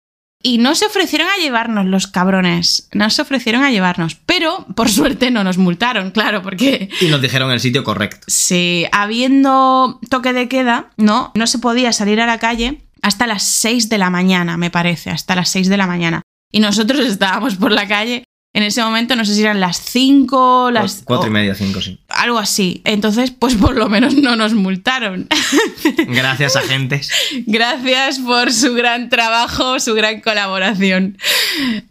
Y 0.46 0.58
no 0.58 0.74
se 0.74 0.84
ofrecieron 0.84 1.26
a 1.26 1.42
llevarnos 1.42 1.86
los 1.86 2.06
cabrones. 2.06 2.90
No 2.92 3.08
se 3.08 3.22
ofrecieron 3.22 3.64
a 3.64 3.70
llevarnos. 3.70 4.14
Pero, 4.26 4.66
por 4.76 4.90
suerte, 4.90 5.30
no 5.30 5.42
nos 5.42 5.56
multaron, 5.56 6.10
claro, 6.10 6.42
porque 6.42 6.90
Y 7.00 7.06
nos 7.06 7.22
dijeron 7.22 7.50
el 7.50 7.60
sitio 7.60 7.82
correcto. 7.82 8.26
si 8.26 8.84
habiendo 8.92 9.98
toque 10.10 10.34
de 10.34 10.46
queda, 10.48 10.90
no, 10.98 11.32
no 11.34 11.46
se 11.46 11.58
podía 11.58 11.94
salir 11.94 12.20
a 12.20 12.26
la 12.26 12.38
calle 12.38 12.82
hasta 13.00 13.26
las 13.26 13.42
6 13.42 13.88
de 13.88 13.96
la 13.96 14.10
mañana, 14.10 14.58
me 14.58 14.70
parece, 14.70 15.10
hasta 15.10 15.34
las 15.34 15.48
6 15.48 15.68
de 15.70 15.78
la 15.78 15.86
mañana. 15.86 16.20
Y 16.52 16.60
nosotros 16.60 17.00
estábamos 17.00 17.56
por 17.56 17.72
la 17.72 17.88
calle 17.88 18.24
en 18.54 18.62
ese 18.62 18.82
momento, 18.84 19.16
no 19.16 19.24
sé 19.24 19.34
si 19.34 19.42
eran 19.42 19.58
las 19.58 19.78
5, 19.78 20.70
las... 20.70 21.02
Cuatro 21.04 21.26
y 21.26 21.32
media, 21.32 21.56
cinco, 21.56 21.82
sí. 21.82 21.98
Algo 22.08 22.38
así. 22.38 22.82
Entonces, 22.84 23.32
pues 23.32 23.56
por 23.56 23.76
lo 23.76 23.88
menos 23.88 24.14
no 24.14 24.36
nos 24.36 24.54
multaron. 24.54 25.26
Gracias, 26.06 26.54
agentes. 26.54 27.10
Gracias 27.46 28.20
por 28.20 28.52
su 28.52 28.72
gran 28.74 29.08
trabajo, 29.08 29.80
su 29.80 29.92
gran 29.94 30.20
colaboración. 30.20 31.18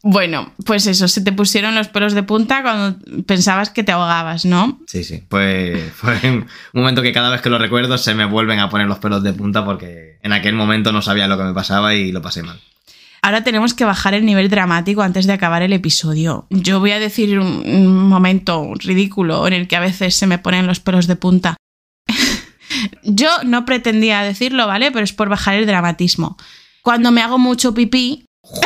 Bueno, 0.04 0.54
pues 0.66 0.88
eso, 0.88 1.10
se 1.10 1.20
te 1.20 1.34
pusieron 1.34 1.76
los 1.76 1.90
pelos 1.90 2.14
de 2.14 2.24
punta 2.24 2.62
cuando 2.62 2.98
pensabas 3.26 3.70
que 3.70 3.84
te 3.84 3.92
ahogabas, 3.92 4.46
¿no? 4.46 4.80
Sí, 4.88 5.04
sí. 5.04 5.22
Pues 5.28 5.92
fue 5.92 6.18
un 6.24 6.48
momento 6.72 7.02
que 7.02 7.12
cada 7.12 7.30
vez 7.30 7.42
que 7.42 7.50
lo 7.50 7.58
recuerdo 7.58 7.98
se 7.98 8.16
me 8.16 8.24
vuelven 8.24 8.60
a 8.60 8.70
poner 8.70 8.88
los 8.88 9.00
pelos 9.00 9.22
de 9.22 9.34
punta 9.34 9.66
porque 9.66 10.18
en 10.24 10.32
aquel 10.32 10.56
momento 10.56 10.94
no 10.94 11.02
sabía 11.02 11.28
lo 11.28 11.38
que 11.38 11.44
me 11.44 11.54
pasaba 11.54 11.94
y 11.94 12.14
lo 12.14 12.22
pasé 12.22 12.42
mal. 12.42 12.58
Ahora 13.24 13.42
tenemos 13.42 13.74
que 13.74 13.86
bajar 13.86 14.14
el 14.14 14.26
nivel 14.26 14.50
dramático 14.50 15.02
antes 15.02 15.26
de 15.26 15.32
acabar 15.32 15.62
el 15.62 15.72
episodio. 15.72 16.46
Yo 16.50 16.82
voy 16.82 16.92
a 16.92 17.00
decir 17.00 17.40
un, 17.40 18.10
momento 18.10 18.74
ridículo 18.76 19.48
en 19.48 19.54
el 19.54 19.70
que 19.70 19.78
a 19.78 19.80
veces 19.80 20.14
se 20.14 20.28
me 20.28 20.40
ponen 20.40 20.68
los 20.68 20.82
pelos 20.82 21.08
de 21.08 21.16
punta. 21.16 21.56
Yo 23.04 23.30
no 23.46 23.64
pretendía 23.64 24.24
decirlo, 24.24 24.68
¿vale? 24.68 24.92
Pero 24.92 25.06
es 25.06 25.14
por 25.14 25.30
bajar 25.30 25.56
el 25.56 25.66
dramatismo. 25.66 26.36
Cuando 26.82 27.14
me 27.14 27.22
hago 27.22 27.40
mucho 27.40 27.74
pipí... 27.74 28.26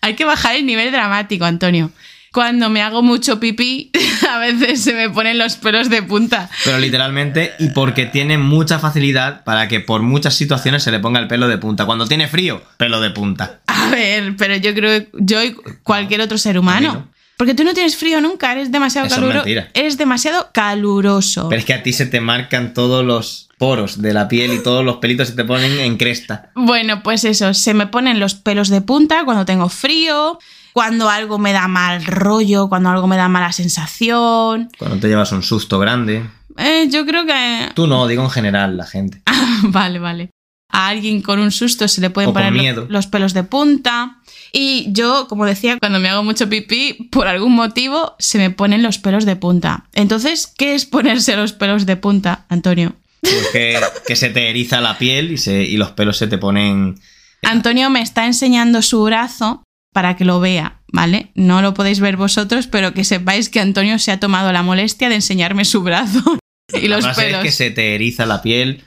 Hay 0.00 0.14
que 0.14 0.24
bajar 0.24 0.56
el 0.56 0.64
nivel 0.64 0.90
dramático, 0.92 1.44
Antonio 1.44 1.92
cuando 2.36 2.68
me 2.68 2.82
hago 2.82 3.00
mucho 3.00 3.40
pipí, 3.40 3.90
a 4.30 4.36
veces 4.36 4.82
se 4.82 4.92
me 4.92 5.08
ponen 5.08 5.38
los 5.38 5.56
pelos 5.56 5.88
de 5.88 6.02
punta. 6.02 6.50
Pero 6.66 6.78
literalmente, 6.78 7.54
y 7.58 7.70
porque 7.70 8.04
tiene 8.04 8.36
mucha 8.36 8.78
facilidad 8.78 9.42
para 9.42 9.68
que 9.68 9.80
por 9.80 10.02
muchas 10.02 10.34
situaciones 10.34 10.82
se 10.82 10.90
le 10.90 10.98
ponga 10.98 11.18
el 11.18 11.28
pelo 11.28 11.48
de 11.48 11.56
punta. 11.56 11.86
Cuando 11.86 12.06
tiene 12.06 12.28
frío, 12.28 12.62
pelo 12.76 13.00
de 13.00 13.08
punta. 13.08 13.60
A 13.68 13.88
ver, 13.88 14.36
pero 14.36 14.54
yo 14.54 14.74
creo 14.74 15.00
que 15.00 15.08
yo 15.14 15.42
y 15.42 15.54
cualquier 15.82 16.20
otro 16.20 16.36
ser 16.36 16.58
humano. 16.58 17.08
Porque 17.36 17.54
tú 17.54 17.64
no 17.64 17.74
tienes 17.74 17.96
frío 17.96 18.20
nunca, 18.20 18.52
eres 18.52 18.72
demasiado 18.72 19.08
caluroso. 19.08 19.46
Eres 19.74 19.98
demasiado 19.98 20.48
caluroso. 20.52 21.48
Pero 21.48 21.58
es 21.58 21.66
que 21.66 21.74
a 21.74 21.82
ti 21.82 21.92
se 21.92 22.06
te 22.06 22.20
marcan 22.20 22.72
todos 22.72 23.04
los 23.04 23.48
poros 23.58 24.00
de 24.00 24.14
la 24.14 24.28
piel 24.28 24.52
y 24.54 24.62
todos 24.62 24.84
los 24.84 24.96
pelitos 24.96 25.28
se 25.28 25.34
te 25.34 25.44
ponen 25.44 25.78
en 25.80 25.96
cresta. 25.98 26.50
Bueno, 26.54 27.02
pues 27.02 27.24
eso, 27.24 27.52
se 27.52 27.74
me 27.74 27.86
ponen 27.86 28.20
los 28.20 28.34
pelos 28.34 28.68
de 28.68 28.80
punta 28.80 29.24
cuando 29.24 29.44
tengo 29.44 29.68
frío, 29.68 30.38
cuando 30.72 31.10
algo 31.10 31.38
me 31.38 31.52
da 31.52 31.68
mal 31.68 32.04
rollo, 32.04 32.68
cuando 32.68 32.88
algo 32.88 33.06
me 33.06 33.16
da 33.16 33.28
mala 33.28 33.52
sensación. 33.52 34.70
Cuando 34.78 34.98
te 34.98 35.08
llevas 35.08 35.32
un 35.32 35.42
susto 35.42 35.78
grande. 35.78 36.24
Eh, 36.56 36.88
yo 36.90 37.04
creo 37.04 37.26
que... 37.26 37.70
Tú 37.74 37.86
no, 37.86 38.06
digo 38.06 38.22
en 38.22 38.30
general, 38.30 38.78
la 38.78 38.86
gente. 38.86 39.22
vale, 39.62 39.98
vale. 39.98 40.30
A 40.70 40.88
alguien 40.88 41.22
con 41.22 41.38
un 41.38 41.52
susto 41.52 41.86
se 41.86 42.00
le 42.00 42.10
pueden 42.10 42.32
poner 42.32 42.86
los 42.88 43.06
pelos 43.06 43.34
de 43.34 43.44
punta. 43.44 44.18
Y 44.52 44.86
yo, 44.92 45.26
como 45.28 45.44
decía, 45.46 45.78
cuando 45.78 46.00
me 46.00 46.08
hago 46.08 46.22
mucho 46.22 46.48
pipí, 46.48 47.08
por 47.10 47.28
algún 47.28 47.54
motivo 47.54 48.14
se 48.18 48.38
me 48.38 48.50
ponen 48.50 48.82
los 48.82 48.98
pelos 48.98 49.24
de 49.24 49.36
punta. 49.36 49.86
Entonces, 49.92 50.46
¿qué 50.46 50.74
es 50.74 50.86
ponerse 50.86 51.36
los 51.36 51.52
pelos 51.52 51.86
de 51.86 51.96
punta, 51.96 52.46
Antonio? 52.48 52.94
Pues 53.20 53.48
que, 53.52 53.80
que 54.06 54.16
se 54.16 54.30
te 54.30 54.50
eriza 54.50 54.80
la 54.80 54.98
piel 54.98 55.32
y, 55.32 55.38
se, 55.38 55.62
y 55.62 55.76
los 55.76 55.92
pelos 55.92 56.16
se 56.16 56.26
te 56.26 56.38
ponen... 56.38 56.98
Antonio 57.42 57.90
me 57.90 58.00
está 58.00 58.26
enseñando 58.26 58.82
su 58.82 59.02
brazo 59.04 59.62
para 59.92 60.16
que 60.16 60.24
lo 60.24 60.40
vea, 60.40 60.80
¿vale? 60.92 61.30
No 61.34 61.62
lo 61.62 61.74
podéis 61.74 62.00
ver 62.00 62.16
vosotros, 62.16 62.66
pero 62.66 62.92
que 62.92 63.04
sepáis 63.04 63.48
que 63.48 63.60
Antonio 63.60 63.98
se 63.98 64.12
ha 64.12 64.20
tomado 64.20 64.52
la 64.52 64.62
molestia 64.62 65.08
de 65.08 65.16
enseñarme 65.16 65.64
su 65.64 65.82
brazo 65.82 66.38
y 66.82 66.88
los 66.88 67.06
pelos. 67.16 67.38
Es 67.38 67.44
que 67.44 67.52
se 67.52 67.70
te 67.70 67.94
eriza 67.94 68.26
la 68.26 68.42
piel 68.42 68.84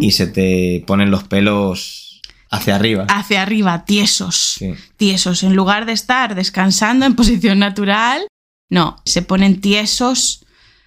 y 0.00 0.12
se 0.12 0.26
te 0.26 0.82
ponen 0.86 1.10
los 1.10 1.24
pelos 1.24 2.05
hacia 2.50 2.76
arriba. 2.76 3.06
Hacia 3.08 3.42
arriba, 3.42 3.84
tiesos. 3.84 4.58
Tiesos. 4.96 5.42
En 5.42 5.54
lugar 5.54 5.86
de 5.86 5.92
estar 5.92 6.34
descansando 6.34 7.06
en 7.06 7.14
posición 7.16 7.58
natural, 7.58 8.26
no, 8.70 8.96
se 9.04 9.22
ponen 9.22 9.60
tiesos. 9.60 10.42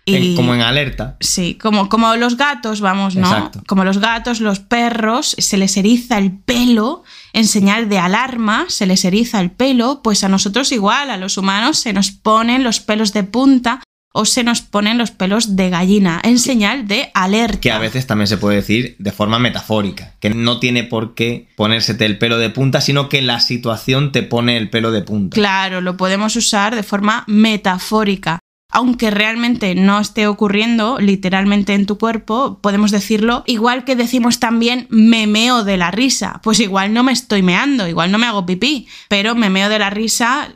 Y, 0.06 0.36
como 0.36 0.56
en 0.56 0.62
alerta. 0.62 1.18
Sí, 1.20 1.56
como, 1.56 1.88
como 1.88 2.16
los 2.16 2.36
gatos, 2.36 2.82
vamos, 2.82 3.16
¿no? 3.16 3.52
Como 3.68 3.84
los 3.84 4.00
gatos, 4.00 4.42
los 4.42 4.60
perros, 4.60 5.36
se 5.38 5.58
les 5.58 5.78
eriza 5.78 6.18
el 6.18 6.32
pelo 6.32 7.04
en 7.34 7.46
señal 7.46 7.90
de 7.90 8.00
alarma, 8.00 8.66
se 8.70 8.88
les 8.88 9.06
eriza 9.06 9.40
el 9.40 9.52
pelo, 9.52 10.02
pues 10.02 10.24
a 10.24 10.30
nosotros 10.30 10.72
igual, 10.72 11.12
a 11.12 11.18
los 11.18 11.38
humanos 11.38 11.78
se 11.78 11.94
nos 11.94 12.10
ponen 12.10 12.64
los 12.64 12.80
pelos 12.80 13.14
de 13.14 13.24
punta 13.24 13.84
o 14.14 14.26
se 14.26 14.44
nos 14.44 14.62
ponen 14.62 14.98
los 14.98 15.12
pelos 15.12 15.56
de 15.56 15.70
gallina 15.70 16.20
en 16.24 16.40
señal 16.40 16.88
de 16.88 17.12
alerta. 17.14 17.60
Que 17.60 17.72
a 17.72 17.80
veces 17.80 18.08
también 18.08 18.28
se 18.28 18.38
puede 18.38 18.58
decir 18.58 18.96
de 19.00 19.12
forma 19.12 19.40
metafórica, 19.40 20.16
que 20.20 20.30
no 20.30 20.60
tiene 20.60 20.84
por 20.84 21.14
qué 21.14 21.48
ponérsete 21.56 22.06
el 22.06 22.18
pelo 22.18 22.38
de 22.38 22.50
punta, 22.50 22.82
sino 22.82 23.10
que 23.10 23.22
la 23.22 23.40
situación 23.40 24.12
te 24.12 24.24
pone 24.24 24.58
el 24.58 24.70
pelo 24.70 24.92
de 24.92 25.02
punta. 25.02 25.36
Claro, 25.36 25.82
lo 25.82 25.98
podemos 25.98 26.36
usar 26.36 26.76
de 26.76 26.84
forma 26.84 27.24
metafórica 27.28 28.40
aunque 28.72 29.10
realmente 29.10 29.74
no 29.74 30.00
esté 30.00 30.28
ocurriendo 30.28 31.00
literalmente 31.00 31.74
en 31.74 31.88
tu 31.88 31.98
cuerpo, 31.98 32.60
podemos 32.62 32.92
decirlo, 32.92 33.44
igual 33.48 33.84
que 33.84 33.96
decimos 33.96 34.40
también 34.40 34.86
me 34.90 35.26
meo 35.26 35.64
de 35.64 35.78
la 35.78 35.90
risa, 35.90 36.40
pues 36.44 36.60
igual 36.60 36.94
no 36.94 37.04
me 37.04 37.12
estoy 37.12 37.42
meando, 37.42 37.88
igual 37.88 38.12
no 38.12 38.20
me 38.20 38.28
hago 38.28 38.46
pipí, 38.46 38.88
pero 39.08 39.34
me 39.34 39.50
meo 39.50 39.70
de 39.70 39.80
la 39.80 39.90
risa 39.90 40.56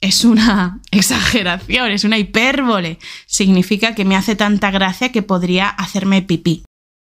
es 0.00 0.24
una 0.24 0.80
exageración, 0.90 1.90
es 1.90 2.04
una 2.04 2.18
hipérbole, 2.18 2.98
significa 3.26 3.94
que 3.94 4.04
me 4.04 4.16
hace 4.16 4.36
tanta 4.36 4.70
gracia 4.70 5.12
que 5.12 5.22
podría 5.22 5.68
hacerme 5.68 6.22
pipí. 6.22 6.64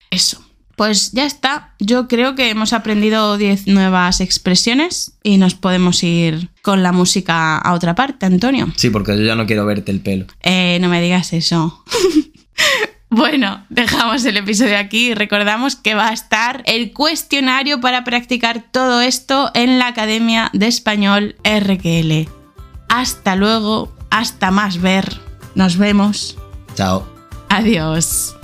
Eso. 0.09 0.43
Pues 0.75 1.11
ya 1.11 1.25
está. 1.25 1.75
Yo 1.79 2.07
creo 2.07 2.33
que 2.33 2.49
hemos 2.49 2.73
aprendido 2.73 3.37
10 3.37 3.67
nuevas 3.67 4.19
expresiones 4.19 5.13
y 5.21 5.37
nos 5.37 5.53
podemos 5.53 6.01
ir 6.03 6.49
con 6.63 6.81
la 6.81 6.91
música 6.91 7.57
a 7.57 7.73
otra 7.73 7.93
parte, 7.93 8.25
Antonio. 8.25 8.71
Sí, 8.77 8.89
porque 8.89 9.15
yo 9.15 9.23
ya 9.23 9.35
no 9.35 9.45
quiero 9.45 9.65
verte 9.65 9.91
el 9.91 9.99
pelo. 9.99 10.25
Eh, 10.41 10.79
no 10.81 10.89
me 10.89 11.01
digas 11.01 11.33
eso. 11.33 11.83
Bueno, 13.13 13.65
dejamos 13.67 14.23
el 14.23 14.37
episodio 14.37 14.77
aquí 14.77 15.09
y 15.09 15.13
recordamos 15.13 15.75
que 15.75 15.95
va 15.95 16.07
a 16.07 16.13
estar 16.13 16.63
el 16.65 16.93
cuestionario 16.93 17.81
para 17.81 18.05
practicar 18.05 18.63
todo 18.71 19.01
esto 19.01 19.51
en 19.53 19.79
la 19.79 19.87
Academia 19.87 20.49
de 20.53 20.67
Español 20.67 21.35
RQL. 21.43 22.40
Hasta 22.91 23.37
luego, 23.37 23.89
hasta 24.09 24.51
más 24.51 24.81
ver. 24.81 25.21
Nos 25.55 25.77
vemos. 25.77 26.37
Chao. 26.75 27.07
Adiós. 27.47 28.35